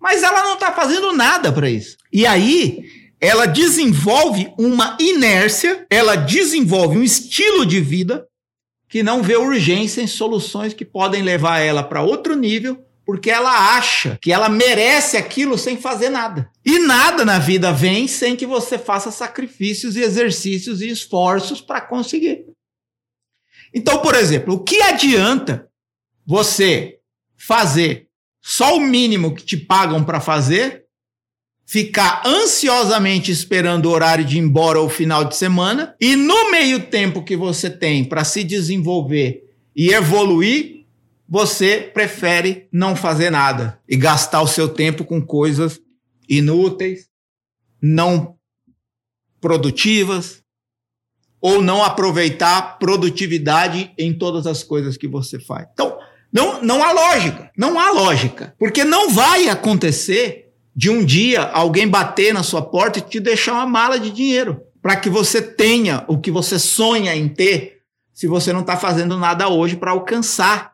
mas 0.00 0.22
ela 0.22 0.42
não 0.42 0.54
está 0.54 0.72
fazendo 0.72 1.12
nada 1.12 1.52
para 1.52 1.68
isso. 1.68 1.96
E 2.12 2.26
aí, 2.26 2.84
ela 3.20 3.46
desenvolve 3.46 4.52
uma 4.58 4.96
inércia, 5.00 5.86
ela 5.90 6.14
desenvolve 6.16 6.98
um 6.98 7.02
estilo 7.02 7.64
de 7.64 7.80
vida 7.80 8.26
que 8.88 9.02
não 9.02 9.22
vê 9.22 9.36
urgência 9.36 10.02
em 10.02 10.06
soluções 10.06 10.74
que 10.74 10.84
podem 10.84 11.22
levar 11.22 11.60
ela 11.60 11.82
para 11.82 12.02
outro 12.02 12.36
nível 12.36 12.83
porque 13.04 13.30
ela 13.30 13.76
acha 13.76 14.18
que 14.20 14.32
ela 14.32 14.48
merece 14.48 15.16
aquilo 15.16 15.58
sem 15.58 15.76
fazer 15.76 16.08
nada. 16.08 16.50
E 16.64 16.78
nada 16.78 17.24
na 17.24 17.38
vida 17.38 17.72
vem 17.72 18.08
sem 18.08 18.34
que 18.34 18.46
você 18.46 18.78
faça 18.78 19.10
sacrifícios 19.10 19.96
e 19.96 20.00
exercícios 20.00 20.80
e 20.80 20.88
esforços 20.88 21.60
para 21.60 21.80
conseguir. 21.80 22.46
Então, 23.72 23.98
por 23.98 24.14
exemplo, 24.14 24.54
o 24.54 24.62
que 24.62 24.80
adianta 24.80 25.68
você 26.26 26.98
fazer 27.36 28.08
só 28.40 28.76
o 28.76 28.80
mínimo 28.80 29.34
que 29.34 29.44
te 29.44 29.56
pagam 29.56 30.04
para 30.04 30.20
fazer, 30.20 30.84
ficar 31.66 32.22
ansiosamente 32.26 33.30
esperando 33.30 33.86
o 33.86 33.90
horário 33.90 34.24
de 34.24 34.36
ir 34.36 34.40
embora 34.40 34.80
ou 34.80 34.88
final 34.88 35.24
de 35.24 35.36
semana, 35.36 35.94
e 36.00 36.14
no 36.14 36.50
meio 36.50 36.86
tempo 36.86 37.24
que 37.24 37.36
você 37.36 37.68
tem 37.68 38.04
para 38.04 38.22
se 38.22 38.44
desenvolver 38.44 39.42
e 39.74 39.92
evoluir, 39.92 40.83
você 41.28 41.90
prefere 41.92 42.68
não 42.70 42.94
fazer 42.94 43.30
nada 43.30 43.80
e 43.88 43.96
gastar 43.96 44.42
o 44.42 44.46
seu 44.46 44.68
tempo 44.68 45.04
com 45.04 45.24
coisas 45.24 45.80
inúteis, 46.28 47.08
não 47.80 48.36
produtivas, 49.40 50.42
ou 51.40 51.60
não 51.60 51.84
aproveitar 51.84 52.78
produtividade 52.78 53.92
em 53.98 54.16
todas 54.16 54.46
as 54.46 54.62
coisas 54.62 54.96
que 54.96 55.06
você 55.06 55.38
faz. 55.38 55.66
Então, 55.74 55.98
não, 56.32 56.62
não 56.62 56.82
há 56.82 56.90
lógica, 56.90 57.50
não 57.56 57.78
há 57.78 57.90
lógica, 57.90 58.54
porque 58.58 58.82
não 58.82 59.10
vai 59.10 59.48
acontecer 59.48 60.52
de 60.74 60.88
um 60.88 61.04
dia 61.04 61.42
alguém 61.42 61.86
bater 61.86 62.32
na 62.32 62.42
sua 62.42 62.62
porta 62.62 62.98
e 62.98 63.02
te 63.02 63.20
deixar 63.20 63.52
uma 63.52 63.66
mala 63.66 64.00
de 64.00 64.10
dinheiro 64.10 64.62
para 64.80 64.96
que 64.96 65.10
você 65.10 65.40
tenha 65.40 66.04
o 66.08 66.18
que 66.18 66.30
você 66.30 66.58
sonha 66.58 67.14
em 67.14 67.28
ter, 67.28 67.82
se 68.12 68.26
você 68.26 68.52
não 68.52 68.62
está 68.62 68.76
fazendo 68.76 69.16
nada 69.18 69.48
hoje 69.48 69.76
para 69.76 69.90
alcançar 69.90 70.73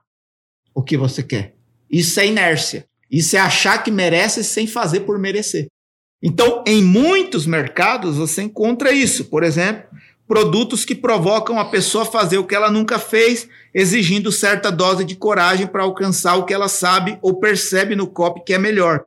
o 0.74 0.82
que 0.82 0.96
você 0.96 1.22
quer. 1.22 1.54
Isso 1.90 2.20
é 2.20 2.26
inércia. 2.26 2.86
Isso 3.10 3.36
é 3.36 3.40
achar 3.40 3.82
que 3.82 3.90
merece 3.90 4.44
sem 4.44 4.66
fazer 4.66 5.00
por 5.00 5.18
merecer. 5.18 5.66
Então, 6.22 6.62
em 6.66 6.82
muitos 6.82 7.46
mercados 7.46 8.16
você 8.16 8.42
encontra 8.42 8.92
isso. 8.92 9.24
Por 9.24 9.42
exemplo, 9.42 9.84
produtos 10.28 10.84
que 10.84 10.94
provocam 10.94 11.58
a 11.58 11.64
pessoa 11.64 12.04
fazer 12.04 12.38
o 12.38 12.46
que 12.46 12.54
ela 12.54 12.70
nunca 12.70 12.98
fez, 12.98 13.48
exigindo 13.74 14.30
certa 14.30 14.70
dose 14.70 15.04
de 15.04 15.16
coragem 15.16 15.66
para 15.66 15.82
alcançar 15.82 16.36
o 16.36 16.44
que 16.44 16.54
ela 16.54 16.68
sabe 16.68 17.18
ou 17.20 17.40
percebe 17.40 17.96
no 17.96 18.06
copy 18.06 18.44
que 18.44 18.52
é 18.52 18.58
melhor. 18.58 19.04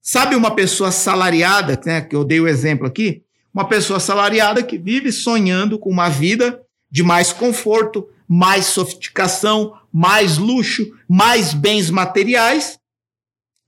Sabe 0.00 0.36
uma 0.36 0.54
pessoa 0.54 0.92
salariada, 0.92 1.78
né, 1.84 2.00
que 2.00 2.14
eu 2.14 2.24
dei 2.24 2.40
o 2.40 2.48
exemplo 2.48 2.86
aqui? 2.86 3.22
Uma 3.52 3.66
pessoa 3.66 3.98
salariada 3.98 4.62
que 4.62 4.78
vive 4.78 5.10
sonhando 5.10 5.78
com 5.78 5.90
uma 5.90 6.08
vida 6.08 6.60
de 6.90 7.02
mais 7.02 7.32
conforto, 7.32 8.08
mais 8.32 8.66
sofisticação, 8.66 9.76
mais 9.92 10.38
luxo, 10.38 10.88
mais 11.08 11.52
bens 11.52 11.90
materiais. 11.90 12.78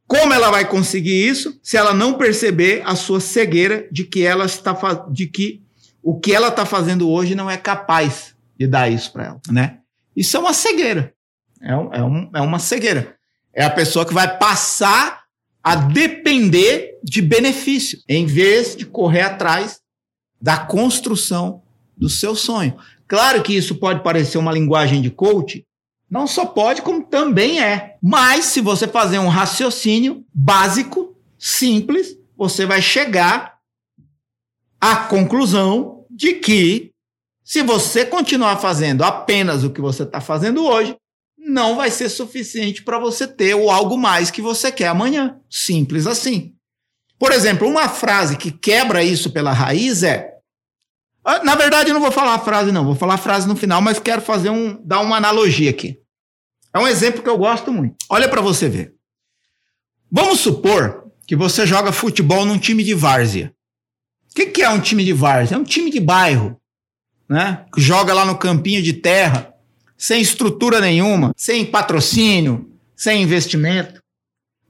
Como 0.07 0.33
ela 0.33 0.53
vai 0.53 0.69
conseguir 0.69 1.29
isso 1.29 1.59
se 1.61 1.77
ela 1.77 1.93
não 1.93 2.15
perceber 2.15 2.81
a 2.87 2.95
sua 2.95 3.19
cegueira 3.19 3.89
de 3.91 4.05
que 4.05 4.23
ela 4.23 4.45
está 4.45 4.73
de 5.11 5.27
que 5.27 5.65
o 6.01 6.21
que 6.21 6.33
ela 6.33 6.47
está 6.47 6.65
fazendo 6.65 7.11
hoje 7.11 7.35
não 7.35 7.51
é 7.51 7.57
capaz 7.57 8.37
de 8.57 8.69
dar 8.69 8.89
isso 8.89 9.13
para 9.13 9.25
ela, 9.25 9.41
né? 9.51 9.79
Isso 10.15 10.37
é 10.37 10.41
uma 10.41 10.53
cegueira. 10.53 11.13
É, 11.61 11.77
um, 11.77 11.93
é, 11.93 12.05
um, 12.05 12.31
é 12.33 12.41
uma 12.41 12.61
cegueira. 12.61 13.17
É 13.53 13.65
a 13.65 13.71
pessoa 13.71 14.07
que 14.07 14.15
vai 14.15 14.39
passar 14.39 15.25
a 15.61 15.75
depender 15.75 17.01
de 17.03 17.21
benefício, 17.21 17.99
em 18.09 18.27
vez 18.27 18.77
de 18.77 18.87
correr 18.87 19.23
atrás 19.23 19.81
da 20.41 20.57
construção 20.57 21.63
do 21.97 22.09
seu 22.09 22.37
sonho. 22.37 22.77
Claro 23.13 23.43
que 23.43 23.55
isso 23.55 23.75
pode 23.75 24.03
parecer 24.03 24.39
uma 24.39 24.51
linguagem 24.51 25.03
de 25.03 25.11
coach, 25.11 25.67
não 26.11 26.27
só 26.27 26.47
pode, 26.47 26.81
como 26.81 27.05
também 27.05 27.63
é. 27.63 27.99
Mas 28.03 28.47
se 28.47 28.63
você 28.63 28.89
fazer 28.89 29.19
um 29.19 29.29
raciocínio 29.29 30.25
básico, 30.33 31.15
simples, 31.39 32.17
você 32.35 32.65
vai 32.65 32.81
chegar 32.81 33.59
à 34.81 34.97
conclusão 34.97 36.07
de 36.11 36.37
que 36.37 36.91
se 37.45 37.63
você 37.63 38.07
continuar 38.07 38.57
fazendo 38.57 39.05
apenas 39.05 39.63
o 39.63 39.69
que 39.69 39.83
você 39.83 40.05
está 40.05 40.23
fazendo 40.23 40.65
hoje, 40.65 40.97
não 41.37 41.77
vai 41.77 41.91
ser 41.91 42.09
suficiente 42.09 42.83
para 42.83 42.99
você 42.99 43.29
ter 43.29 43.55
o 43.55 43.71
algo 43.71 43.99
mais 43.99 44.31
que 44.31 44.41
você 44.41 44.73
quer 44.73 44.89
amanhã. 44.89 45.39
Simples 45.51 46.07
assim. 46.07 46.55
Por 47.19 47.31
exemplo, 47.31 47.69
uma 47.69 47.91
frase 47.91 48.39
que 48.39 48.51
quebra 48.51 49.05
isso 49.05 49.31
pela 49.31 49.53
raiz 49.53 50.03
é: 50.03 50.32
na 51.45 51.55
verdade, 51.55 51.91
eu 51.91 51.95
não 51.95 52.01
vou 52.01 52.13
falar 52.13 52.35
a 52.35 52.39
frase, 52.39 52.73
não. 52.73 52.85
Vou 52.85 52.95
falar 52.95 53.15
a 53.15 53.19
frase 53.19 53.47
no 53.47 53.57
final, 53.57 53.81
mas 53.81 53.99
quero 53.99 54.21
fazer 54.21 54.51
um, 54.51 54.81
dar 54.85 55.01
uma 55.01 55.17
analogia 55.17 55.71
aqui. 55.71 55.99
É 56.75 56.79
um 56.79 56.89
exemplo 56.89 57.23
que 57.23 57.29
eu 57.29 57.39
gosto 57.39 57.73
muito. 57.73 57.97
Olha 58.09 58.29
para 58.29 58.41
você 58.41 58.69
ver. 58.69 58.95
Vamos 60.11 60.41
supor 60.41 61.11
que 61.27 61.37
você 61.37 61.67
joga 61.67 61.93
futebol 61.93 62.45
num 62.45 62.59
time 62.59 62.83
de 62.83 62.95
várzea. 62.95 63.55
O 64.31 64.35
que, 64.35 64.47
que 64.47 64.63
é 64.63 64.69
um 64.69 64.81
time 64.81 65.05
de 65.05 65.13
várzea? 65.13 65.57
É 65.57 65.59
um 65.59 65.65
time 65.65 65.91
de 65.91 66.01
bairro, 66.01 66.59
né? 67.29 67.65
Que 67.75 67.81
joga 67.81 68.15
lá 68.15 68.25
no 68.25 68.39
campinho 68.39 68.83
de 68.83 68.95
terra, 68.95 69.55
sem 69.97 70.21
estrutura 70.21 70.81
nenhuma, 70.81 71.33
sem 71.37 71.65
patrocínio, 71.65 72.71
sem 72.97 73.23
investimento. 73.23 74.03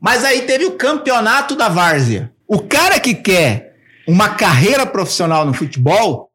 Mas 0.00 0.24
aí 0.24 0.42
teve 0.42 0.64
o 0.64 0.76
campeonato 0.76 1.54
da 1.54 1.68
várzea. 1.68 2.32
O 2.46 2.60
cara 2.60 2.98
que 2.98 3.14
quer 3.14 3.76
uma 4.06 4.30
carreira 4.30 4.84
profissional 4.84 5.46
no 5.46 5.54
futebol, 5.54 6.31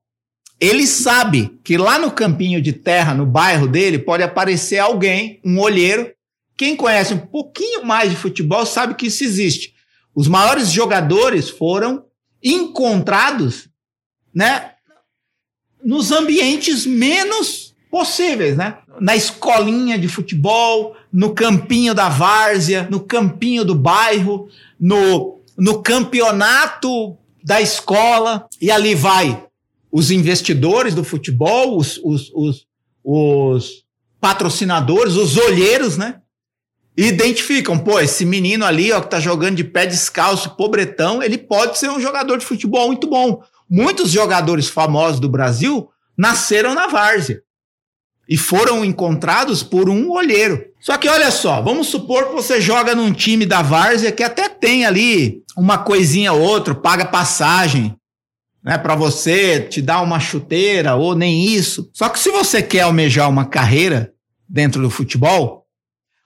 ele 0.60 0.88
sabe 0.88 1.60
que 1.64 1.78
lá 1.78 1.99
no 1.99 2.12
campinho 2.12 2.62
de 2.62 2.74
terra, 2.74 3.14
no 3.14 3.26
bairro 3.26 3.68
dele, 3.68 3.99
pode 3.99 4.24
aparecer 4.24 4.80
alguém, 4.80 5.39
um 5.45 5.60
olheiro. 5.60 6.12
Quem 6.55 6.76
conhece 6.76 7.14
um 7.14 7.20
pouquinho 7.20 7.86
mais 7.86 8.10
de 8.10 8.16
futebol 8.16 8.66
sabe 8.66 8.95
que 8.95 9.08
isso 9.08 9.24
existe. 9.24 9.74
Os 10.16 10.28
maiores 10.28 10.72
jogadores 10.72 11.49
foram 11.49 12.05
encontrados, 12.43 13.70
né, 14.34 14.72
nos 15.84 16.12
ambientes 16.12 16.86
menos 16.86 17.76
possíveis, 17.89 18.58
né? 18.58 18.78
Na 18.99 19.16
escolinha 19.16 19.97
de 19.97 20.08
futebol, 20.08 20.95
no 21.14 21.34
campinho 21.34 21.93
da 21.93 22.10
várzea, 22.10 22.88
no 22.89 22.99
campinho 22.99 23.64
do 23.64 23.76
bairro, 23.76 24.49
no, 24.80 25.39
no 25.55 25.82
campeonato 25.84 27.16
da 27.43 27.62
escola, 27.62 28.47
e 28.60 28.72
ali 28.72 28.95
vai 28.95 29.46
os 29.97 30.11
investidores 30.11 30.93
do 30.93 31.03
futebol, 31.03 31.75
os, 31.75 31.99
os, 32.03 32.31
os, 32.35 32.67
os 33.03 33.83
patrocinadores, 34.21 35.15
os 35.15 35.37
olheiros, 35.37 35.97
né? 35.97 36.21
Identificam, 36.95 37.79
pô, 37.79 37.99
esse 37.99 38.23
menino 38.23 38.63
ali, 38.63 38.91
ó, 38.91 39.01
que 39.01 39.09
tá 39.09 39.19
jogando 39.19 39.55
de 39.55 39.63
pé 39.63 39.87
descalço, 39.87 40.55
pobretão, 40.55 41.23
ele 41.23 41.35
pode 41.35 41.79
ser 41.79 41.89
um 41.89 41.99
jogador 41.99 42.37
de 42.37 42.45
futebol 42.45 42.85
muito 42.85 43.07
bom. 43.07 43.41
Muitos 43.67 44.11
jogadores 44.11 44.67
famosos 44.67 45.19
do 45.19 45.27
Brasil 45.27 45.89
nasceram 46.15 46.75
na 46.75 46.85
várzea 46.85 47.41
e 48.29 48.37
foram 48.37 48.85
encontrados 48.85 49.63
por 49.63 49.89
um 49.89 50.11
olheiro. 50.11 50.63
Só 50.79 50.95
que 50.95 51.09
olha 51.09 51.31
só, 51.31 51.59
vamos 51.59 51.87
supor 51.87 52.27
que 52.27 52.35
você 52.35 52.61
joga 52.61 52.93
num 52.93 53.11
time 53.11 53.47
da 53.47 53.63
várzea 53.63 54.11
que 54.11 54.21
até 54.21 54.47
tem 54.47 54.85
ali 54.85 55.41
uma 55.57 55.79
coisinha 55.79 56.33
ou 56.33 56.41
outra, 56.41 56.75
paga 56.75 57.05
passagem, 57.05 57.97
né, 58.68 58.78
para 58.78 58.95
você, 58.95 59.61
te 59.61 59.82
dar 59.82 60.01
uma 60.01 60.20
chuteira 60.20 60.95
ou 60.95 61.15
nem 61.15 61.45
isso. 61.45 61.89
Só 61.93 62.09
que 62.09 62.20
se 62.20 62.30
você 62.30 62.61
quer 62.61 62.82
almejar 62.82 63.30
uma 63.30 63.45
carreira 63.45 64.11
dentro 64.47 64.82
do 64.82 64.89
futebol, 64.89 65.65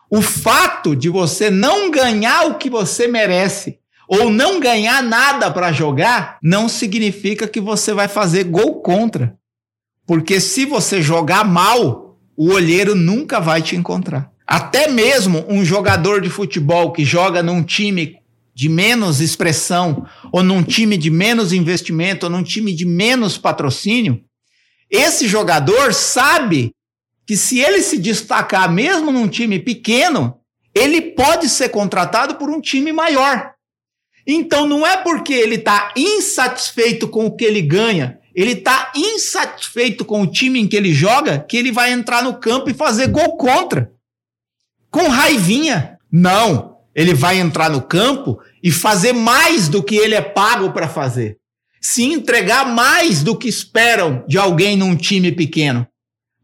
o 0.09 0.23
fato 0.23 0.95
de 0.95 1.07
você 1.07 1.51
não 1.51 1.91
ganhar 1.91 2.47
o 2.47 2.55
que 2.55 2.67
você 2.67 3.07
merece 3.07 3.77
ou 4.07 4.31
não 4.31 4.59
ganhar 4.59 5.03
nada 5.03 5.51
para 5.51 5.71
jogar 5.71 6.39
não 6.41 6.67
significa 6.67 7.47
que 7.47 7.61
você 7.61 7.93
vai 7.93 8.07
fazer 8.07 8.45
gol 8.45 8.81
contra. 8.81 9.35
Porque 10.07 10.41
se 10.41 10.65
você 10.65 10.99
jogar 10.99 11.45
mal, 11.45 12.17
o 12.35 12.51
olheiro 12.51 12.95
nunca 12.95 13.39
vai 13.39 13.61
te 13.61 13.75
encontrar. 13.75 14.31
Até 14.47 14.87
mesmo 14.87 15.45
um 15.47 15.63
jogador 15.63 16.19
de 16.19 16.29
futebol 16.29 16.91
que 16.91 17.05
joga 17.05 17.43
num 17.43 17.61
time 17.61 18.17
de 18.53 18.67
menos 18.69 19.21
expressão, 19.21 20.05
ou 20.31 20.43
num 20.43 20.63
time 20.63 20.97
de 20.97 21.09
menos 21.09 21.53
investimento, 21.53 22.25
ou 22.25 22.31
num 22.31 22.43
time 22.43 22.73
de 22.73 22.85
menos 22.85 23.37
patrocínio, 23.37 24.23
esse 24.89 25.27
jogador 25.27 25.93
sabe 25.93 26.71
que 27.25 27.37
se 27.37 27.59
ele 27.59 27.81
se 27.81 27.97
destacar 27.97 28.71
mesmo 28.71 29.11
num 29.11 29.27
time 29.27 29.57
pequeno, 29.57 30.37
ele 30.75 31.01
pode 31.01 31.47
ser 31.47 31.69
contratado 31.69 32.35
por 32.35 32.49
um 32.49 32.59
time 32.59 32.91
maior. 32.91 33.53
Então 34.27 34.67
não 34.67 34.85
é 34.85 34.97
porque 34.97 35.33
ele 35.33 35.55
está 35.55 35.93
insatisfeito 35.95 37.07
com 37.07 37.25
o 37.25 37.35
que 37.35 37.45
ele 37.45 37.61
ganha, 37.61 38.19
ele 38.35 38.51
está 38.51 38.91
insatisfeito 38.95 40.05
com 40.05 40.21
o 40.21 40.27
time 40.27 40.59
em 40.59 40.67
que 40.67 40.75
ele 40.75 40.93
joga, 40.93 41.39
que 41.39 41.57
ele 41.57 41.71
vai 41.71 41.91
entrar 41.91 42.23
no 42.23 42.39
campo 42.39 42.69
e 42.69 42.73
fazer 42.73 43.07
gol 43.07 43.37
contra. 43.37 43.91
Com 44.89 45.07
raivinha. 45.07 45.97
Não. 46.11 46.70
Ele 46.93 47.13
vai 47.13 47.39
entrar 47.39 47.69
no 47.69 47.81
campo 47.81 48.39
e 48.61 48.71
fazer 48.71 49.13
mais 49.13 49.67
do 49.67 49.81
que 49.81 49.95
ele 49.95 50.15
é 50.15 50.21
pago 50.21 50.71
para 50.71 50.87
fazer. 50.87 51.37
Se 51.81 52.03
entregar 52.03 52.65
mais 52.65 53.23
do 53.23 53.35
que 53.35 53.47
esperam 53.47 54.23
de 54.27 54.37
alguém 54.37 54.75
num 54.75 54.95
time 54.95 55.31
pequeno. 55.31 55.87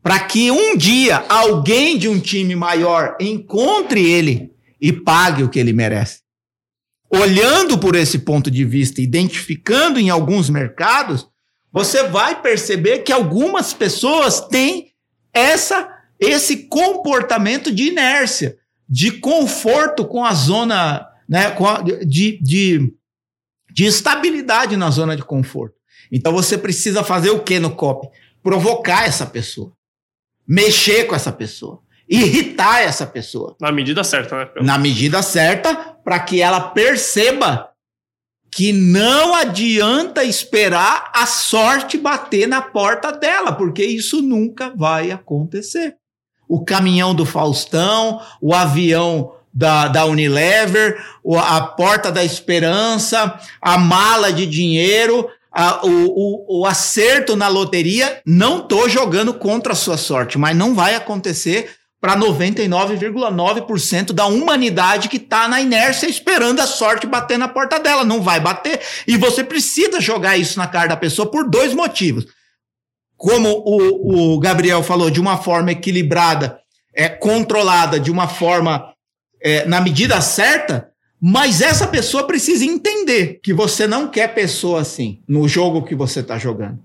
Para 0.02 0.20
que 0.20 0.50
um 0.50 0.78
dia 0.78 1.26
alguém 1.28 1.98
de 1.98 2.08
um 2.08 2.20
time 2.20 2.56
maior 2.56 3.18
encontre 3.20 4.04
ele 4.04 4.52
e 4.80 4.92
pague 4.92 5.44
o 5.44 5.50
que 5.50 5.60
ele 5.60 5.74
merece. 5.74 6.22
Olhando 7.10 7.78
por 7.78 7.96
esse 7.96 8.20
ponto 8.20 8.50
de 8.50 8.64
vista, 8.64 9.02
identificando 9.02 10.00
em 10.00 10.10
alguns 10.10 10.50
mercados, 10.50 11.28
você 11.72 12.04
vai 12.04 12.42
perceber 12.42 13.00
que 13.00 13.12
algumas 13.12 13.74
pessoas 13.74 14.42
têm 14.42 14.92
essa 15.34 15.96
esse 16.20 16.68
comportamento 16.68 17.72
de 17.72 17.90
inércia 17.90 18.58
de 18.88 19.12
conforto 19.12 20.06
com 20.06 20.24
a 20.24 20.34
zona, 20.34 21.08
né, 21.28 21.48
a, 21.48 21.82
de, 21.82 22.38
de, 22.42 22.94
de 23.72 23.86
estabilidade 23.86 24.78
na 24.78 24.90
zona 24.90 25.16
de 25.16 25.24
conforto. 25.24 25.76
Então 26.12 26.32
você 26.32 26.58
precisa 26.58 27.04
fazer 27.04 27.32
o 27.32 27.44
que 27.44 27.60
no 27.60 27.76
COP? 27.76 28.08
Provocar 28.42 29.06
essa 29.06 29.26
pessoa, 29.26 29.74
mexer 30.48 31.06
com 31.06 31.16
essa 31.16 31.32
pessoa, 31.32 31.82
irritar 32.08 32.82
essa 32.82 33.06
pessoa. 33.06 33.58
Na 33.60 33.72
medida 33.72 34.04
certa, 34.04 34.38
né? 34.38 34.50
Na 34.62 34.78
medida 34.78 35.22
certa, 35.22 35.76
para 35.76 36.20
que 36.20 36.42
ela 36.42 36.62
perceba 36.62 37.70
que 38.50 38.72
não 38.72 39.36
adianta 39.36 40.24
esperar 40.24 41.12
a 41.14 41.26
sorte 41.26 41.98
bater 41.98 42.48
na 42.48 42.62
porta 42.62 43.12
dela, 43.12 43.52
porque 43.52 43.84
isso 43.84 44.22
nunca 44.22 44.74
vai 44.74 45.12
acontecer 45.12 45.98
o 46.48 46.64
caminhão 46.64 47.14
do 47.14 47.26
Faustão, 47.26 48.22
o 48.42 48.54
avião 48.54 49.34
da, 49.54 49.88
da 49.88 50.06
Unilever, 50.06 51.04
a 51.40 51.62
porta 51.62 52.12
da 52.12 52.24
esperança, 52.24 53.40
a 53.62 53.78
mala 53.78 54.32
de 54.32 54.46
dinheiro, 54.46 55.28
a, 55.52 55.86
o, 55.86 55.90
o, 55.90 56.60
o, 56.60 56.66
acerto 56.66 57.36
na 57.36 57.48
loteria. 57.48 58.22
Não 58.26 58.60
estou 58.60 58.88
jogando 58.88 59.34
contra 59.34 59.74
a 59.74 59.76
sua 59.76 59.98
sorte, 59.98 60.38
mas 60.38 60.56
não 60.56 60.76
vai 60.76 60.94
acontecer 60.94 61.72
para 62.00 62.16
99,9% 62.16 64.14
da 64.14 64.28
humanidade 64.28 65.10
que 65.10 65.18
está 65.18 65.48
na 65.48 65.60
inércia 65.60 66.08
esperando 66.08 66.60
a 66.60 66.68
sorte 66.68 67.08
bater 67.08 67.40
na 67.40 67.48
porta 67.48 67.80
dela. 67.80 68.06
Não 68.06 68.22
vai 68.22 68.40
bater. 68.40 68.80
E 69.08 69.18
você 69.18 69.44
precisa 69.44 70.00
jogar 70.00 70.38
isso 70.38 70.60
na 70.60 70.68
cara 70.68 70.90
da 70.90 70.96
pessoa 70.96 71.32
por 71.32 71.50
dois 71.50 71.74
motivos 71.74 72.37
como 73.18 73.50
o, 73.66 74.36
o 74.36 74.40
Gabriel 74.40 74.84
falou, 74.84 75.10
de 75.10 75.20
uma 75.20 75.38
forma 75.38 75.72
equilibrada, 75.72 76.60
é, 76.94 77.10
controlada, 77.10 78.00
de 78.00 78.12
uma 78.12 78.28
forma 78.28 78.94
é, 79.42 79.66
na 79.66 79.82
medida 79.82 80.22
certa, 80.22 80.92
mas 81.20 81.62
essa 81.62 81.88
pessoa 81.88 82.28
precisa 82.28 82.64
entender 82.64 83.40
que 83.42 83.52
você 83.52 83.88
não 83.88 84.08
quer 84.08 84.36
pessoa 84.36 84.82
assim 84.82 85.20
no 85.28 85.48
jogo 85.48 85.84
que 85.84 85.96
você 85.96 86.20
está 86.20 86.38
jogando. 86.38 86.80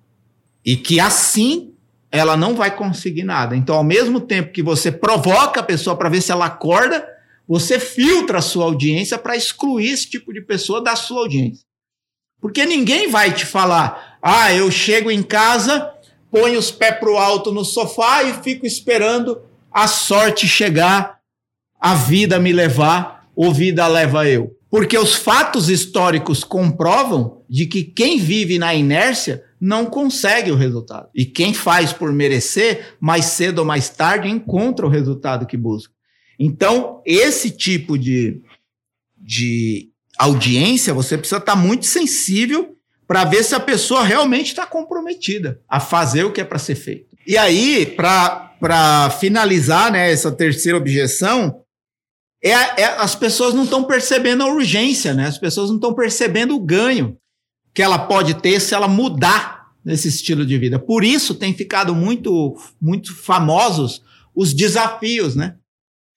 E 0.64 0.76
que 0.76 0.98
assim 0.98 1.74
ela 2.10 2.36
não 2.36 2.54
vai 2.54 2.74
conseguir 2.74 3.24
nada. 3.24 3.56
Então, 3.56 3.74
ao 3.74 3.84
mesmo 3.84 4.20
tempo 4.20 4.52
que 4.52 4.62
você 4.62 4.92
provoca 4.92 5.60
a 5.60 5.64
pessoa 5.64 5.96
para 5.96 6.10
ver 6.10 6.20
se 6.20 6.30
ela 6.30 6.46
acorda, 6.46 7.06
você 7.48 7.78
filtra 7.78 8.38
a 8.38 8.42
sua 8.42 8.64
audiência 8.64 9.18
para 9.18 9.36
excluir 9.36 9.90
esse 9.90 10.08
tipo 10.08 10.32
de 10.32 10.42
pessoa 10.42 10.82
da 10.82 10.94
sua 10.94 11.20
audiência. 11.20 11.64
Porque 12.40 12.66
ninguém 12.66 13.08
vai 13.08 13.32
te 13.32 13.46
falar, 13.46 14.18
ah, 14.22 14.52
eu 14.52 14.70
chego 14.70 15.10
em 15.10 15.22
casa 15.22 15.90
ponho 16.32 16.58
os 16.58 16.70
pés 16.70 16.98
para 16.98 17.12
o 17.12 17.18
alto 17.18 17.52
no 17.52 17.62
sofá 17.62 18.22
e 18.24 18.32
fico 18.42 18.66
esperando 18.66 19.42
a 19.70 19.86
sorte 19.86 20.48
chegar, 20.48 21.18
a 21.78 21.94
vida 21.94 22.40
me 22.40 22.52
levar, 22.52 23.28
ou 23.36 23.52
vida 23.52 23.86
leva 23.86 24.26
eu. 24.26 24.56
Porque 24.70 24.96
os 24.96 25.14
fatos 25.14 25.68
históricos 25.68 26.42
comprovam 26.42 27.42
de 27.48 27.66
que 27.66 27.84
quem 27.84 28.18
vive 28.18 28.58
na 28.58 28.74
inércia 28.74 29.44
não 29.60 29.84
consegue 29.84 30.50
o 30.50 30.56
resultado. 30.56 31.08
E 31.14 31.26
quem 31.26 31.52
faz 31.52 31.92
por 31.92 32.10
merecer, 32.10 32.96
mais 32.98 33.26
cedo 33.26 33.58
ou 33.58 33.64
mais 33.64 33.90
tarde, 33.90 34.28
encontra 34.28 34.86
o 34.86 34.88
resultado 34.88 35.46
que 35.46 35.56
busca. 35.56 35.92
Então, 36.38 37.02
esse 37.04 37.50
tipo 37.50 37.98
de, 37.98 38.40
de 39.18 39.90
audiência, 40.18 40.94
você 40.94 41.18
precisa 41.18 41.38
estar 41.38 41.56
muito 41.56 41.84
sensível 41.84 42.74
para 43.06 43.24
ver 43.24 43.42
se 43.44 43.54
a 43.54 43.60
pessoa 43.60 44.04
realmente 44.04 44.48
está 44.48 44.66
comprometida 44.66 45.60
a 45.68 45.80
fazer 45.80 46.24
o 46.24 46.32
que 46.32 46.40
é 46.40 46.44
para 46.44 46.58
ser 46.58 46.74
feito. 46.74 47.16
E 47.26 47.36
aí, 47.36 47.86
para 47.86 49.10
finalizar 49.18 49.92
né, 49.92 50.10
essa 50.10 50.32
terceira 50.32 50.78
objeção, 50.78 51.62
é, 52.42 52.50
é 52.50 52.84
as 52.98 53.14
pessoas 53.14 53.54
não 53.54 53.64
estão 53.64 53.84
percebendo 53.84 54.42
a 54.42 54.52
urgência, 54.52 55.14
né? 55.14 55.26
as 55.26 55.38
pessoas 55.38 55.68
não 55.68 55.76
estão 55.76 55.94
percebendo 55.94 56.56
o 56.56 56.60
ganho 56.60 57.16
que 57.72 57.82
ela 57.82 57.98
pode 57.98 58.34
ter 58.34 58.60
se 58.60 58.74
ela 58.74 58.88
mudar 58.88 59.72
nesse 59.84 60.08
estilo 60.08 60.44
de 60.44 60.58
vida. 60.58 60.78
Por 60.78 61.04
isso 61.04 61.34
tem 61.34 61.54
ficado 61.54 61.94
muito, 61.94 62.56
muito 62.80 63.14
famosos 63.14 64.02
os 64.34 64.52
desafios 64.52 65.36
né, 65.36 65.56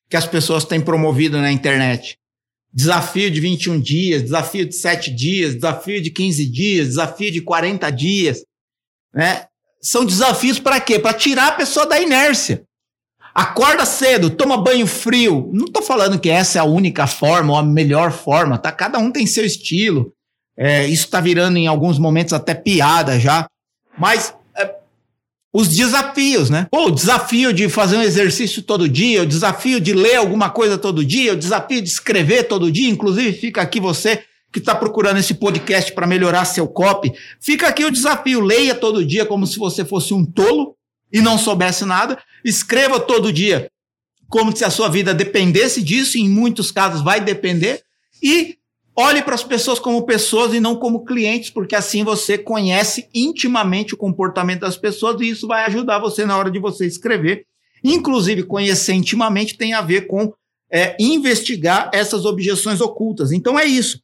que 0.10 0.18
as 0.18 0.26
pessoas 0.26 0.66
têm 0.66 0.82
promovido 0.82 1.38
na 1.38 1.52
internet 1.52 2.18
desafio 2.76 3.32
de 3.32 3.40
21 3.40 3.80
dias, 3.80 4.22
desafio 4.22 4.66
de 4.66 4.76
7 4.76 5.10
dias, 5.10 5.56
desafio 5.56 6.02
de 6.02 6.12
15 6.12 6.46
dias, 6.46 6.88
desafio 6.90 7.32
de 7.32 7.40
40 7.40 7.90
dias, 7.90 8.44
né? 9.14 9.46
São 9.82 10.04
desafios 10.04 10.60
para 10.60 10.82
quê? 10.82 11.00
Para 11.00 11.14
tirar 11.14 11.50
a 11.50 11.52
pessoa 11.54 11.86
da 11.86 12.02
inércia. 12.02 12.64
Acorda 13.34 13.86
cedo, 13.86 14.30
toma 14.30 14.58
banho 14.58 14.88
frio. 14.88 15.50
Não 15.54 15.66
estou 15.66 15.84
falando 15.84 16.20
que 16.20 16.30
essa 16.30 16.58
é 16.58 16.62
a 16.62 16.66
única 16.66 17.06
forma 17.06 17.54
ou 17.54 17.60
a 17.60 17.64
melhor 17.64 18.12
forma, 18.12 18.58
tá? 18.58 18.72
Cada 18.72 18.98
um 18.98 19.12
tem 19.12 19.28
seu 19.28 19.46
estilo. 19.46 20.12
É, 20.58 20.86
isso 20.88 21.06
está 21.06 21.22
virando 21.22 21.58
em 21.58 21.68
alguns 21.68 22.00
momentos 22.00 22.34
até 22.34 22.54
piada 22.56 23.20
já. 23.20 23.46
Mas 23.98 24.34
os 25.58 25.70
desafios, 25.70 26.50
né? 26.50 26.68
Pô, 26.70 26.88
o 26.88 26.92
desafio 26.92 27.54
de 27.54 27.70
fazer 27.70 27.96
um 27.96 28.02
exercício 28.02 28.62
todo 28.62 28.90
dia, 28.90 29.24
o 29.24 29.26
desafio 29.26 29.80
de 29.80 29.94
ler 29.94 30.16
alguma 30.16 30.50
coisa 30.50 30.78
todo 30.78 31.06
dia, 31.06 31.32
o 31.32 31.38
desafio 31.38 31.82
de 31.82 31.88
escrever 31.88 32.44
todo 32.50 32.70
dia. 32.70 32.90
Inclusive, 32.90 33.32
fica 33.32 33.62
aqui 33.62 33.80
você 33.80 34.22
que 34.52 34.60
está 34.60 34.76
procurando 34.76 35.18
esse 35.18 35.34
podcast 35.34 35.94
para 35.94 36.06
melhorar 36.06 36.44
seu 36.44 36.68
copy. 36.68 37.14
Fica 37.40 37.70
aqui 37.70 37.86
o 37.86 37.92
desafio: 37.92 38.42
leia 38.42 38.76
todo 38.76 39.06
dia 39.06 39.26
como 39.26 39.48
se 39.48 39.58
você 39.58 39.86
fosse 39.86 40.14
um 40.14 40.26
tolo 40.26 40.76
e 41.10 41.22
não 41.22 41.38
soubesse 41.38 41.86
nada. 41.86 42.20
Escreva 42.44 43.00
todo 43.00 43.32
dia 43.32 43.72
como 44.28 44.54
se 44.54 44.66
a 44.66 44.70
sua 44.70 44.90
vida 44.90 45.14
dependesse 45.14 45.82
disso, 45.82 46.18
em 46.18 46.28
muitos 46.28 46.70
casos 46.70 47.02
vai 47.02 47.22
depender. 47.22 47.82
E 48.22 48.58
Olhe 48.98 49.22
para 49.22 49.36
as 49.36 49.44
pessoas 49.44 49.78
como 49.78 50.06
pessoas 50.06 50.54
e 50.54 50.60
não 50.60 50.78
como 50.78 51.04
clientes, 51.04 51.50
porque 51.50 51.76
assim 51.76 52.04
você 52.04 52.38
conhece 52.38 53.10
intimamente 53.14 53.94
o 53.94 53.98
comportamento 53.98 54.62
das 54.62 54.78
pessoas 54.78 55.20
e 55.20 55.30
isso 55.30 55.48
vai 55.48 55.66
ajudar 55.66 56.00
você 56.00 56.26
na 56.26 56.38
hora 56.38 56.50
de 56.50 56.60
você 56.60 56.86
escrever. 56.86 57.46
Inclusive, 57.84 58.44
conhecer 58.44 58.94
intimamente 58.94 59.58
tem 59.58 59.74
a 59.74 59.82
ver 59.82 60.08
com 60.08 60.34
é, 60.72 60.96
investigar 60.98 61.90
essas 61.94 62.26
objeções 62.26 62.80
ocultas. 62.80 63.34
Então 63.34 63.60
é 63.60 63.66
isso. 63.66 64.00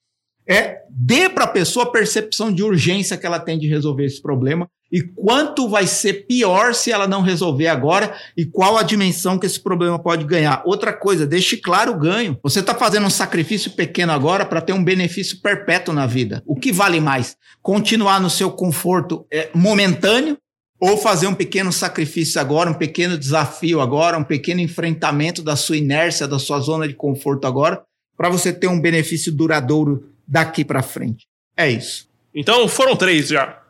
É 0.46 0.82
dê 0.90 1.30
para 1.30 1.46
a 1.46 1.48
pessoa 1.48 1.86
a 1.86 1.90
percepção 1.90 2.52
de 2.52 2.62
urgência 2.62 3.18
que 3.18 3.26
ela 3.26 3.40
tem 3.40 3.58
de 3.58 3.68
resolver 3.68 4.06
esse 4.06 4.22
problema 4.22 4.70
e 4.92 5.02
quanto 5.02 5.70
vai 5.70 5.88
ser 5.88 6.26
pior 6.26 6.74
se 6.74 6.92
ela 6.92 7.08
não 7.08 7.22
resolver 7.22 7.68
agora 7.68 8.14
e 8.36 8.46
qual 8.46 8.78
a 8.78 8.84
dimensão 8.84 9.40
que 9.40 9.46
esse 9.46 9.60
problema 9.60 9.98
pode 9.98 10.26
ganhar. 10.26 10.62
Outra 10.66 10.92
coisa, 10.92 11.26
deixe 11.26 11.58
claro 11.58 11.94
o 11.94 11.98
ganho. 11.98 12.38
Você 12.44 12.60
está 12.60 12.76
fazendo 12.76 13.08
um 13.08 13.10
sacrifício 13.10 13.72
pequeno 13.72 14.12
agora 14.12 14.46
para 14.46 14.62
ter 14.62 14.74
um 14.74 14.84
benefício 14.84 15.40
perpétuo 15.42 15.94
na 15.94 16.06
vida. 16.06 16.44
O 16.46 16.56
que 16.56 16.72
vale 16.72 17.00
mais? 17.00 17.38
Continuar 17.62 18.20
no 18.20 18.30
seu 18.30 18.52
conforto 18.52 19.26
é, 19.32 19.50
momentâneo 19.54 20.38
ou 20.80 20.98
fazer 20.98 21.28
um 21.28 21.36
pequeno 21.36 21.72
sacrifício 21.72 22.42
agora, 22.42 22.70
um 22.70 22.74
pequeno 22.74 23.18
desafio 23.18 23.80
agora, 23.80 24.18
um 24.18 24.24
pequeno 24.24 24.60
enfrentamento 24.60 25.44
da 25.44 25.56
sua 25.56 25.78
inércia, 25.78 26.28
da 26.28 26.40
sua 26.40 26.60
zona 26.60 26.88
de 26.88 26.96
conforto 26.96 27.46
agora, 27.46 27.84
para 28.18 28.30
você 28.30 28.52
ter 28.52 28.68
um 28.68 28.82
benefício 28.82 29.32
duradouro 29.32 30.10
daqui 30.28 30.66
para 30.66 30.82
frente. 30.82 31.28
É 31.56 31.70
isso. 31.70 32.10
Então 32.34 32.68
foram 32.68 32.96
três 32.96 33.28
já. 33.28 33.61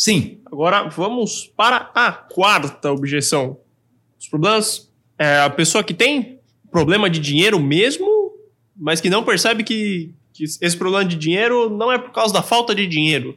Sim. 0.00 0.40
Agora 0.46 0.88
vamos 0.88 1.52
para 1.54 1.90
a 1.94 2.10
quarta 2.10 2.90
objeção. 2.90 3.58
Os 4.18 4.26
problemas. 4.26 4.90
É 5.18 5.40
a 5.40 5.50
pessoa 5.50 5.84
que 5.84 5.92
tem 5.92 6.40
problema 6.70 7.10
de 7.10 7.20
dinheiro 7.20 7.60
mesmo, 7.60 8.08
mas 8.74 8.98
que 8.98 9.10
não 9.10 9.22
percebe 9.22 9.62
que, 9.62 10.14
que 10.32 10.44
esse 10.44 10.74
problema 10.74 11.04
de 11.04 11.16
dinheiro 11.16 11.68
não 11.68 11.92
é 11.92 11.98
por 11.98 12.12
causa 12.12 12.32
da 12.32 12.42
falta 12.42 12.74
de 12.74 12.86
dinheiro. 12.86 13.36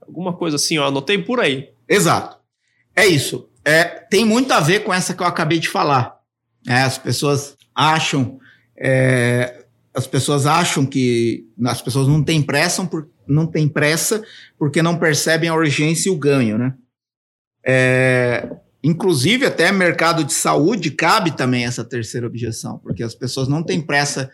Alguma 0.00 0.32
coisa 0.32 0.56
assim, 0.56 0.78
ó, 0.78 0.86
anotei 0.86 1.18
por 1.18 1.40
aí. 1.40 1.68
Exato. 1.86 2.38
É 2.94 3.06
isso. 3.06 3.46
É, 3.62 3.84
tem 3.84 4.24
muito 4.24 4.50
a 4.52 4.60
ver 4.60 4.82
com 4.82 4.94
essa 4.94 5.12
que 5.12 5.22
eu 5.22 5.26
acabei 5.26 5.58
de 5.58 5.68
falar. 5.68 6.18
É, 6.66 6.80
as 6.80 6.96
pessoas 6.96 7.54
acham. 7.74 8.40
É, 8.78 9.66
as 9.92 10.06
pessoas 10.06 10.46
acham 10.46 10.86
que 10.86 11.46
as 11.66 11.82
pessoas 11.82 12.08
não 12.08 12.24
têm 12.24 12.40
pressa 12.40 12.82
por, 12.86 13.10
não 13.26 13.46
tem 13.46 13.68
pressa 13.68 14.22
porque 14.58 14.82
não 14.82 14.98
percebem 14.98 15.48
a 15.48 15.54
urgência 15.54 16.08
e 16.08 16.12
o 16.12 16.18
ganho, 16.18 16.58
né? 16.58 16.74
É, 17.64 18.48
inclusive, 18.82 19.44
até 19.44 19.72
mercado 19.72 20.22
de 20.22 20.32
saúde 20.32 20.90
cabe 20.90 21.32
também 21.32 21.64
essa 21.64 21.84
terceira 21.84 22.26
objeção, 22.26 22.78
porque 22.78 23.02
as 23.02 23.14
pessoas 23.14 23.48
não 23.48 23.62
têm 23.62 23.80
pressa. 23.80 24.30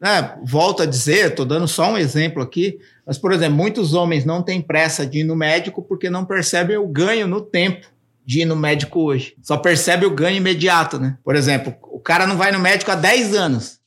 Né? 0.00 0.38
Volto 0.44 0.82
a 0.82 0.86
dizer, 0.86 1.30
estou 1.30 1.44
dando 1.44 1.66
só 1.66 1.92
um 1.92 1.98
exemplo 1.98 2.40
aqui, 2.40 2.78
mas, 3.04 3.18
por 3.18 3.32
exemplo, 3.32 3.56
muitos 3.56 3.94
homens 3.94 4.24
não 4.24 4.42
têm 4.42 4.62
pressa 4.62 5.04
de 5.04 5.20
ir 5.20 5.24
no 5.24 5.34
médico 5.34 5.82
porque 5.82 6.08
não 6.08 6.24
percebem 6.24 6.76
o 6.76 6.86
ganho 6.86 7.26
no 7.26 7.40
tempo 7.40 7.88
de 8.24 8.42
ir 8.42 8.44
no 8.44 8.54
médico 8.54 9.00
hoje. 9.00 9.34
Só 9.42 9.56
percebe 9.56 10.06
o 10.06 10.14
ganho 10.14 10.36
imediato, 10.36 11.00
né? 11.00 11.16
Por 11.24 11.34
exemplo, 11.34 11.74
o 11.82 11.98
cara 11.98 12.26
não 12.26 12.36
vai 12.36 12.52
no 12.52 12.58
médico 12.60 12.90
há 12.90 12.94
10 12.94 13.34
anos, 13.34 13.80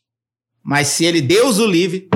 mas 0.64 0.88
se 0.88 1.06
ele, 1.06 1.22
Deus 1.22 1.60
o 1.60 1.66
livre, 1.66 2.10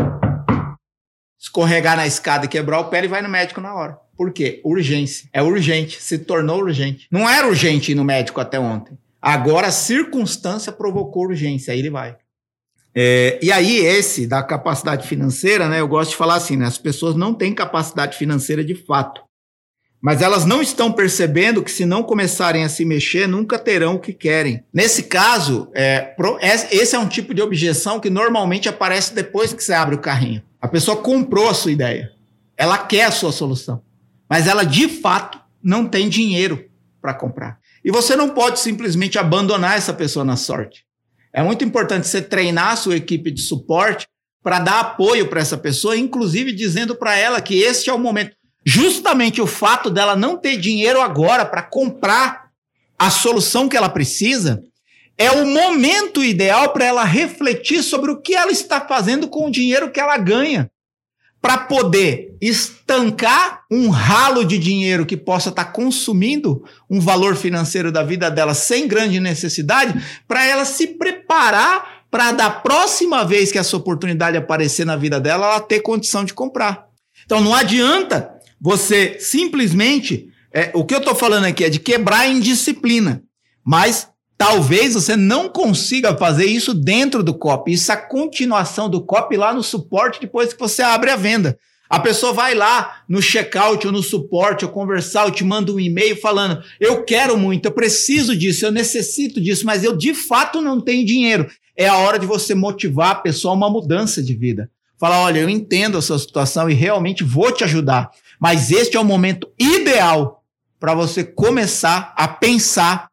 escorregar 1.45 1.95
na 1.95 2.07
escada 2.07 2.45
e 2.45 2.49
quebrar 2.49 2.79
o 2.79 2.85
pé, 2.85 2.97
ele 2.97 3.07
vai 3.07 3.21
no 3.21 3.29
médico 3.29 3.61
na 3.61 3.73
hora. 3.73 3.97
Por 4.17 4.31
quê? 4.31 4.61
Urgência. 4.63 5.29
É 5.31 5.43
urgente, 5.43 6.01
se 6.01 6.17
tornou 6.17 6.59
urgente. 6.59 7.07
Não 7.11 7.29
era 7.29 7.47
urgente 7.47 7.91
ir 7.91 7.95
no 7.95 8.03
médico 8.03 8.41
até 8.41 8.59
ontem. 8.59 8.97
Agora 9.21 9.67
a 9.67 9.71
circunstância 9.71 10.71
provocou 10.71 11.25
urgência, 11.25 11.73
aí 11.73 11.79
ele 11.79 11.89
vai. 11.89 12.15
É, 12.97 13.37
e 13.41 13.51
aí, 13.51 13.77
esse 13.77 14.25
da 14.25 14.41
capacidade 14.41 15.05
financeira, 15.05 15.67
né? 15.67 15.81
Eu 15.81 15.87
gosto 15.87 16.11
de 16.11 16.15
falar 16.15 16.35
assim, 16.35 16.55
né? 16.55 16.65
As 16.65 16.77
pessoas 16.77 17.13
não 17.13 17.33
têm 17.33 17.53
capacidade 17.53 18.17
financeira 18.17 18.63
de 18.63 18.73
fato. 18.73 19.21
Mas 20.01 20.21
elas 20.21 20.45
não 20.45 20.61
estão 20.61 20.91
percebendo 20.91 21.61
que, 21.61 21.71
se 21.71 21.85
não 21.85 22.03
começarem 22.03 22.63
a 22.63 22.69
se 22.69 22.85
mexer, 22.85 23.27
nunca 23.27 23.59
terão 23.59 23.95
o 23.95 23.99
que 23.99 24.13
querem. 24.13 24.63
Nesse 24.73 25.03
caso, 25.03 25.69
é, 25.75 26.15
esse 26.71 26.95
é 26.95 26.99
um 26.99 27.07
tipo 27.07 27.33
de 27.33 27.41
objeção 27.41 27.99
que 27.99 28.09
normalmente 28.09 28.69
aparece 28.69 29.13
depois 29.13 29.51
que 29.51 29.63
você 29.63 29.73
abre 29.73 29.95
o 29.95 29.99
carrinho. 29.99 30.41
A 30.65 30.67
pessoa 30.67 30.97
comprou 30.97 31.47
a 31.47 31.53
sua 31.53 31.71
ideia. 31.71 32.11
Ela 32.57 32.79
quer 32.79 33.03
a 33.03 33.11
sua 33.11 33.31
solução. 33.31 33.83
Mas 34.27 34.47
ela, 34.47 34.63
de 34.63 34.89
fato, 34.89 35.39
não 35.61 35.87
tem 35.87 36.09
dinheiro 36.09 36.67
para 36.99 37.13
comprar. 37.13 37.59
E 37.83 37.91
você 37.91 38.15
não 38.15 38.29
pode 38.31 38.59
simplesmente 38.59 39.19
abandonar 39.19 39.77
essa 39.77 39.93
pessoa 39.93 40.25
na 40.25 40.35
sorte. 40.35 40.83
É 41.31 41.43
muito 41.43 41.63
importante 41.63 42.07
você 42.07 42.19
treinar 42.19 42.71
a 42.71 42.75
sua 42.75 42.95
equipe 42.95 43.29
de 43.29 43.41
suporte 43.41 44.07
para 44.41 44.57
dar 44.57 44.79
apoio 44.79 45.27
para 45.27 45.39
essa 45.39 45.55
pessoa, 45.55 45.95
inclusive 45.95 46.51
dizendo 46.51 46.95
para 46.95 47.15
ela 47.15 47.39
que 47.41 47.59
este 47.59 47.91
é 47.91 47.93
o 47.93 47.99
momento. 47.99 48.35
Justamente 48.65 49.39
o 49.39 49.45
fato 49.45 49.91
dela 49.91 50.15
não 50.15 50.35
ter 50.35 50.57
dinheiro 50.57 50.99
agora 50.99 51.45
para 51.45 51.61
comprar 51.61 52.49
a 52.97 53.11
solução 53.11 53.69
que 53.69 53.77
ela 53.77 53.89
precisa 53.89 54.63
é 55.17 55.31
o 55.31 55.45
momento 55.45 56.23
ideal 56.23 56.73
para 56.73 56.85
ela 56.85 57.03
refletir 57.03 57.81
sobre 57.81 58.11
o 58.11 58.21
que 58.21 58.35
ela 58.35 58.51
está 58.51 58.81
fazendo 58.81 59.27
com 59.27 59.47
o 59.47 59.51
dinheiro 59.51 59.91
que 59.91 59.99
ela 59.99 60.17
ganha. 60.17 60.69
Para 61.41 61.59
poder 61.59 62.35
estancar 62.41 63.61
um 63.71 63.89
ralo 63.89 64.43
de 64.43 64.57
dinheiro 64.57 65.05
que 65.05 65.15
possa 65.15 65.49
estar 65.49 65.65
tá 65.65 65.71
consumindo 65.71 66.63
um 66.89 66.99
valor 66.99 67.35
financeiro 67.35 67.91
da 67.91 68.03
vida 68.03 68.31
dela 68.31 68.53
sem 68.53 68.87
grande 68.87 69.19
necessidade, 69.19 70.03
para 70.27 70.45
ela 70.45 70.65
se 70.65 70.87
preparar 70.87 72.03
para 72.09 72.31
da 72.31 72.49
próxima 72.49 73.23
vez 73.23 73.51
que 73.51 73.59
essa 73.59 73.77
oportunidade 73.77 74.37
aparecer 74.37 74.85
na 74.85 74.95
vida 74.95 75.19
dela, 75.19 75.47
ela 75.47 75.59
ter 75.59 75.81
condição 75.81 76.25
de 76.25 76.33
comprar. 76.33 76.87
Então 77.25 77.41
não 77.41 77.53
adianta 77.53 78.31
você 78.59 79.17
simplesmente. 79.19 80.29
É, 80.51 80.71
o 80.73 80.85
que 80.85 80.95
eu 80.95 80.99
estou 80.99 81.13
falando 81.13 81.43
aqui 81.43 81.65
é 81.65 81.69
de 81.69 81.79
quebrar 81.79 82.21
a 82.21 82.27
indisciplina. 82.27 83.21
Mas 83.63 84.07
Talvez 84.37 84.93
você 84.93 85.15
não 85.15 85.47
consiga 85.47 86.15
fazer 86.17 86.45
isso 86.45 86.73
dentro 86.73 87.23
do 87.23 87.33
copy. 87.33 87.73
Isso 87.73 87.91
é 87.91 87.95
a 87.95 88.01
continuação 88.01 88.89
do 88.89 89.01
copy 89.01 89.37
lá 89.37 89.53
no 89.53 89.63
suporte 89.63 90.19
depois 90.19 90.51
que 90.51 90.59
você 90.59 90.81
abre 90.81 91.09
a 91.09 91.15
venda. 91.15 91.57
A 91.89 91.99
pessoa 91.99 92.33
vai 92.33 92.55
lá 92.55 93.03
no 93.07 93.21
checkout 93.21 93.85
ou 93.85 93.93
no 93.93 94.01
suporte 94.01 94.65
ou 94.65 94.71
conversar, 94.71 95.25
ou 95.25 95.31
te 95.31 95.43
manda 95.43 95.71
um 95.71 95.79
e-mail 95.79 96.19
falando: 96.19 96.61
Eu 96.79 97.03
quero 97.03 97.37
muito, 97.37 97.67
eu 97.67 97.71
preciso 97.71 98.35
disso, 98.35 98.65
eu 98.65 98.71
necessito 98.71 99.39
disso, 99.39 99.65
mas 99.65 99.83
eu 99.83 99.95
de 99.95 100.13
fato 100.13 100.61
não 100.61 100.81
tenho 100.81 101.05
dinheiro. 101.05 101.47
É 101.77 101.87
a 101.87 101.97
hora 101.97 102.17
de 102.17 102.25
você 102.25 102.55
motivar 102.55 103.11
a 103.11 103.15
pessoa 103.15 103.53
a 103.53 103.57
uma 103.57 103.69
mudança 103.69 104.21
de 104.21 104.33
vida. 104.33 104.69
Falar: 104.99 105.21
Olha, 105.21 105.39
eu 105.39 105.49
entendo 105.49 105.97
a 105.97 106.01
sua 106.01 106.17
situação 106.17 106.69
e 106.69 106.73
realmente 106.73 107.23
vou 107.23 107.51
te 107.51 107.63
ajudar, 107.63 108.09
mas 108.39 108.71
este 108.71 108.97
é 108.97 108.99
o 108.99 109.05
momento 109.05 109.47
ideal 109.59 110.43
para 110.79 110.95
você 110.95 111.23
começar 111.23 112.13
a 112.17 112.27
pensar 112.27 113.09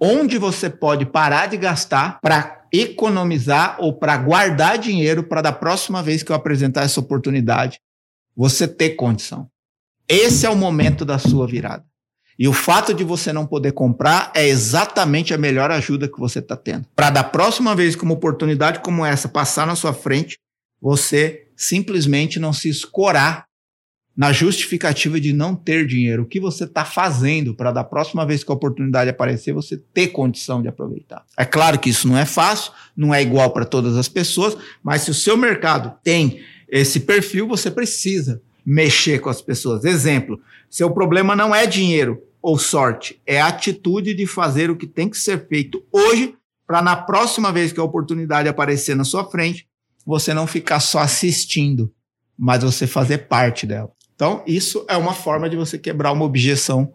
onde 0.00 0.38
você 0.38 0.70
pode 0.70 1.06
parar 1.06 1.46
de 1.46 1.56
gastar 1.56 2.20
para 2.20 2.66
economizar 2.72 3.76
ou 3.78 3.92
para 3.92 4.16
guardar 4.16 4.78
dinheiro 4.78 5.22
para 5.22 5.42
da 5.42 5.52
próxima 5.52 6.02
vez 6.02 6.22
que 6.22 6.30
eu 6.30 6.36
apresentar 6.36 6.82
essa 6.82 7.00
oportunidade, 7.00 7.80
você 8.36 8.68
ter 8.68 8.90
condição. 8.90 9.48
Esse 10.06 10.46
é 10.46 10.50
o 10.50 10.56
momento 10.56 11.04
da 11.04 11.18
sua 11.18 11.46
virada. 11.46 11.84
E 12.38 12.46
o 12.46 12.52
fato 12.52 12.94
de 12.94 13.02
você 13.02 13.32
não 13.32 13.46
poder 13.46 13.72
comprar 13.72 14.30
é 14.34 14.46
exatamente 14.46 15.34
a 15.34 15.38
melhor 15.38 15.72
ajuda 15.72 16.08
que 16.08 16.20
você 16.20 16.38
está 16.38 16.56
tendo. 16.56 16.86
Para 16.94 17.10
da 17.10 17.24
próxima 17.24 17.74
vez 17.74 17.96
que 17.96 18.04
uma 18.04 18.14
oportunidade 18.14 18.78
como 18.78 19.04
essa 19.04 19.28
passar 19.28 19.66
na 19.66 19.74
sua 19.74 19.92
frente, 19.92 20.38
você 20.80 21.48
simplesmente 21.56 22.38
não 22.38 22.52
se 22.52 22.68
escorar 22.68 23.47
na 24.18 24.32
justificativa 24.32 25.20
de 25.20 25.32
não 25.32 25.54
ter 25.54 25.86
dinheiro. 25.86 26.24
O 26.24 26.26
que 26.26 26.40
você 26.40 26.64
está 26.64 26.84
fazendo 26.84 27.54
para 27.54 27.70
da 27.70 27.84
próxima 27.84 28.26
vez 28.26 28.42
que 28.42 28.50
a 28.50 28.54
oportunidade 28.54 29.08
aparecer, 29.08 29.52
você 29.52 29.76
ter 29.94 30.08
condição 30.08 30.60
de 30.60 30.66
aproveitar? 30.66 31.24
É 31.36 31.44
claro 31.44 31.78
que 31.78 31.88
isso 31.88 32.08
não 32.08 32.18
é 32.18 32.26
fácil, 32.26 32.72
não 32.96 33.14
é 33.14 33.22
igual 33.22 33.52
para 33.52 33.64
todas 33.64 33.96
as 33.96 34.08
pessoas, 34.08 34.56
mas 34.82 35.02
se 35.02 35.12
o 35.12 35.14
seu 35.14 35.36
mercado 35.36 35.96
tem 36.02 36.40
esse 36.68 36.98
perfil, 36.98 37.46
você 37.46 37.70
precisa 37.70 38.42
mexer 38.66 39.20
com 39.20 39.30
as 39.30 39.40
pessoas. 39.40 39.84
Exemplo, 39.84 40.40
seu 40.68 40.90
problema 40.90 41.36
não 41.36 41.54
é 41.54 41.64
dinheiro 41.64 42.20
ou 42.42 42.58
sorte, 42.58 43.22
é 43.24 43.40
a 43.40 43.46
atitude 43.46 44.14
de 44.14 44.26
fazer 44.26 44.68
o 44.68 44.76
que 44.76 44.88
tem 44.88 45.08
que 45.08 45.16
ser 45.16 45.46
feito 45.46 45.80
hoje 45.92 46.34
para 46.66 46.82
na 46.82 46.96
próxima 46.96 47.52
vez 47.52 47.72
que 47.72 47.78
a 47.78 47.84
oportunidade 47.84 48.48
aparecer 48.48 48.96
na 48.96 49.04
sua 49.04 49.24
frente, 49.30 49.68
você 50.04 50.34
não 50.34 50.46
ficar 50.46 50.80
só 50.80 50.98
assistindo 50.98 51.92
mas 52.38 52.62
você 52.62 52.86
fazer 52.86 53.18
parte 53.26 53.66
dela. 53.66 53.90
Então, 54.18 54.42
isso 54.48 54.84
é 54.88 54.96
uma 54.96 55.14
forma 55.14 55.48
de 55.48 55.54
você 55.54 55.78
quebrar 55.78 56.10
uma 56.10 56.24
objeção. 56.24 56.92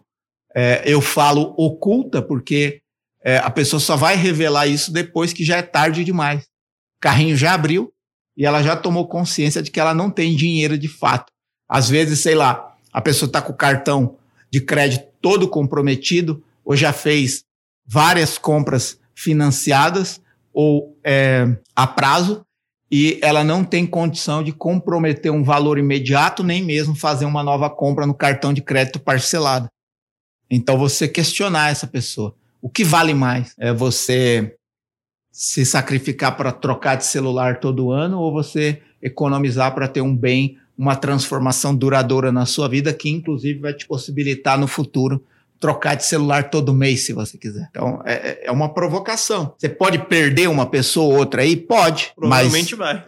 É, 0.54 0.82
eu 0.84 1.00
falo 1.00 1.54
oculta 1.56 2.20
porque 2.20 2.82
é, 3.24 3.38
a 3.38 3.48
pessoa 3.48 3.80
só 3.80 3.96
vai 3.96 4.14
revelar 4.14 4.66
isso 4.66 4.92
depois 4.92 5.32
que 5.32 5.42
já 5.42 5.56
é 5.56 5.62
tarde 5.62 6.04
demais. 6.04 6.42
O 6.42 7.00
carrinho 7.00 7.34
já 7.34 7.54
abriu 7.54 7.90
e 8.36 8.44
ela 8.44 8.62
já 8.62 8.76
tomou 8.76 9.08
consciência 9.08 9.62
de 9.62 9.70
que 9.70 9.80
ela 9.80 9.94
não 9.94 10.10
tem 10.10 10.36
dinheiro 10.36 10.76
de 10.76 10.86
fato. 10.86 11.32
Às 11.66 11.88
vezes, 11.88 12.20
sei 12.20 12.34
lá, 12.34 12.76
a 12.92 13.00
pessoa 13.00 13.26
está 13.26 13.40
com 13.40 13.54
o 13.54 13.56
cartão 13.56 14.18
de 14.52 14.60
crédito 14.60 15.06
todo 15.22 15.48
comprometido 15.48 16.44
ou 16.62 16.76
já 16.76 16.92
fez 16.92 17.42
várias 17.86 18.36
compras 18.36 19.00
financiadas 19.14 20.20
ou 20.52 20.94
é, 21.02 21.56
a 21.74 21.86
prazo 21.86 22.44
e 22.96 23.18
ela 23.20 23.42
não 23.42 23.64
tem 23.64 23.84
condição 23.84 24.40
de 24.40 24.52
comprometer 24.52 25.32
um 25.32 25.42
valor 25.42 25.80
imediato, 25.80 26.44
nem 26.44 26.62
mesmo 26.62 26.94
fazer 26.94 27.24
uma 27.24 27.42
nova 27.42 27.68
compra 27.68 28.06
no 28.06 28.14
cartão 28.14 28.52
de 28.52 28.62
crédito 28.62 29.00
parcelado. 29.00 29.68
Então, 30.48 30.78
você 30.78 31.08
questionar 31.08 31.72
essa 31.72 31.88
pessoa. 31.88 32.36
O 32.62 32.70
que 32.70 32.84
vale 32.84 33.12
mais? 33.12 33.52
É 33.58 33.72
você 33.72 34.54
se 35.32 35.66
sacrificar 35.66 36.36
para 36.36 36.52
trocar 36.52 36.94
de 36.94 37.04
celular 37.04 37.58
todo 37.58 37.90
ano 37.90 38.20
ou 38.20 38.32
você 38.32 38.80
economizar 39.02 39.74
para 39.74 39.88
ter 39.88 40.00
um 40.00 40.16
bem, 40.16 40.56
uma 40.78 40.94
transformação 40.94 41.74
duradoura 41.74 42.30
na 42.30 42.46
sua 42.46 42.68
vida 42.68 42.94
que, 42.94 43.10
inclusive, 43.10 43.58
vai 43.58 43.74
te 43.74 43.88
possibilitar 43.88 44.56
no 44.56 44.68
futuro 44.68 45.20
trocar 45.64 45.94
de 45.94 46.04
celular 46.04 46.50
todo 46.50 46.74
mês, 46.74 47.06
se 47.06 47.14
você 47.14 47.38
quiser. 47.38 47.66
Então, 47.70 48.02
é, 48.04 48.12
é, 48.12 48.40
é 48.48 48.52
uma 48.52 48.74
provocação. 48.74 49.54
Você 49.56 49.66
pode 49.66 49.98
perder 49.98 50.46
uma 50.46 50.66
pessoa 50.66 51.14
ou 51.14 51.18
outra 51.18 51.40
aí? 51.40 51.56
Pode. 51.56 52.12
Provavelmente 52.14 52.76
mas, 52.76 52.98
vai. 52.98 53.04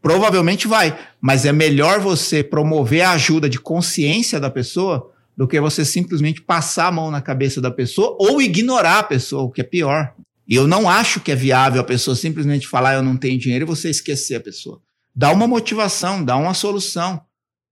Provavelmente 0.00 0.68
vai. 0.68 0.96
Mas 1.20 1.44
é 1.44 1.50
melhor 1.50 1.98
você 1.98 2.44
promover 2.44 3.00
a 3.00 3.10
ajuda 3.10 3.48
de 3.48 3.58
consciência 3.58 4.38
da 4.38 4.48
pessoa 4.48 5.10
do 5.36 5.48
que 5.48 5.60
você 5.60 5.84
simplesmente 5.84 6.40
passar 6.40 6.86
a 6.86 6.92
mão 6.92 7.10
na 7.10 7.20
cabeça 7.20 7.60
da 7.60 7.72
pessoa 7.72 8.16
ou 8.20 8.40
ignorar 8.40 9.00
a 9.00 9.02
pessoa, 9.02 9.42
o 9.42 9.50
que 9.50 9.60
é 9.60 9.64
pior. 9.64 10.14
E 10.46 10.54
eu 10.54 10.68
não 10.68 10.88
acho 10.88 11.18
que 11.18 11.32
é 11.32 11.34
viável 11.34 11.80
a 11.80 11.84
pessoa 11.84 12.14
simplesmente 12.14 12.68
falar 12.68 12.94
eu 12.94 13.02
não 13.02 13.16
tenho 13.16 13.36
dinheiro 13.36 13.64
e 13.64 13.66
você 13.66 13.90
esquecer 13.90 14.36
a 14.36 14.40
pessoa. 14.40 14.80
Dá 15.12 15.32
uma 15.32 15.48
motivação, 15.48 16.24
dá 16.24 16.36
uma 16.36 16.54
solução. 16.54 17.20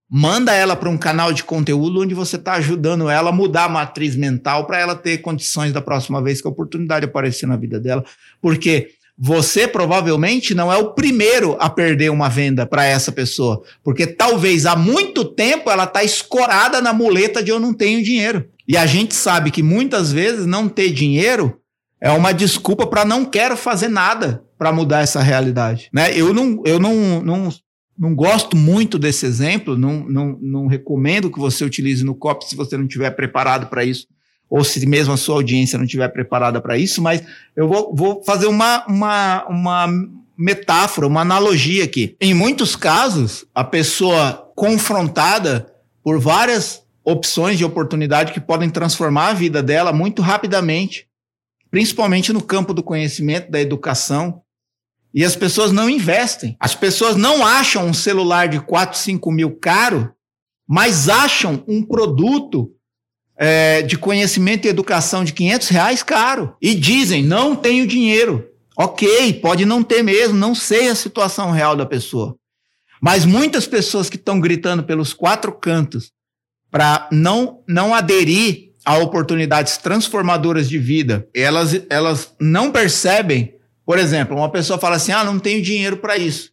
Manda 0.09 0.53
ela 0.53 0.75
para 0.75 0.89
um 0.89 0.97
canal 0.97 1.33
de 1.33 1.43
conteúdo 1.43 2.01
onde 2.01 2.13
você 2.13 2.35
está 2.35 2.53
ajudando 2.53 3.09
ela 3.09 3.29
a 3.29 3.33
mudar 3.33 3.65
a 3.65 3.69
matriz 3.69 4.15
mental 4.15 4.65
para 4.65 4.79
ela 4.79 4.95
ter 4.95 5.17
condições 5.17 5.73
da 5.73 5.81
próxima 5.81 6.21
vez 6.21 6.41
que 6.41 6.47
a 6.47 6.51
oportunidade 6.51 7.05
aparecer 7.05 7.47
na 7.47 7.57
vida 7.57 7.79
dela. 7.79 8.05
Porque 8.39 8.89
você 9.17 9.67
provavelmente 9.67 10.53
não 10.53 10.71
é 10.71 10.77
o 10.77 10.93
primeiro 10.93 11.55
a 11.59 11.69
perder 11.69 12.11
uma 12.11 12.29
venda 12.29 12.65
para 12.65 12.85
essa 12.85 13.11
pessoa. 13.11 13.63
Porque 13.83 14.05
talvez 14.05 14.65
há 14.65 14.75
muito 14.75 15.25
tempo 15.25 15.71
ela 15.71 15.85
está 15.85 16.03
escorada 16.03 16.81
na 16.81 16.93
muleta 16.93 17.41
de 17.41 17.49
eu 17.49 17.59
não 17.59 17.73
tenho 17.73 18.03
dinheiro. 18.03 18.47
E 18.67 18.77
a 18.77 18.85
gente 18.85 19.15
sabe 19.15 19.51
que 19.51 19.63
muitas 19.63 20.11
vezes 20.11 20.45
não 20.45 20.67
ter 20.67 20.91
dinheiro 20.91 21.59
é 22.01 22.11
uma 22.11 22.33
desculpa 22.33 22.85
para 22.85 23.05
não 23.05 23.25
quero 23.25 23.55
fazer 23.55 23.87
nada 23.87 24.43
para 24.57 24.71
mudar 24.71 25.01
essa 25.01 25.21
realidade. 25.21 25.89
Né? 25.93 26.11
Eu, 26.15 26.33
não, 26.33 26.61
eu 26.65 26.79
não, 26.79 27.21
não 27.21 27.49
não 27.97 28.13
gosto 28.13 28.57
muito 28.57 28.99
desse 28.99 29.25
exemplo, 29.25 29.77
não, 29.77 30.03
não, 30.07 30.37
não 30.41 30.67
recomendo 30.67 31.31
que 31.31 31.39
você 31.39 31.63
utilize 31.63 32.03
no 32.03 32.15
COP 32.15 32.45
se 32.45 32.55
você 32.55 32.77
não 32.77 32.85
estiver 32.85 33.09
preparado 33.11 33.67
para 33.67 33.85
isso, 33.85 34.07
ou 34.49 34.63
se 34.63 34.85
mesmo 34.85 35.13
a 35.13 35.17
sua 35.17 35.35
audiência 35.35 35.77
não 35.77 35.85
estiver 35.85 36.07
preparada 36.09 36.61
para 36.61 36.77
isso, 36.77 37.01
mas 37.01 37.23
eu 37.55 37.67
vou, 37.67 37.95
vou 37.95 38.23
fazer 38.23 38.47
uma, 38.47 38.85
uma, 38.85 39.45
uma 39.47 39.87
metáfora, 40.37 41.07
uma 41.07 41.21
analogia 41.21 41.83
aqui. 41.83 42.15
Em 42.19 42.33
muitos 42.33 42.75
casos, 42.75 43.45
a 43.55 43.63
pessoa 43.63 44.51
confrontada 44.55 45.73
por 46.03 46.19
várias 46.19 46.83
opções 47.03 47.57
de 47.57 47.65
oportunidade 47.65 48.33
que 48.33 48.39
podem 48.39 48.69
transformar 48.69 49.29
a 49.29 49.33
vida 49.33 49.61
dela 49.63 49.93
muito 49.93 50.21
rapidamente, 50.21 51.07
principalmente 51.71 52.33
no 52.33 52.41
campo 52.41 52.73
do 52.73 52.83
conhecimento, 52.83 53.51
da 53.51 53.61
educação, 53.61 54.41
e 55.15 55.23
as 55.23 55.33
pessoas 55.33 55.71
não 55.71 55.89
investem. 55.89 56.57
As 56.59 56.75
pessoas 56.75 57.15
não 57.15 57.47
acham 57.47 57.87
um 57.87 57.93
celular 57.93 58.49
de 58.49 58.59
4, 58.59 58.99
5 58.99 59.31
mil 59.31 59.55
caro, 59.55 60.13
mas 60.67 61.07
acham 61.07 61.63
um 61.69 61.81
produto 61.81 62.69
é, 63.37 63.81
de 63.81 63.97
conhecimento 63.97 64.65
e 64.65 64.69
educação 64.69 65.23
de 65.23 65.31
500 65.31 65.69
reais 65.69 66.03
caro. 66.03 66.53
E 66.61 66.75
dizem, 66.75 67.23
não 67.23 67.55
tenho 67.55 67.87
dinheiro. 67.87 68.45
Ok, 68.77 69.35
pode 69.35 69.65
não 69.65 69.81
ter 69.81 70.03
mesmo, 70.03 70.37
não 70.37 70.53
sei 70.53 70.89
a 70.89 70.95
situação 70.95 71.49
real 71.49 71.77
da 71.77 71.85
pessoa. 71.85 72.35
Mas 73.01 73.23
muitas 73.23 73.65
pessoas 73.65 74.09
que 74.09 74.17
estão 74.17 74.41
gritando 74.41 74.83
pelos 74.83 75.13
quatro 75.13 75.53
cantos 75.53 76.11
para 76.69 77.07
não, 77.09 77.63
não 77.65 77.95
aderir 77.95 78.73
a 78.83 78.97
oportunidades 78.97 79.77
transformadoras 79.77 80.67
de 80.67 80.77
vida, 80.77 81.25
elas, 81.33 81.81
elas 81.89 82.33
não 82.39 82.69
percebem 82.69 83.54
por 83.85 83.99
exemplo, 83.99 84.35
uma 84.35 84.49
pessoa 84.49 84.79
fala 84.79 84.95
assim: 84.95 85.11
ah, 85.11 85.23
não 85.23 85.39
tenho 85.39 85.61
dinheiro 85.61 85.97
para 85.97 86.17
isso. 86.17 86.51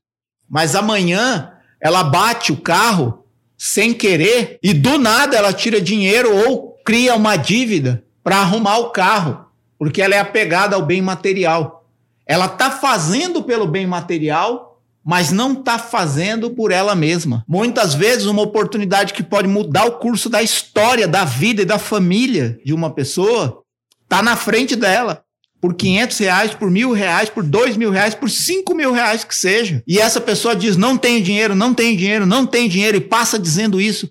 Mas 0.48 0.76
amanhã 0.76 1.52
ela 1.80 2.04
bate 2.04 2.52
o 2.52 2.60
carro 2.60 3.24
sem 3.56 3.94
querer 3.94 4.58
e 4.62 4.74
do 4.74 4.98
nada 4.98 5.36
ela 5.36 5.52
tira 5.52 5.80
dinheiro 5.80 6.34
ou 6.36 6.72
cria 6.84 7.14
uma 7.14 7.36
dívida 7.36 8.04
para 8.22 8.36
arrumar 8.38 8.78
o 8.78 8.90
carro, 8.90 9.46
porque 9.78 10.02
ela 10.02 10.14
é 10.14 10.18
apegada 10.18 10.76
ao 10.76 10.82
bem 10.82 11.00
material. 11.00 11.86
Ela 12.26 12.46
está 12.46 12.70
fazendo 12.70 13.42
pelo 13.42 13.66
bem 13.66 13.86
material, 13.86 14.80
mas 15.04 15.32
não 15.32 15.52
está 15.54 15.78
fazendo 15.78 16.50
por 16.50 16.70
ela 16.70 16.94
mesma. 16.94 17.44
Muitas 17.48 17.94
vezes, 17.94 18.26
uma 18.26 18.42
oportunidade 18.42 19.12
que 19.12 19.22
pode 19.22 19.48
mudar 19.48 19.86
o 19.86 19.98
curso 19.98 20.28
da 20.28 20.42
história, 20.42 21.08
da 21.08 21.24
vida 21.24 21.62
e 21.62 21.66
da 21.66 21.78
família 21.78 22.60
de 22.64 22.72
uma 22.72 22.90
pessoa 22.90 23.62
está 24.04 24.22
na 24.22 24.36
frente 24.36 24.76
dela 24.76 25.24
por 25.62 25.74
500 25.74 26.18
reais, 26.18 26.54
por 26.54 26.68
mil 26.68 26.90
reais, 26.90 27.30
por 27.30 27.44
dois 27.44 27.76
mil 27.76 27.92
reais, 27.92 28.16
por 28.16 28.28
cinco 28.28 28.74
mil 28.74 28.92
reais 28.92 29.22
que 29.22 29.34
seja. 29.34 29.80
E 29.86 30.00
essa 30.00 30.20
pessoa 30.20 30.56
diz: 30.56 30.76
não 30.76 30.98
tenho 30.98 31.22
dinheiro, 31.22 31.54
não 31.54 31.72
tenho 31.72 31.96
dinheiro, 31.96 32.26
não 32.26 32.44
tenho 32.44 32.68
dinheiro, 32.68 32.96
e 32.96 33.00
passa 33.00 33.38
dizendo 33.38 33.80
isso 33.80 34.10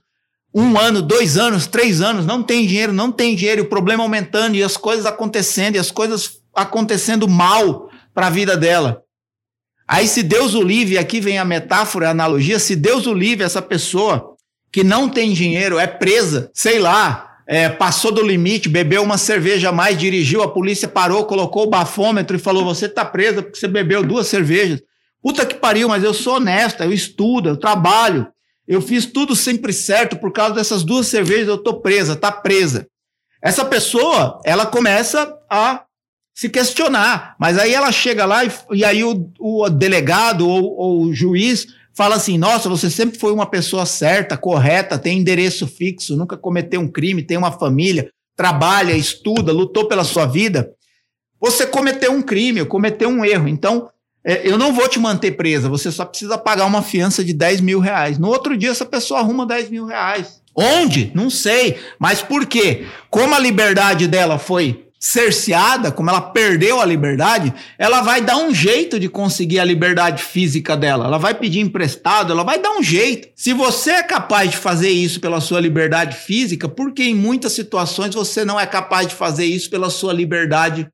um 0.54 0.78
ano, 0.78 1.02
dois 1.02 1.38
anos, 1.38 1.68
três 1.68 2.00
anos, 2.02 2.26
não 2.26 2.42
tem 2.42 2.66
dinheiro, 2.66 2.94
não 2.94 3.12
tem 3.12 3.36
dinheiro, 3.36 3.62
e 3.62 3.66
o 3.66 3.70
problema 3.70 4.02
aumentando, 4.04 4.56
e 4.56 4.64
as 4.64 4.78
coisas 4.78 5.06
acontecendo, 5.06 5.76
e 5.76 5.80
as 5.80 5.92
coisas 5.92 6.40
acontecendo 6.56 7.28
mal 7.28 7.90
para 8.14 8.28
a 8.28 8.30
vida 8.30 8.56
dela. 8.56 9.02
Aí, 9.86 10.08
se 10.08 10.24
Deus 10.24 10.54
o 10.54 10.62
livre, 10.62 10.98
aqui 10.98 11.20
vem 11.20 11.38
a 11.38 11.46
metáfora, 11.46 12.08
a 12.08 12.12
analogia, 12.12 12.60
se 12.60 12.78
Deus 12.78 13.08
o 13.08 13.14
livre, 13.14 13.46
essa 13.46 13.62
pessoa 13.62 14.36
que 14.72 14.86
não 14.86 15.10
tem 15.10 15.34
dinheiro, 15.34 15.78
é 15.78 15.88
presa, 15.88 16.50
sei 16.54 16.80
lá, 16.80 17.31
é, 17.52 17.68
passou 17.68 18.14
do 18.14 18.26
limite, 18.26 18.70
bebeu 18.70 19.04
uma 19.04 19.18
cerveja 19.18 19.68
a 19.68 19.72
mais, 19.74 19.98
dirigiu, 19.98 20.42
a 20.42 20.48
polícia 20.48 20.88
parou, 20.88 21.26
colocou 21.26 21.64
o 21.64 21.70
bafômetro 21.70 22.38
e 22.38 22.40
falou: 22.40 22.64
Você 22.64 22.88
tá 22.88 23.04
presa 23.04 23.42
porque 23.42 23.60
você 23.60 23.68
bebeu 23.68 24.06
duas 24.06 24.28
cervejas. 24.28 24.82
Puta 25.22 25.46
que 25.46 25.56
pariu, 25.56 25.90
mas 25.90 26.02
eu 26.02 26.14
sou 26.14 26.36
honesta, 26.38 26.86
eu 26.86 26.94
estudo, 26.94 27.50
eu 27.50 27.58
trabalho, 27.58 28.26
eu 28.66 28.82
fiz 28.82 29.06
tudo 29.06 29.36
sempre 29.36 29.74
certo, 29.74 30.16
por 30.16 30.32
causa 30.32 30.56
dessas 30.56 30.82
duas 30.82 31.08
cervejas 31.08 31.50
eu 31.50 31.58
tô 31.58 31.82
presa, 31.82 32.16
tá 32.16 32.32
presa. 32.32 32.88
Essa 33.44 33.66
pessoa, 33.66 34.40
ela 34.46 34.66
começa 34.66 35.38
a 35.50 35.84
se 36.34 36.48
questionar, 36.48 37.36
mas 37.38 37.58
aí 37.58 37.74
ela 37.74 37.92
chega 37.92 38.24
lá 38.24 38.46
e, 38.46 38.52
e 38.72 38.86
aí 38.86 39.04
o, 39.04 39.30
o 39.38 39.70
delegado 39.70 40.48
ou, 40.48 40.74
ou 40.78 41.02
o 41.02 41.14
juiz 41.14 41.68
fala 41.96 42.16
assim: 42.16 42.38
nossa, 42.38 42.70
você 42.70 42.90
sempre 42.90 43.20
foi 43.20 43.32
uma 43.32 43.46
pessoa 43.46 43.86
certa, 43.86 44.38
correta, 44.38 44.98
tem 44.98 45.20
endereço 45.20 45.68
fixo, 45.68 46.16
nunca 46.16 46.38
cometeu 46.38 46.80
um 46.82 46.88
crime, 46.88 47.24
tem 47.24 47.38
uma 47.38 47.52
família, 47.52 48.10
trabalha, 48.36 48.94
estuda, 48.94 49.52
lutou 49.52 49.88
pela 49.88 50.04
sua 50.04 50.26
vida. 50.26 50.72
Você 51.40 51.66
cometeu 51.66 52.12
um 52.12 52.22
crime, 52.22 52.64
cometeu 52.66 53.10
um 53.10 53.26
erro. 53.26 53.48
Então, 53.48 53.90
é, 54.24 54.48
eu 54.48 54.58
não 54.58 54.74
vou 54.74 54.88
te 54.88 55.00
manter 55.00 55.32
presa, 55.32 55.68
você 55.68 55.92
só 55.92 56.06
precisa 56.06 56.38
pagar 56.38 56.66
uma 56.66 56.84
fiança 56.84 57.24
de 57.24 57.34
10 57.34 57.62
mil 57.62 57.80
reais. 57.80 58.20
No 58.20 58.28
outro 58.28 58.56
dia, 58.56 58.70
essa 58.70 58.86
pessoa 58.86 59.20
arruma 59.20 59.46
10 59.46 59.70
mil 59.70 59.86
reais. 59.86 60.42
Onde? 60.56 61.12
Não 61.16 61.30
sei. 61.30 61.78
Mas 61.98 62.22
por 62.22 62.46
quê? 62.46 62.86
Como 63.10 63.34
a 63.34 63.40
liberdade 63.40 64.08
dela 64.08 64.38
foi 64.38 64.91
cerceada, 65.04 65.92
como 65.92 66.12
ela 66.12 66.22
perdeu 66.22 66.80
a 66.80 66.86
liberdade, 66.86 67.52
ela 67.76 68.02
vai 68.02 68.22
dar 68.22 68.38
um 68.38 68.54
jeito 68.54 69.00
de 69.00 69.10
conseguir 69.10 69.60
a 69.60 69.66
liberdade 69.66 70.22
física 70.22 70.78
dela. 70.78 71.06
Ela 71.06 71.18
vai 71.18 71.34
pedir 71.34 71.60
emprestado, 71.60 72.32
ela 72.32 72.44
vai 72.44 72.62
dar 72.62 72.70
um 72.78 72.84
jeito. 72.84 73.30
Se 73.36 73.52
você 73.52 73.94
é 73.94 74.04
capaz 74.04 74.52
de 74.52 74.58
fazer 74.58 74.90
isso 74.90 75.20
pela 75.20 75.42
sua 75.42 75.60
liberdade 75.60 76.16
física, 76.16 76.70
por 76.70 76.94
que 76.94 77.02
em 77.02 77.16
muitas 77.16 77.54
situações 77.54 78.14
você 78.14 78.46
não 78.46 78.60
é 78.60 78.68
capaz 78.68 79.08
de 79.08 79.16
fazer 79.16 79.46
isso 79.46 79.72
pela 79.72 79.90
sua 79.90 80.14
liberdade 80.14 80.88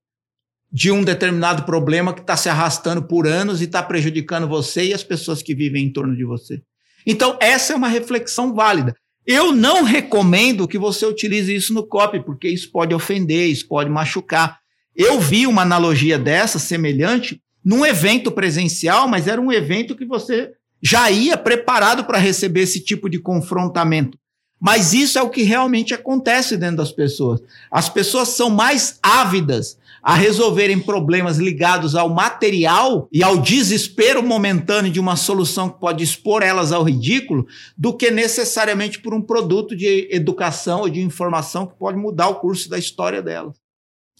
de 0.71 0.89
um 0.89 1.03
determinado 1.03 1.63
problema 1.63 2.13
que 2.13 2.21
está 2.21 2.37
se 2.37 2.47
arrastando 2.47 3.03
por 3.03 3.27
anos 3.27 3.59
e 3.59 3.65
está 3.65 3.83
prejudicando 3.83 4.47
você 4.47 4.85
e 4.85 4.93
as 4.93 5.03
pessoas 5.03 5.41
que 5.43 5.53
vivem 5.53 5.83
em 5.83 5.91
torno 5.91 6.15
de 6.15 6.23
você? 6.23 6.61
Então, 7.05 7.37
essa 7.41 7.73
é 7.73 7.75
uma 7.75 7.89
reflexão 7.89 8.53
válida. 8.53 8.95
Eu 9.27 9.51
não 9.51 9.83
recomendo 9.83 10.69
que 10.69 10.77
você 10.77 11.05
utilize 11.05 11.53
isso 11.53 11.73
no 11.73 11.85
copy, 11.85 12.21
porque 12.21 12.47
isso 12.47 12.71
pode 12.71 12.95
ofender, 12.95 13.49
isso 13.49 13.67
pode 13.67 13.89
machucar. 13.89 14.59
Eu 14.95 15.19
vi 15.19 15.45
uma 15.45 15.63
analogia 15.63 16.17
dessa, 16.17 16.57
semelhante, 16.57 17.41
num 17.63 17.85
evento 17.85 18.31
presencial, 18.31 19.05
mas 19.05 19.27
era 19.27 19.41
um 19.41 19.51
evento 19.51 19.97
que 19.97 20.05
você 20.05 20.53
já 20.81 21.11
ia 21.11 21.35
preparado 21.35 22.05
para 22.05 22.17
receber 22.17 22.61
esse 22.61 22.79
tipo 22.79 23.09
de 23.09 23.19
confrontamento. 23.19 24.17
Mas 24.57 24.93
isso 24.93 25.19
é 25.19 25.21
o 25.21 25.29
que 25.29 25.43
realmente 25.43 25.93
acontece 25.93 26.55
dentro 26.55 26.77
das 26.77 26.93
pessoas. 26.93 27.41
As 27.69 27.89
pessoas 27.89 28.29
são 28.29 28.49
mais 28.49 28.97
ávidas 29.03 29.77
a 30.07 30.15
resolverem 30.15 30.79
problemas 30.79 31.37
ligados 31.37 31.93
ao 31.93 32.07
material 32.07 33.09
e 33.11 33.21
ao 33.21 33.39
desespero 33.39 34.23
momentâneo 34.23 34.89
de 34.89 35.01
uma 35.01 35.17
solução 35.17 35.69
que 35.69 35.81
pode 35.81 36.01
expor 36.01 36.41
elas 36.41 36.71
ao 36.71 36.81
ridículo, 36.83 37.45
do 37.77 37.93
que 37.93 38.09
necessariamente 38.09 39.01
por 39.01 39.13
um 39.13 39.21
produto 39.21 39.75
de 39.75 40.07
educação 40.09 40.79
ou 40.79 40.89
de 40.89 41.01
informação 41.01 41.67
que 41.67 41.75
pode 41.77 41.97
mudar 41.97 42.29
o 42.29 42.35
curso 42.35 42.69
da 42.69 42.79
história 42.79 43.21
delas. 43.21 43.57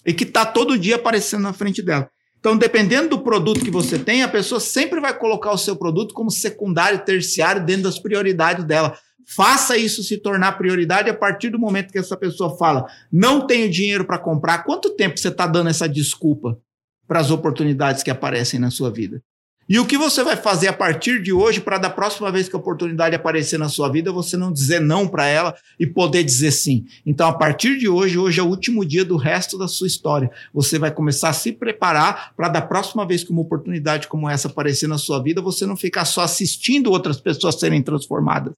E 0.06 0.14
que 0.14 0.26
está 0.26 0.46
todo 0.46 0.78
dia 0.78 0.98
aparecendo 0.98 1.44
na 1.44 1.54
frente 1.54 1.82
dela. 1.82 2.10
Então, 2.38 2.58
dependendo 2.58 3.12
do 3.12 3.20
produto 3.20 3.64
que 3.64 3.72
você 3.72 3.98
tem, 3.98 4.24
a 4.24 4.28
pessoa 4.28 4.60
sempre 4.60 5.00
vai 5.00 5.18
colocar 5.18 5.54
o 5.54 5.58
seu 5.58 5.78
produto 5.78 6.14
como 6.14 6.30
secundário, 6.30 7.06
terciário, 7.06 7.66
dentro 7.66 7.84
das 7.84 7.98
prioridades 7.98 8.66
dela. 8.66 8.98
Faça 9.30 9.78
isso 9.78 10.02
se 10.04 10.18
tornar 10.18 10.54
prioridade 10.54 11.10
a 11.10 11.14
partir 11.14 11.50
do 11.50 11.60
momento 11.60 11.92
que 11.92 12.00
essa 12.00 12.16
pessoa 12.16 12.58
fala: 12.58 12.86
não 13.12 13.46
tenho 13.46 13.70
dinheiro 13.70 14.06
para 14.06 14.18
comprar. 14.18 14.64
Quanto 14.64 14.96
tempo 14.96 15.20
você 15.20 15.28
está 15.28 15.46
dando 15.46 15.70
essa 15.70 15.88
desculpa 15.88 16.58
para 17.06 17.20
as 17.20 17.30
oportunidades 17.30 18.04
que 18.04 18.10
aparecem 18.10 18.58
na 18.58 18.72
sua 18.72 18.90
vida? 18.90 19.22
E 19.70 19.78
o 19.80 19.86
que 19.86 19.98
você 19.98 20.24
vai 20.24 20.38
fazer 20.38 20.70
a 20.70 20.74
partir 20.74 21.22
de 21.22 21.34
hoje 21.34 21.60
para 21.60 21.78
da 21.78 21.90
próxima 21.90 22.32
vez 22.32 22.48
que 22.48 22.56
a 22.56 22.60
oportunidade 22.60 23.18
aparecer 23.18 23.60
na 23.60 23.68
sua 23.68 23.90
vida, 23.92 24.14
você 24.14 24.38
não 24.38 24.54
dizer 24.54 24.80
não 24.80 25.06
para 25.06 25.28
ela 25.28 25.54
e 25.78 25.86
poder 25.86 26.24
dizer 26.24 26.52
sim. 26.52 26.86
Então, 27.06 27.28
a 27.28 27.34
partir 27.34 27.78
de 27.78 27.90
hoje, 27.90 28.18
hoje 28.18 28.40
é 28.40 28.44
o 28.44 28.48
último 28.48 28.86
dia 28.86 29.04
do 29.04 29.18
resto 29.18 29.58
da 29.58 29.68
sua 29.68 29.88
história. 29.88 30.32
Você 30.54 30.80
vai 30.80 30.90
começar 30.90 31.30
a 31.30 31.34
se 31.34 31.52
preparar 31.52 32.34
para 32.34 32.48
da 32.48 32.62
próxima 32.62 33.06
vez 33.06 33.26
que 33.26 33.32
uma 33.32 33.42
oportunidade 33.42 34.08
como 34.08 34.30
essa 34.30 34.48
aparecer 34.48 34.88
na 34.88 34.98
sua 34.98 35.22
vida, 35.22 35.42
você 35.42 35.66
não 35.66 35.76
ficar 35.76 36.06
só 36.06 36.22
assistindo 36.22 36.90
outras 36.90 37.20
pessoas 37.20 37.60
serem 37.60 37.84
transformadas, 37.84 38.54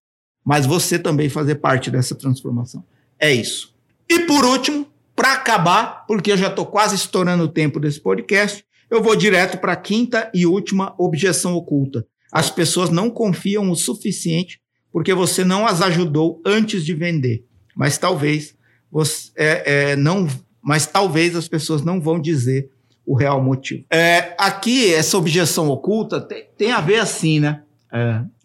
mas 0.49 0.65
você 0.65 0.97
também 0.97 1.29
fazer 1.29 1.53
parte 1.57 1.91
dessa 1.91 2.15
transformação. 2.15 2.83
É 3.19 3.31
isso. 3.31 3.71
E 4.09 4.21
por 4.21 4.43
último, 4.43 4.87
para 5.15 5.33
acabar, 5.33 6.07
porque 6.07 6.31
eu 6.31 6.37
já 6.37 6.47
estou 6.47 6.65
quase 6.65 6.95
estourando 6.95 7.43
o 7.43 7.47
tempo 7.47 7.79
desse 7.79 8.01
podcast, 8.01 8.65
eu 8.89 9.03
vou 9.03 9.15
direto 9.15 9.59
para 9.59 9.73
a 9.73 9.75
quinta 9.75 10.27
e 10.33 10.47
última 10.47 10.95
objeção 10.97 11.53
oculta. 11.53 12.03
As 12.31 12.49
pessoas 12.49 12.89
não 12.89 13.11
confiam 13.11 13.69
o 13.69 13.75
suficiente 13.75 14.59
porque 14.91 15.13
você 15.13 15.45
não 15.45 15.67
as 15.67 15.83
ajudou 15.83 16.41
antes 16.43 16.83
de 16.83 16.95
vender. 16.95 17.45
Mas 17.75 17.99
talvez 17.99 18.55
você, 18.91 19.29
é, 19.35 19.91
é, 19.91 19.95
não, 19.95 20.27
mas 20.63 20.87
talvez 20.87 21.35
as 21.35 21.47
pessoas 21.47 21.83
não 21.83 22.01
vão 22.01 22.19
dizer 22.19 22.71
o 23.05 23.15
real 23.15 23.39
motivo. 23.39 23.85
É, 23.91 24.33
aqui 24.35 24.91
essa 24.95 25.15
objeção 25.15 25.69
oculta 25.69 26.19
tem, 26.19 26.47
tem 26.57 26.71
a 26.71 26.81
ver 26.81 26.97
assim, 26.97 27.39
né? 27.39 27.61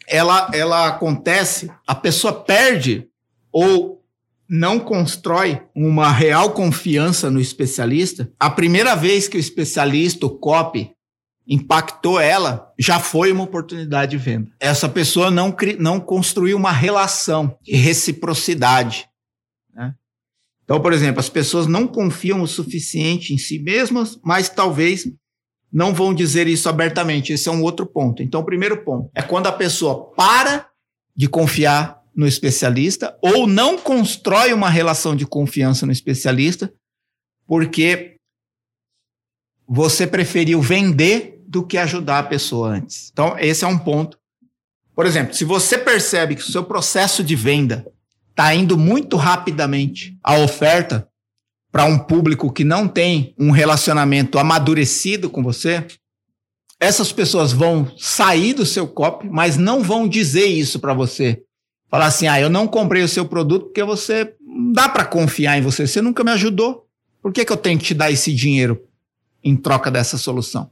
Ela, 0.07 0.51
ela 0.53 0.89
acontece, 0.89 1.71
a 1.87 1.95
pessoa 1.95 2.33
perde 2.33 3.09
ou 3.51 4.05
não 4.49 4.79
constrói 4.79 5.63
uma 5.75 6.11
real 6.11 6.53
confiança 6.53 7.31
no 7.31 7.41
especialista, 7.41 8.31
a 8.39 8.51
primeira 8.51 8.95
vez 8.95 9.27
que 9.27 9.37
o 9.37 9.41
especialista, 9.41 10.27
o 10.27 10.39
copy, 10.39 10.91
impactou 11.47 12.19
ela, 12.19 12.73
já 12.79 12.99
foi 12.99 13.31
uma 13.31 13.45
oportunidade 13.45 14.13
de 14.13 14.17
venda. 14.17 14.51
Essa 14.59 14.89
pessoa 14.89 15.31
não, 15.31 15.55
não 15.79 16.01
construiu 16.01 16.57
uma 16.57 16.73
relação 16.73 17.59
de 17.63 17.75
reciprocidade. 17.77 19.07
Né? 19.75 19.95
Então, 20.65 20.81
por 20.81 20.93
exemplo, 20.93 21.21
as 21.21 21.29
pessoas 21.29 21.67
não 21.67 21.87
confiam 21.87 22.41
o 22.41 22.47
suficiente 22.47 23.35
em 23.35 23.39
si 23.39 23.59
mesmas, 23.59 24.19
mas 24.25 24.49
talvez 24.49 25.07
não 25.75 25.93
vão 25.93 26.15
dizer 26.15 26.47
isso 26.47 26.69
abertamente. 26.69 27.33
Esse 27.33 27.49
é 27.49 27.53
um 27.53 27.61
outro 27.61 27.85
ponto. 27.85 28.23
Então, 28.23 28.43
o 28.43 28.45
primeiro 28.45 28.85
ponto 28.85 29.11
é 29.13 29.21
quando 29.21 29.49
a 29.49 29.53
pessoa 29.53 30.13
para 30.15 30.69
de 31.17 31.29
confiar 31.29 32.01
no 32.15 32.29
especialista 32.29 33.19
ou 33.21 33.45
não 33.45 33.77
constrói 33.77 34.53
uma 34.53 34.71
relação 34.71 35.17
de 35.17 35.27
confiança 35.27 35.85
no 35.85 35.91
especialista 35.91 36.73
porque 37.45 38.15
você 39.67 40.07
preferiu 40.07 40.63
vender 40.63 41.43
do 41.45 41.67
que 41.67 41.77
ajudar 41.77 42.21
a 42.21 42.25
pessoa 42.25 42.69
antes. 42.69 43.11
Então, 43.13 43.37
esse 43.37 43.65
é 43.65 43.67
um 43.67 43.79
ponto. 43.79 44.17
Por 44.95 45.07
exemplo, 45.07 45.35
se 45.35 45.45
você 45.45 45.77
percebe 45.77 46.37
que 46.37 46.43
o 46.43 46.53
seu 46.53 46.63
processo 46.63 47.25
de 47.25 47.35
venda 47.35 47.85
está 48.31 48.55
indo 48.55 48.79
muito 48.79 49.17
rapidamente 49.17 50.17
a 50.23 50.39
oferta, 50.39 51.09
para 51.75 51.87
um 51.87 51.99
público 51.99 52.53
que 52.53 52.63
não 52.63 52.87
tem 52.87 53.35
um 53.37 53.51
relacionamento 53.51 54.39
amadurecido 54.39 55.29
com 55.29 55.43
você, 55.43 55.85
essas 56.79 57.11
pessoas 57.11 57.53
vão 57.53 57.91
sair 57.99 58.55
do 58.55 58.65
seu 58.65 58.87
copy, 58.87 59.29
mas 59.29 59.57
não 59.57 59.83
vão 59.83 60.07
dizer 60.07 60.47
isso 60.47 60.79
para 60.79 60.95
você. 60.95 61.43
Falar 61.91 62.07
assim: 62.07 62.29
"Ah, 62.29 62.41
eu 62.41 62.49
não 62.49 62.69
comprei 62.69 63.03
o 63.03 63.09
seu 63.09 63.27
produto 63.27 63.65
porque 63.65 63.83
você 63.83 64.37
não 64.41 64.71
dá 64.71 64.89
para 64.89 65.05
confiar 65.05 65.59
em 65.59 65.63
você, 65.63 65.85
você 65.85 66.01
nunca 66.01 66.23
me 66.23 66.31
ajudou. 66.31 66.87
Por 67.21 67.33
que, 67.33 67.45
que 67.45 67.51
eu 67.51 67.57
tenho 67.57 67.77
que 67.77 67.87
te 67.87 67.95
dar 67.95 68.09
esse 68.09 68.33
dinheiro 68.33 68.81
em 69.43 69.57
troca 69.57 69.91
dessa 69.91 70.17
solução?" 70.17 70.71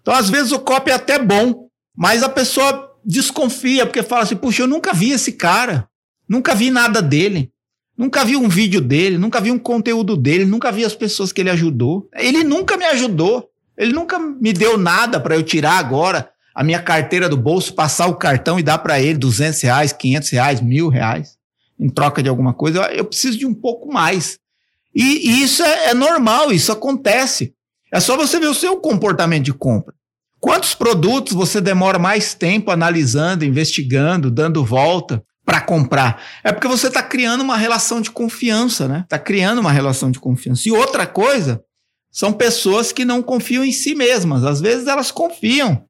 Então, 0.00 0.14
às 0.14 0.30
vezes 0.30 0.52
o 0.52 0.60
copy 0.60 0.92
é 0.92 0.94
até 0.94 1.18
bom, 1.18 1.66
mas 1.92 2.22
a 2.22 2.28
pessoa 2.28 2.96
desconfia 3.04 3.84
porque 3.84 4.00
fala 4.00 4.22
assim: 4.22 4.36
"Puxa, 4.36 4.62
eu 4.62 4.68
nunca 4.68 4.92
vi 4.94 5.10
esse 5.10 5.32
cara, 5.32 5.88
nunca 6.28 6.54
vi 6.54 6.70
nada 6.70 7.02
dele." 7.02 7.52
Nunca 7.96 8.24
vi 8.24 8.36
um 8.36 8.48
vídeo 8.48 8.80
dele, 8.80 9.16
nunca 9.16 9.40
vi 9.40 9.50
um 9.50 9.58
conteúdo 9.58 10.16
dele, 10.16 10.44
nunca 10.44 10.72
vi 10.72 10.84
as 10.84 10.94
pessoas 10.94 11.32
que 11.32 11.40
ele 11.40 11.50
ajudou. 11.50 12.08
Ele 12.14 12.42
nunca 12.42 12.76
me 12.76 12.84
ajudou. 12.84 13.48
Ele 13.76 13.92
nunca 13.92 14.18
me 14.18 14.52
deu 14.52 14.76
nada 14.76 15.20
para 15.20 15.34
eu 15.34 15.42
tirar 15.42 15.78
agora 15.78 16.30
a 16.54 16.62
minha 16.62 16.80
carteira 16.80 17.28
do 17.28 17.36
bolso, 17.36 17.74
passar 17.74 18.06
o 18.06 18.14
cartão 18.14 18.58
e 18.58 18.62
dar 18.62 18.78
para 18.78 19.00
ele 19.00 19.18
200 19.18 19.60
reais, 19.62 19.92
500 19.92 20.30
reais, 20.30 20.60
mil 20.60 20.88
reais 20.88 21.36
em 21.78 21.88
troca 21.88 22.22
de 22.22 22.28
alguma 22.28 22.54
coisa. 22.54 22.78
Eu, 22.78 22.98
eu 22.98 23.04
preciso 23.04 23.38
de 23.38 23.46
um 23.46 23.54
pouco 23.54 23.92
mais. 23.92 24.38
E, 24.94 25.28
e 25.28 25.42
isso 25.42 25.62
é, 25.62 25.90
é 25.90 25.94
normal, 25.94 26.52
isso 26.52 26.70
acontece. 26.70 27.52
É 27.92 27.98
só 28.00 28.16
você 28.16 28.38
ver 28.38 28.46
o 28.46 28.54
seu 28.54 28.76
comportamento 28.76 29.44
de 29.44 29.52
compra. 29.52 29.94
Quantos 30.38 30.74
produtos 30.74 31.32
você 31.32 31.60
demora 31.60 31.98
mais 31.98 32.34
tempo 32.34 32.70
analisando, 32.70 33.44
investigando, 33.44 34.30
dando 34.30 34.64
volta? 34.64 35.24
Para 35.44 35.60
comprar. 35.60 36.22
É 36.42 36.52
porque 36.52 36.68
você 36.68 36.88
está 36.88 37.02
criando 37.02 37.42
uma 37.42 37.56
relação 37.56 38.00
de 38.00 38.10
confiança, 38.10 38.88
né? 38.88 39.00
Está 39.04 39.18
criando 39.18 39.60
uma 39.60 39.72
relação 39.72 40.10
de 40.10 40.18
confiança. 40.18 40.68
E 40.68 40.72
outra 40.72 41.06
coisa, 41.06 41.62
são 42.14 42.32
pessoas 42.32 42.92
que 42.92 43.04
não 43.04 43.20
confiam 43.20 43.64
em 43.64 43.72
si 43.72 43.92
mesmas. 43.94 44.44
Às 44.44 44.60
vezes 44.60 44.86
elas 44.86 45.10
confiam 45.10 45.84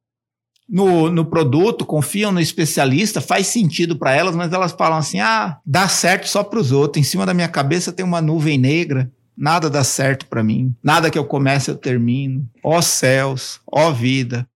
no, 0.67 1.11
no 1.11 1.27
produto, 1.27 1.85
confiam 1.85 2.33
no 2.33 2.41
especialista, 2.41 3.21
faz 3.21 3.49
sentido 3.49 3.99
para 3.99 4.15
elas, 4.15 4.35
mas 4.35 4.51
elas 4.51 4.73
falam 4.73 4.97
assim: 4.97 5.21
ah, 5.21 5.59
dá 5.67 5.87
certo 5.87 6.27
só 6.27 6.43
para 6.43 6.59
os 6.59 6.73
outros. 6.73 7.01
Em 7.01 7.09
cima 7.09 7.27
da 7.27 7.35
minha 7.35 7.49
cabeça 7.49 7.93
tem 7.93 8.05
uma 8.05 8.23
nuvem 8.23 8.57
negra. 8.57 9.13
Nada 9.37 9.69
dá 9.69 9.85
certo 9.85 10.27
para 10.27 10.43
mim. 10.43 10.75
Nada 10.83 11.11
que 11.11 11.19
eu 11.19 11.25
comece 11.25 11.71
eu 11.71 11.77
termino. 11.77 12.49
Ó 12.63 12.81
céus, 12.81 13.61
ó 13.71 13.91
vida. 13.91 14.49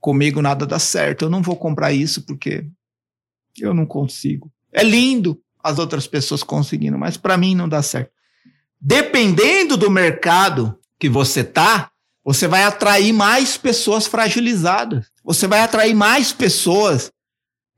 Comigo 0.00 0.40
nada 0.40 0.64
dá 0.64 0.78
certo. 0.78 1.26
Eu 1.26 1.30
não 1.30 1.42
vou 1.42 1.56
comprar 1.56 1.92
isso 1.92 2.22
porque 2.22 2.64
eu 3.58 3.74
não 3.74 3.86
consigo. 3.86 4.50
É 4.72 4.82
lindo 4.82 5.40
as 5.62 5.78
outras 5.78 6.06
pessoas 6.06 6.42
conseguindo, 6.42 6.98
mas 6.98 7.16
para 7.16 7.36
mim 7.36 7.54
não 7.54 7.68
dá 7.68 7.82
certo. 7.82 8.10
Dependendo 8.80 9.76
do 9.76 9.90
mercado 9.90 10.78
que 10.98 11.08
você 11.08 11.44
tá, 11.44 11.90
você 12.24 12.46
vai 12.46 12.62
atrair 12.62 13.12
mais 13.12 13.56
pessoas 13.56 14.06
fragilizadas. 14.06 15.06
Você 15.24 15.46
vai 15.46 15.60
atrair 15.60 15.94
mais 15.94 16.32
pessoas 16.32 17.10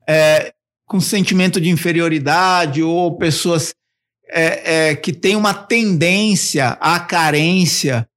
é, 0.07 0.53
com 0.85 0.99
sentimento 0.99 1.59
de 1.59 1.69
inferioridade 1.69 2.83
ou 2.83 3.17
pessoas 3.17 3.73
é, 4.29 4.89
é, 4.89 4.95
que 4.95 5.13
têm 5.13 5.35
uma 5.35 5.53
tendência 5.53 6.69
à 6.79 6.99
carência, 6.99 8.07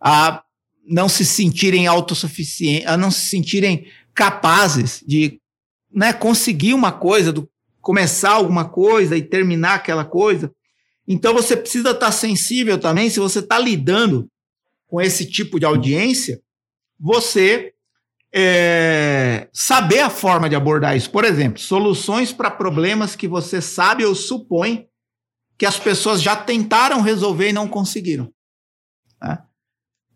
a 0.00 0.42
não 0.86 1.08
se 1.08 1.24
sentirem 1.24 1.86
autossuficientes, 1.86 2.86
a 2.86 2.96
não 2.96 3.10
se 3.10 3.26
sentirem 3.26 3.86
capazes 4.14 5.02
de 5.06 5.41
né, 5.94 6.12
conseguir 6.12 6.74
uma 6.74 6.92
coisa, 6.92 7.32
do, 7.32 7.48
começar 7.80 8.32
alguma 8.32 8.68
coisa 8.68 9.16
e 9.16 9.22
terminar 9.22 9.74
aquela 9.74 10.04
coisa. 10.04 10.52
Então 11.06 11.34
você 11.34 11.56
precisa 11.56 11.90
estar 11.90 12.06
tá 12.06 12.12
sensível 12.12 12.78
também, 12.78 13.10
se 13.10 13.20
você 13.20 13.40
está 13.40 13.58
lidando 13.58 14.28
com 14.86 15.00
esse 15.00 15.26
tipo 15.26 15.58
de 15.58 15.66
audiência, 15.66 16.40
você 16.98 17.72
é, 18.32 19.48
saber 19.52 20.00
a 20.00 20.10
forma 20.10 20.48
de 20.48 20.54
abordar 20.54 20.96
isso. 20.96 21.10
Por 21.10 21.24
exemplo, 21.24 21.58
soluções 21.58 22.32
para 22.32 22.50
problemas 22.50 23.14
que 23.14 23.28
você 23.28 23.60
sabe 23.60 24.04
ou 24.04 24.14
supõe 24.14 24.86
que 25.58 25.66
as 25.66 25.78
pessoas 25.78 26.22
já 26.22 26.34
tentaram 26.34 27.00
resolver 27.02 27.50
e 27.50 27.52
não 27.52 27.68
conseguiram. 27.68 28.32
Né? 29.20 29.38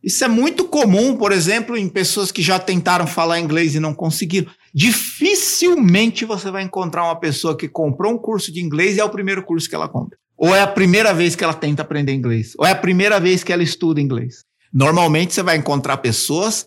Isso 0.07 0.25
é 0.25 0.29
muito 0.29 0.67
comum, 0.67 1.17
por 1.17 1.33
exemplo, 1.33 1.77
em 1.77 1.89
pessoas 1.89 2.31
que 2.31 2.41
já 2.41 2.61
tentaram 2.61 3.09
falar 3.09 3.41
inglês 3.41 3.75
e 3.75 3.81
não 3.81 3.93
conseguiram. 3.93 4.49
Dificilmente 4.73 6.25
você 6.25 6.49
vai 6.49 6.63
encontrar 6.63 7.03
uma 7.03 7.19
pessoa 7.19 7.57
que 7.57 7.69
comprou 7.69 8.15
um 8.15 8.19
curso 8.19 8.53
de 8.53 8.61
inglês 8.61 8.97
e 8.97 9.01
é 9.01 9.05
o 9.05 9.11
primeiro 9.11 9.43
curso 9.43 9.69
que 9.69 9.75
ela 9.75 9.89
compra. 9.89 10.17
Ou 10.39 10.55
é 10.55 10.61
a 10.61 10.67
primeira 10.69 11.13
vez 11.13 11.35
que 11.35 11.43
ela 11.43 11.53
tenta 11.53 11.83
aprender 11.83 12.13
inglês. 12.13 12.53
Ou 12.57 12.65
é 12.65 12.71
a 12.71 12.77
primeira 12.77 13.19
vez 13.19 13.43
que 13.43 13.53
ela 13.53 13.65
estuda 13.65 14.01
inglês. 14.01 14.45
Normalmente 14.73 15.35
você 15.35 15.43
vai 15.43 15.57
encontrar 15.57 15.97
pessoas 15.97 16.67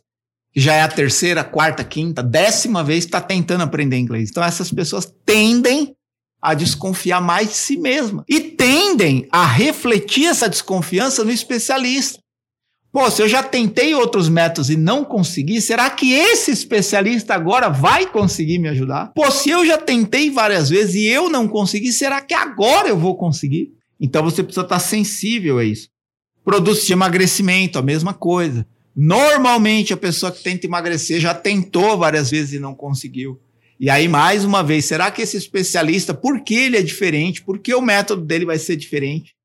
que 0.52 0.60
já 0.60 0.74
é 0.74 0.82
a 0.82 0.90
terceira, 0.90 1.42
quarta, 1.42 1.82
quinta, 1.82 2.22
décima 2.22 2.84
vez 2.84 3.06
que 3.06 3.10
está 3.10 3.22
tentando 3.22 3.62
aprender 3.64 3.98
inglês. 3.98 4.32
Então 4.32 4.44
essas 4.44 4.70
pessoas 4.70 5.10
tendem 5.26 5.96
a 6.42 6.54
desconfiar 6.54 7.22
mais 7.22 7.48
de 7.48 7.56
si 7.56 7.78
mesma 7.78 8.26
e 8.28 8.42
tendem 8.42 9.30
a 9.32 9.46
refletir 9.46 10.26
essa 10.26 10.50
desconfiança 10.50 11.24
no 11.24 11.32
especialista. 11.32 12.20
Pô, 12.92 13.10
se 13.12 13.22
eu 13.22 13.28
já 13.28 13.44
tentei 13.44 13.94
outros 13.94 14.28
métodos 14.28 14.72
e 14.72 14.76
não 14.76 15.06
consegui, 15.06 15.62
será 15.62 15.90
que 15.92 16.12
esse 16.12 16.50
especialista 16.50 17.36
agora 17.36 17.70
vai 17.70 18.08
conseguir 18.08 18.58
me 18.58 18.68
ajudar? 18.68 19.12
Pô, 19.14 19.30
se 19.30 19.52
eu 19.52 19.64
já 19.64 19.78
tentei 19.78 20.32
várias 20.32 20.70
vezes 20.70 20.96
e 20.96 21.06
eu 21.06 21.30
não 21.30 21.48
consegui, 21.48 21.92
será 21.94 22.20
que 22.20 22.34
agora 22.34 22.90
eu 22.90 22.98
vou 22.98 23.16
conseguir? 23.16 23.72
Então 24.00 24.24
você 24.24 24.42
precisa 24.42 24.66
estar 24.66 24.80
sensível 24.80 25.60
a 25.60 25.64
isso. 25.64 25.90
Produtos 26.44 26.88
de 26.88 26.94
emagrecimento, 26.94 27.78
a 27.78 27.84
mesma 27.84 28.12
coisa. 28.12 28.66
Normalmente 28.96 29.94
a 29.94 29.98
pessoa 29.98 30.32
que 30.32 30.42
tenta 30.42 30.66
emagrecer 30.66 31.20
já 31.20 31.34
tentou 31.34 31.96
várias 31.96 32.32
vezes 32.32 32.54
e 32.54 32.60
não 32.60 32.74
conseguiu. 32.74 33.40
E 33.80 33.90
aí, 33.90 34.08
mais 34.08 34.44
uma 34.44 34.64
vez, 34.64 34.86
será 34.86 35.10
que 35.12 35.22
esse 35.22 35.38
especialista, 35.38 36.14
por 36.14 36.44
que 36.44 36.56
ele 36.56 36.76
é 36.76 36.82
diferente? 36.82 37.42
Por 37.42 37.60
que 37.60 37.74
o 37.74 37.82
método 37.82 38.26
dele 38.26 38.46
vai 38.46 38.58
ser 38.58 38.76
diferente? 38.76 39.36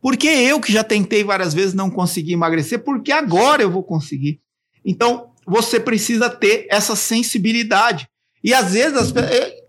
Por 0.00 0.16
que 0.16 0.28
eu, 0.28 0.60
que 0.60 0.72
já 0.72 0.82
tentei 0.82 1.22
várias 1.22 1.52
vezes, 1.52 1.74
não 1.74 1.90
consegui 1.90 2.32
emagrecer? 2.32 2.82
Por 2.82 3.02
que 3.02 3.12
agora 3.12 3.62
eu 3.62 3.70
vou 3.70 3.82
conseguir? 3.82 4.40
Então, 4.84 5.30
você 5.46 5.78
precisa 5.78 6.30
ter 6.30 6.66
essa 6.70 6.96
sensibilidade. 6.96 8.08
E 8.42 8.54
às 8.54 8.72
vezes, 8.72 8.96
as, 8.96 9.12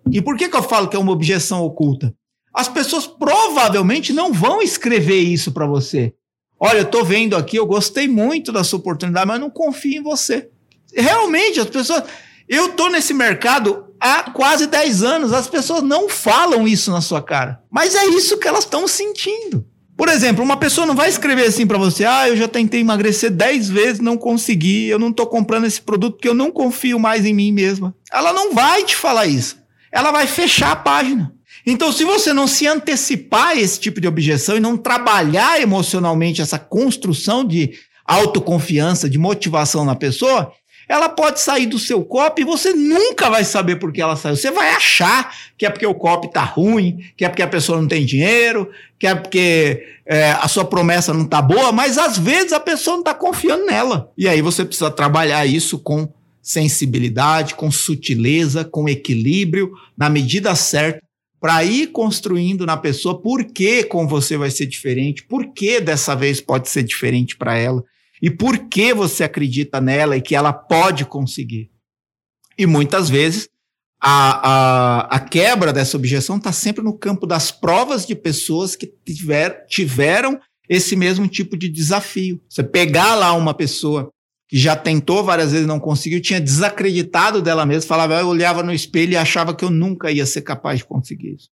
e 0.09 0.21
por 0.21 0.37
que, 0.37 0.47
que 0.47 0.55
eu 0.55 0.63
falo 0.63 0.87
que 0.87 0.95
é 0.95 0.99
uma 0.99 1.11
objeção 1.11 1.61
oculta? 1.63 2.13
As 2.53 2.67
pessoas 2.67 3.07
provavelmente 3.07 4.13
não 4.13 4.31
vão 4.31 4.61
escrever 4.61 5.19
isso 5.19 5.51
para 5.51 5.65
você. 5.65 6.13
Olha, 6.59 6.79
eu 6.79 6.83
estou 6.83 7.03
vendo 7.03 7.35
aqui, 7.35 7.57
eu 7.57 7.65
gostei 7.65 8.07
muito 8.07 8.51
da 8.51 8.63
sua 8.63 8.79
oportunidade, 8.79 9.27
mas 9.27 9.39
não 9.39 9.49
confio 9.49 9.99
em 9.99 10.03
você. 10.03 10.49
Realmente, 10.93 11.59
as 11.59 11.67
pessoas. 11.67 12.03
Eu 12.47 12.67
estou 12.67 12.89
nesse 12.89 13.13
mercado 13.13 13.87
há 13.99 14.29
quase 14.31 14.67
10 14.67 15.03
anos, 15.03 15.33
as 15.33 15.47
pessoas 15.47 15.81
não 15.81 16.09
falam 16.09 16.67
isso 16.67 16.91
na 16.91 16.99
sua 16.99 17.21
cara. 17.21 17.63
Mas 17.71 17.95
é 17.95 18.05
isso 18.07 18.37
que 18.37 18.47
elas 18.47 18.65
estão 18.65 18.87
sentindo. 18.87 19.65
Por 19.95 20.09
exemplo, 20.09 20.43
uma 20.43 20.57
pessoa 20.57 20.87
não 20.87 20.95
vai 20.95 21.09
escrever 21.09 21.45
assim 21.45 21.67
para 21.67 21.77
você: 21.77 22.05
ah, 22.05 22.27
eu 22.27 22.35
já 22.35 22.47
tentei 22.47 22.81
emagrecer 22.81 23.29
10 23.29 23.69
vezes, 23.69 23.99
não 23.99 24.17
consegui, 24.17 24.87
eu 24.87 24.97
não 24.97 25.09
estou 25.09 25.27
comprando 25.27 25.65
esse 25.65 25.81
produto 25.81 26.15
porque 26.15 26.29
eu 26.29 26.33
não 26.33 26.51
confio 26.51 26.99
mais 26.99 27.25
em 27.25 27.33
mim 27.33 27.51
mesma. 27.51 27.95
Ela 28.11 28.33
não 28.33 28.53
vai 28.53 28.83
te 28.83 28.95
falar 28.95 29.27
isso. 29.27 29.57
Ela 29.91 30.11
vai 30.11 30.27
fechar 30.27 30.71
a 30.71 30.75
página. 30.75 31.33
Então, 31.65 31.91
se 31.91 32.03
você 32.03 32.33
não 32.33 32.47
se 32.47 32.65
antecipar 32.65 33.49
a 33.49 33.55
esse 33.55 33.79
tipo 33.79 34.01
de 34.01 34.07
objeção 34.07 34.57
e 34.57 34.59
não 34.59 34.77
trabalhar 34.77 35.61
emocionalmente 35.61 36.41
essa 36.41 36.57
construção 36.57 37.45
de 37.45 37.71
autoconfiança, 38.05 39.09
de 39.09 39.17
motivação 39.17 39.85
na 39.85 39.95
pessoa, 39.95 40.51
ela 40.87 41.07
pode 41.07 41.39
sair 41.39 41.65
do 41.65 41.79
seu 41.79 42.03
copo 42.03 42.41
e 42.41 42.43
você 42.43 42.73
nunca 42.73 43.29
vai 43.29 43.43
saber 43.43 43.77
por 43.77 43.91
que 43.91 44.01
ela 44.01 44.15
saiu. 44.15 44.35
Você 44.35 44.51
vai 44.51 44.69
achar 44.71 45.33
que 45.57 45.65
é 45.65 45.69
porque 45.69 45.85
o 45.85 45.95
copo 45.95 46.27
está 46.27 46.43
ruim, 46.43 47.05
que 47.15 47.23
é 47.23 47.29
porque 47.29 47.41
a 47.41 47.47
pessoa 47.47 47.79
não 47.79 47.87
tem 47.87 48.05
dinheiro, 48.05 48.69
que 48.99 49.07
é 49.07 49.15
porque 49.15 49.85
é, 50.05 50.31
a 50.31 50.47
sua 50.47 50.65
promessa 50.65 51.13
não 51.13 51.23
está 51.23 51.41
boa, 51.41 51.71
mas 51.71 51.97
às 51.97 52.17
vezes 52.17 52.53
a 52.53 52.59
pessoa 52.59 52.95
não 52.95 53.01
está 53.01 53.13
confiando 53.13 53.65
nela. 53.65 54.11
E 54.17 54.27
aí 54.27 54.41
você 54.41 54.65
precisa 54.65 54.91
trabalhar 54.91 55.45
isso 55.45 55.79
com 55.79 56.09
sensibilidade, 56.41 57.55
com 57.55 57.71
sutileza, 57.71 58.65
com 58.65 58.89
equilíbrio, 58.89 59.71
na 59.97 60.09
medida 60.09 60.55
certa, 60.55 61.01
para 61.39 61.63
ir 61.63 61.87
construindo 61.87 62.65
na 62.65 62.77
pessoa 62.77 63.19
por 63.19 63.45
que 63.45 63.83
com 63.83 64.07
você 64.07 64.37
vai 64.37 64.51
ser 64.51 64.65
diferente, 64.65 65.23
por 65.23 65.53
que 65.53 65.79
dessa 65.79 66.15
vez 66.15 66.39
pode 66.39 66.69
ser 66.69 66.83
diferente 66.83 67.35
para 67.35 67.57
ela 67.57 67.83
e 68.21 68.29
por 68.29 68.69
que 68.69 68.93
você 68.93 69.23
acredita 69.23 69.81
nela 69.81 70.15
e 70.15 70.21
que 70.21 70.35
ela 70.35 70.53
pode 70.53 71.05
conseguir. 71.05 71.71
E 72.57 72.65
muitas 72.65 73.09
vezes 73.09 73.49
a, 73.99 74.49
a, 74.49 75.15
a 75.15 75.19
quebra 75.19 75.73
dessa 75.73 75.97
objeção 75.97 76.37
está 76.37 76.51
sempre 76.51 76.83
no 76.83 76.97
campo 76.97 77.25
das 77.25 77.51
provas 77.51 78.05
de 78.05 78.15
pessoas 78.15 78.75
que 78.75 78.87
tiver, 78.87 79.65
tiveram 79.67 80.39
esse 80.69 80.95
mesmo 80.95 81.27
tipo 81.27 81.57
de 81.57 81.67
desafio. 81.67 82.41
Você 82.49 82.63
pegar 82.63 83.15
lá 83.15 83.33
uma 83.33 83.53
pessoa 83.53 84.09
que 84.47 84.57
já 84.57 84.75
tentou 84.75 85.23
várias 85.23 85.51
vezes 85.51 85.65
não 85.65 85.79
conseguiu, 85.79 86.21
tinha 86.21 86.41
desacreditado 86.41 87.41
dela 87.41 87.65
mesma, 87.65 87.87
falava, 87.87 88.19
eu 88.19 88.27
olhava 88.27 88.61
no 88.61 88.73
espelho 88.73 89.13
e 89.13 89.17
achava 89.17 89.55
que 89.55 89.63
eu 89.63 89.69
nunca 89.69 90.11
ia 90.11 90.25
ser 90.25 90.41
capaz 90.41 90.79
de 90.79 90.85
conseguir 90.85 91.35
isso. 91.35 91.49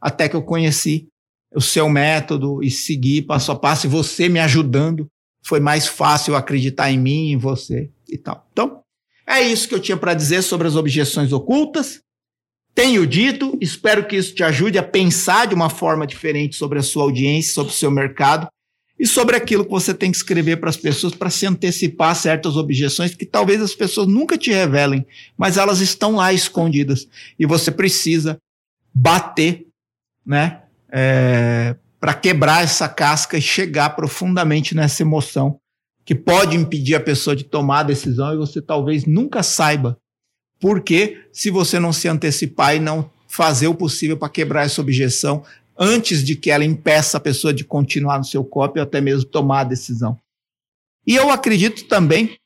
Até 0.00 0.28
que 0.28 0.34
eu 0.34 0.42
conheci 0.42 1.06
o 1.54 1.60
seu 1.60 1.88
método 1.88 2.62
e 2.62 2.70
segui 2.70 3.22
passo 3.22 3.52
a 3.52 3.56
passo, 3.56 3.86
e 3.86 3.90
você 3.90 4.28
me 4.28 4.40
ajudando, 4.40 5.06
foi 5.42 5.60
mais 5.60 5.86
fácil 5.86 6.36
acreditar 6.36 6.90
em 6.90 6.98
mim, 6.98 7.32
em 7.32 7.36
você 7.36 7.90
e 8.08 8.18
tal. 8.18 8.46
Então, 8.52 8.82
é 9.26 9.40
isso 9.40 9.68
que 9.68 9.74
eu 9.74 9.80
tinha 9.80 9.96
para 9.96 10.14
dizer 10.14 10.42
sobre 10.42 10.66
as 10.66 10.76
objeções 10.76 11.32
ocultas. 11.32 12.00
Tenho 12.74 13.06
dito, 13.06 13.56
espero 13.60 14.06
que 14.06 14.16
isso 14.16 14.34
te 14.34 14.42
ajude 14.42 14.78
a 14.78 14.82
pensar 14.82 15.46
de 15.46 15.54
uma 15.54 15.68
forma 15.68 16.06
diferente 16.06 16.56
sobre 16.56 16.78
a 16.78 16.82
sua 16.82 17.04
audiência, 17.04 17.52
sobre 17.52 17.72
o 17.72 17.76
seu 17.76 17.90
mercado 17.90 18.48
e 18.98 19.06
sobre 19.06 19.34
aquilo 19.34 19.64
que 19.64 19.70
você 19.70 19.94
tem 19.94 20.10
que 20.10 20.18
escrever 20.18 20.58
para 20.58 20.68
as 20.68 20.76
pessoas 20.76 21.14
para 21.14 21.30
se 21.30 21.46
antecipar 21.46 22.14
certas 22.14 22.56
objeções 22.56 23.14
que 23.14 23.24
talvez 23.24 23.62
as 23.62 23.74
pessoas 23.74 24.06
nunca 24.06 24.36
te 24.36 24.52
revelem, 24.52 25.06
mas 25.38 25.56
elas 25.56 25.80
estão 25.80 26.16
lá 26.16 26.32
escondidas 26.32 27.08
e 27.38 27.46
você 27.46 27.70
precisa 27.70 28.38
bater, 28.94 29.66
né, 30.24 30.62
é, 30.92 31.76
para 32.00 32.14
quebrar 32.14 32.64
essa 32.64 32.88
casca 32.88 33.36
e 33.36 33.42
chegar 33.42 33.90
profundamente 33.90 34.74
nessa 34.74 35.02
emoção 35.02 35.60
que 36.04 36.14
pode 36.14 36.56
impedir 36.56 36.94
a 36.94 37.00
pessoa 37.00 37.36
de 37.36 37.44
tomar 37.44 37.80
a 37.80 37.84
decisão 37.84 38.32
e 38.32 38.38
você 38.38 38.60
talvez 38.60 39.04
nunca 39.04 39.42
saiba 39.42 40.00
porque 40.60 41.26
se 41.32 41.50
você 41.50 41.80
não 41.80 41.92
se 41.92 42.06
antecipar 42.06 42.76
e 42.76 42.80
não 42.80 43.10
fazer 43.26 43.66
o 43.66 43.74
possível 43.74 44.16
para 44.16 44.28
quebrar 44.28 44.66
essa 44.66 44.80
objeção, 44.80 45.42
antes 45.78 46.22
de 46.22 46.36
que 46.36 46.50
ela 46.50 46.64
impeça 46.64 47.16
a 47.16 47.20
pessoa 47.20 47.54
de 47.54 47.64
continuar 47.64 48.18
no 48.18 48.24
seu 48.24 48.44
copo 48.44 48.78
ou 48.78 48.82
até 48.82 49.00
mesmo 49.00 49.24
tomar 49.24 49.60
a 49.60 49.64
decisão. 49.64 50.18
E 51.06 51.16
eu 51.16 51.30
acredito 51.30 51.84
também 51.84 52.36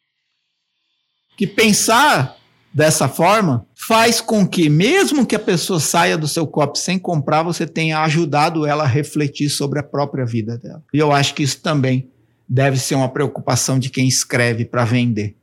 que 1.36 1.46
pensar 1.46 2.36
dessa 2.74 3.08
forma 3.08 3.64
faz 3.74 4.20
com 4.20 4.44
que, 4.46 4.68
mesmo 4.68 5.24
que 5.24 5.36
a 5.36 5.38
pessoa 5.38 5.78
saia 5.78 6.18
do 6.18 6.26
seu 6.26 6.44
copo 6.44 6.76
sem 6.76 6.98
comprar, 6.98 7.44
você 7.44 7.66
tenha 7.66 8.00
ajudado 8.00 8.66
ela 8.66 8.82
a 8.82 8.88
refletir 8.88 9.48
sobre 9.48 9.78
a 9.78 9.82
própria 9.82 10.26
vida 10.26 10.58
dela. 10.58 10.82
E 10.92 10.98
eu 10.98 11.12
acho 11.12 11.34
que 11.34 11.44
isso 11.44 11.60
também 11.60 12.10
deve 12.48 12.76
ser 12.76 12.96
uma 12.96 13.08
preocupação 13.08 13.78
de 13.78 13.88
quem 13.88 14.08
escreve 14.08 14.64
para 14.64 14.84
vender. 14.84 15.36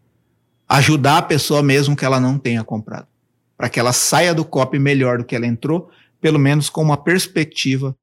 Ajudar 0.68 1.20
a 1.20 1.22
pessoa 1.22 1.64
mesmo 1.64 1.96
que 1.96 2.04
ela 2.04 2.20
não 2.20 2.38
tenha 2.38 2.64
comprado. 2.64 3.08
Para 3.58 3.70
que 3.70 3.80
ela 3.80 3.94
saia 3.94 4.34
do 4.34 4.44
copo 4.44 4.78
melhor 4.78 5.20
do 5.20 5.24
que 5.24 5.36
ela 5.36 5.48
entrou 5.48 5.90
pelo 6.20 6.38
menos 6.38 6.70
com 6.70 6.82
uma 6.82 6.98
perspectiva 6.98 7.96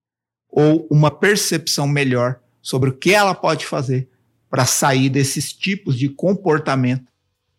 ou 0.50 0.88
uma 0.90 1.10
percepção 1.10 1.86
melhor 1.86 2.40
sobre 2.60 2.90
o 2.90 2.92
que 2.92 3.14
ela 3.14 3.34
pode 3.34 3.64
fazer 3.64 4.08
para 4.50 4.64
sair 4.64 5.08
desses 5.08 5.52
tipos 5.52 5.96
de 5.96 6.08
comportamento 6.08 7.12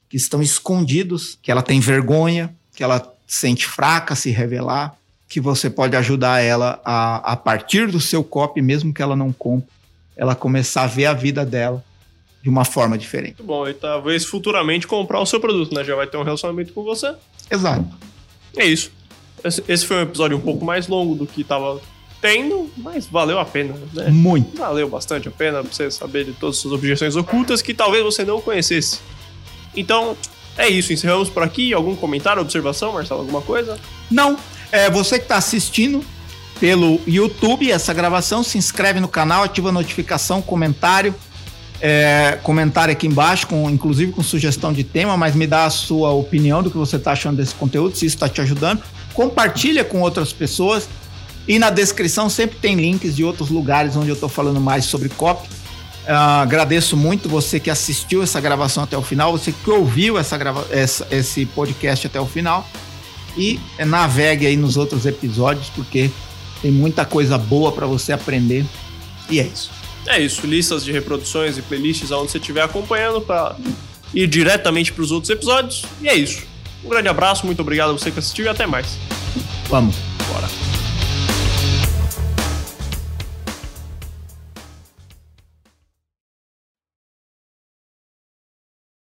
que 0.10 0.18
estão 0.18 0.42
escondidos, 0.42 1.38
que 1.42 1.52
ela 1.52 1.62
tem 1.62 1.80
vergonha, 1.80 2.54
que 2.76 2.84
ela 2.84 3.14
sente 3.28 3.68
fraca 3.68 4.16
se 4.16 4.32
revelar, 4.32 4.98
que 5.28 5.40
você 5.40 5.70
pode 5.70 5.96
ajudar 5.96 6.42
ela 6.42 6.82
a, 6.84 7.34
a 7.34 7.36
partir 7.36 7.88
do 7.88 8.00
seu 8.00 8.24
copy, 8.24 8.62
mesmo 8.62 8.92
que 8.92 9.02
ela 9.02 9.16
não 9.16 9.32
compre, 9.32 9.70
ela 10.18 10.34
começar 10.34 10.84
a 10.84 10.88
ver 10.88 11.06
a 11.06 11.14
vida 11.14 11.46
dela 11.46 11.84
de 12.42 12.50
uma 12.50 12.66
forma 12.66 12.98
diferente. 12.98 13.36
Muito 13.38 13.44
bom, 13.44 13.68
e 13.68 13.74
talvez 13.74 14.26
futuramente 14.26 14.88
comprar 14.88 15.20
o 15.20 15.26
seu 15.26 15.40
produto, 15.40 15.76
né? 15.76 15.84
Já 15.84 15.96
vai 15.96 16.08
ter 16.08 16.18
um 16.18 16.24
relacionamento 16.24 16.74
com 16.74 16.84
você. 16.84 17.14
Exato. 17.52 17.86
É 18.58 18.66
isso. 18.66 18.92
Esse 19.68 19.86
foi 19.86 19.98
um 19.98 20.02
episódio 20.02 20.36
um 20.36 20.42
pouco 20.42 20.66
mais 20.66 20.88
longo 20.88 21.16
do 21.16 21.28
que 21.28 21.44
tava 21.44 21.80
tendo, 22.22 22.70
mas 22.76 23.06
valeu 23.08 23.40
a 23.40 23.46
pena, 23.46 23.76
né? 23.94 24.10
Muito. 24.10 24.58
Valeu 24.58 24.90
bastante 24.90 25.28
a 25.28 25.32
pena 25.32 25.64
pra 25.64 25.72
você 25.72 25.90
saber 25.92 26.26
de 26.26 26.34
todas 26.34 26.56
as 26.56 26.62
suas 26.62 26.74
objeções 26.74 27.16
ocultas 27.16 27.62
que 27.62 27.74
talvez 27.74 28.04
você 28.04 28.26
não 28.26 28.42
conhecesse. 28.42 29.00
Então, 29.76 30.16
é 30.58 30.68
isso. 30.68 30.92
Encerramos 30.94 31.30
por 31.30 31.44
aqui. 31.44 31.74
Algum 31.74 31.96
comentário, 31.96 32.42
observação, 32.42 32.94
Marcelo? 32.94 33.22
Alguma 33.22 33.42
coisa? 33.42 33.78
Não. 34.10 34.38
É 34.72 34.90
você 34.90 35.18
que 35.18 35.26
está 35.26 35.38
assistindo 35.38 36.04
pelo 36.60 37.00
YouTube 37.08 37.72
essa 37.72 37.94
gravação, 37.94 38.44
se 38.44 38.58
inscreve 38.58 39.00
no 39.00 39.08
canal, 39.08 39.44
ativa 39.44 39.70
a 39.70 39.72
notificação, 39.72 40.42
comentário. 40.42 41.16
É, 41.82 42.38
comentário 42.44 42.92
aqui 42.92 43.08
embaixo, 43.08 43.48
com, 43.48 43.70
inclusive 43.70 44.12
com 44.12 44.22
sugestão 44.22 44.74
de 44.74 44.84
tema, 44.84 45.16
mas 45.16 45.34
me 45.34 45.48
dá 45.48 45.64
a 45.64 45.70
sua 45.70 46.12
opinião 46.12 46.62
do 46.62 46.70
que 46.70 46.76
você 46.76 46.98
está 46.98 47.14
achando 47.14 47.38
desse 47.38 47.56
conteúdo, 47.56 47.96
se 47.96 48.06
isso 48.06 48.18
está 48.18 48.28
te 48.28 48.42
ajudando 48.42 48.84
compartilha 49.20 49.84
com 49.84 50.00
outras 50.00 50.32
pessoas. 50.32 50.88
E 51.46 51.60
na 51.60 51.70
descrição 51.70 52.30
sempre 52.30 52.58
tem 52.58 52.76
links 52.76 53.18
de 53.18 53.24
outros 53.26 53.50
lugares 53.50 53.98
onde 53.98 54.08
eu 54.08 54.14
estou 54.14 54.30
falando 54.30 54.62
mais 54.62 54.86
sobre 54.86 55.10
COP. 55.10 55.50
Uh, 56.10 56.42
agradeço 56.42 56.98
muito 56.98 57.30
você 57.30 57.60
que 57.60 57.70
assistiu 57.70 58.24
essa 58.24 58.42
gravação 58.42 58.84
até 58.84 58.98
o 58.98 59.02
final, 59.04 59.32
você 59.32 59.52
que 59.52 59.70
ouviu 59.70 60.18
essa 60.18 60.36
grava 60.36 60.66
essa, 60.72 61.08
esse 61.12 61.46
podcast 61.46 62.08
até 62.08 62.20
o 62.20 62.26
final. 62.26 62.68
E 63.38 63.60
navegue 63.86 64.48
aí 64.48 64.58
nos 64.58 64.76
outros 64.76 65.06
episódios, 65.06 65.70
porque 65.70 66.10
tem 66.64 66.72
muita 66.72 67.06
coisa 67.06 67.38
boa 67.38 67.72
para 67.72 67.86
você 67.86 68.12
aprender. 68.12 68.66
E 69.30 69.40
é 69.40 69.44
isso. 69.44 69.70
É 70.08 70.20
isso, 70.20 70.48
listas 70.48 70.84
de 70.84 70.92
reproduções 70.92 71.60
e 71.60 71.62
playlists 71.62 72.10
onde 72.10 72.32
você 72.32 72.40
estiver 72.40 72.64
acompanhando 72.64 73.22
para 73.22 73.56
ir 74.12 74.26
diretamente 74.26 74.92
para 74.92 75.04
os 75.04 75.12
outros 75.12 75.30
episódios. 75.30 75.86
E 76.02 76.10
é 76.10 76.16
isso. 76.16 76.42
Um 76.84 76.90
grande 76.90 77.08
abraço, 77.08 77.46
muito 77.46 77.62
obrigado 77.62 77.92
a 77.92 77.94
você 77.94 78.10
que 78.10 78.18
assistiu 78.18 78.46
e 78.46 78.48
até 78.48 78.66
mais. 78.66 78.98
Vamos. 79.70 79.96
Bora. 80.28 80.79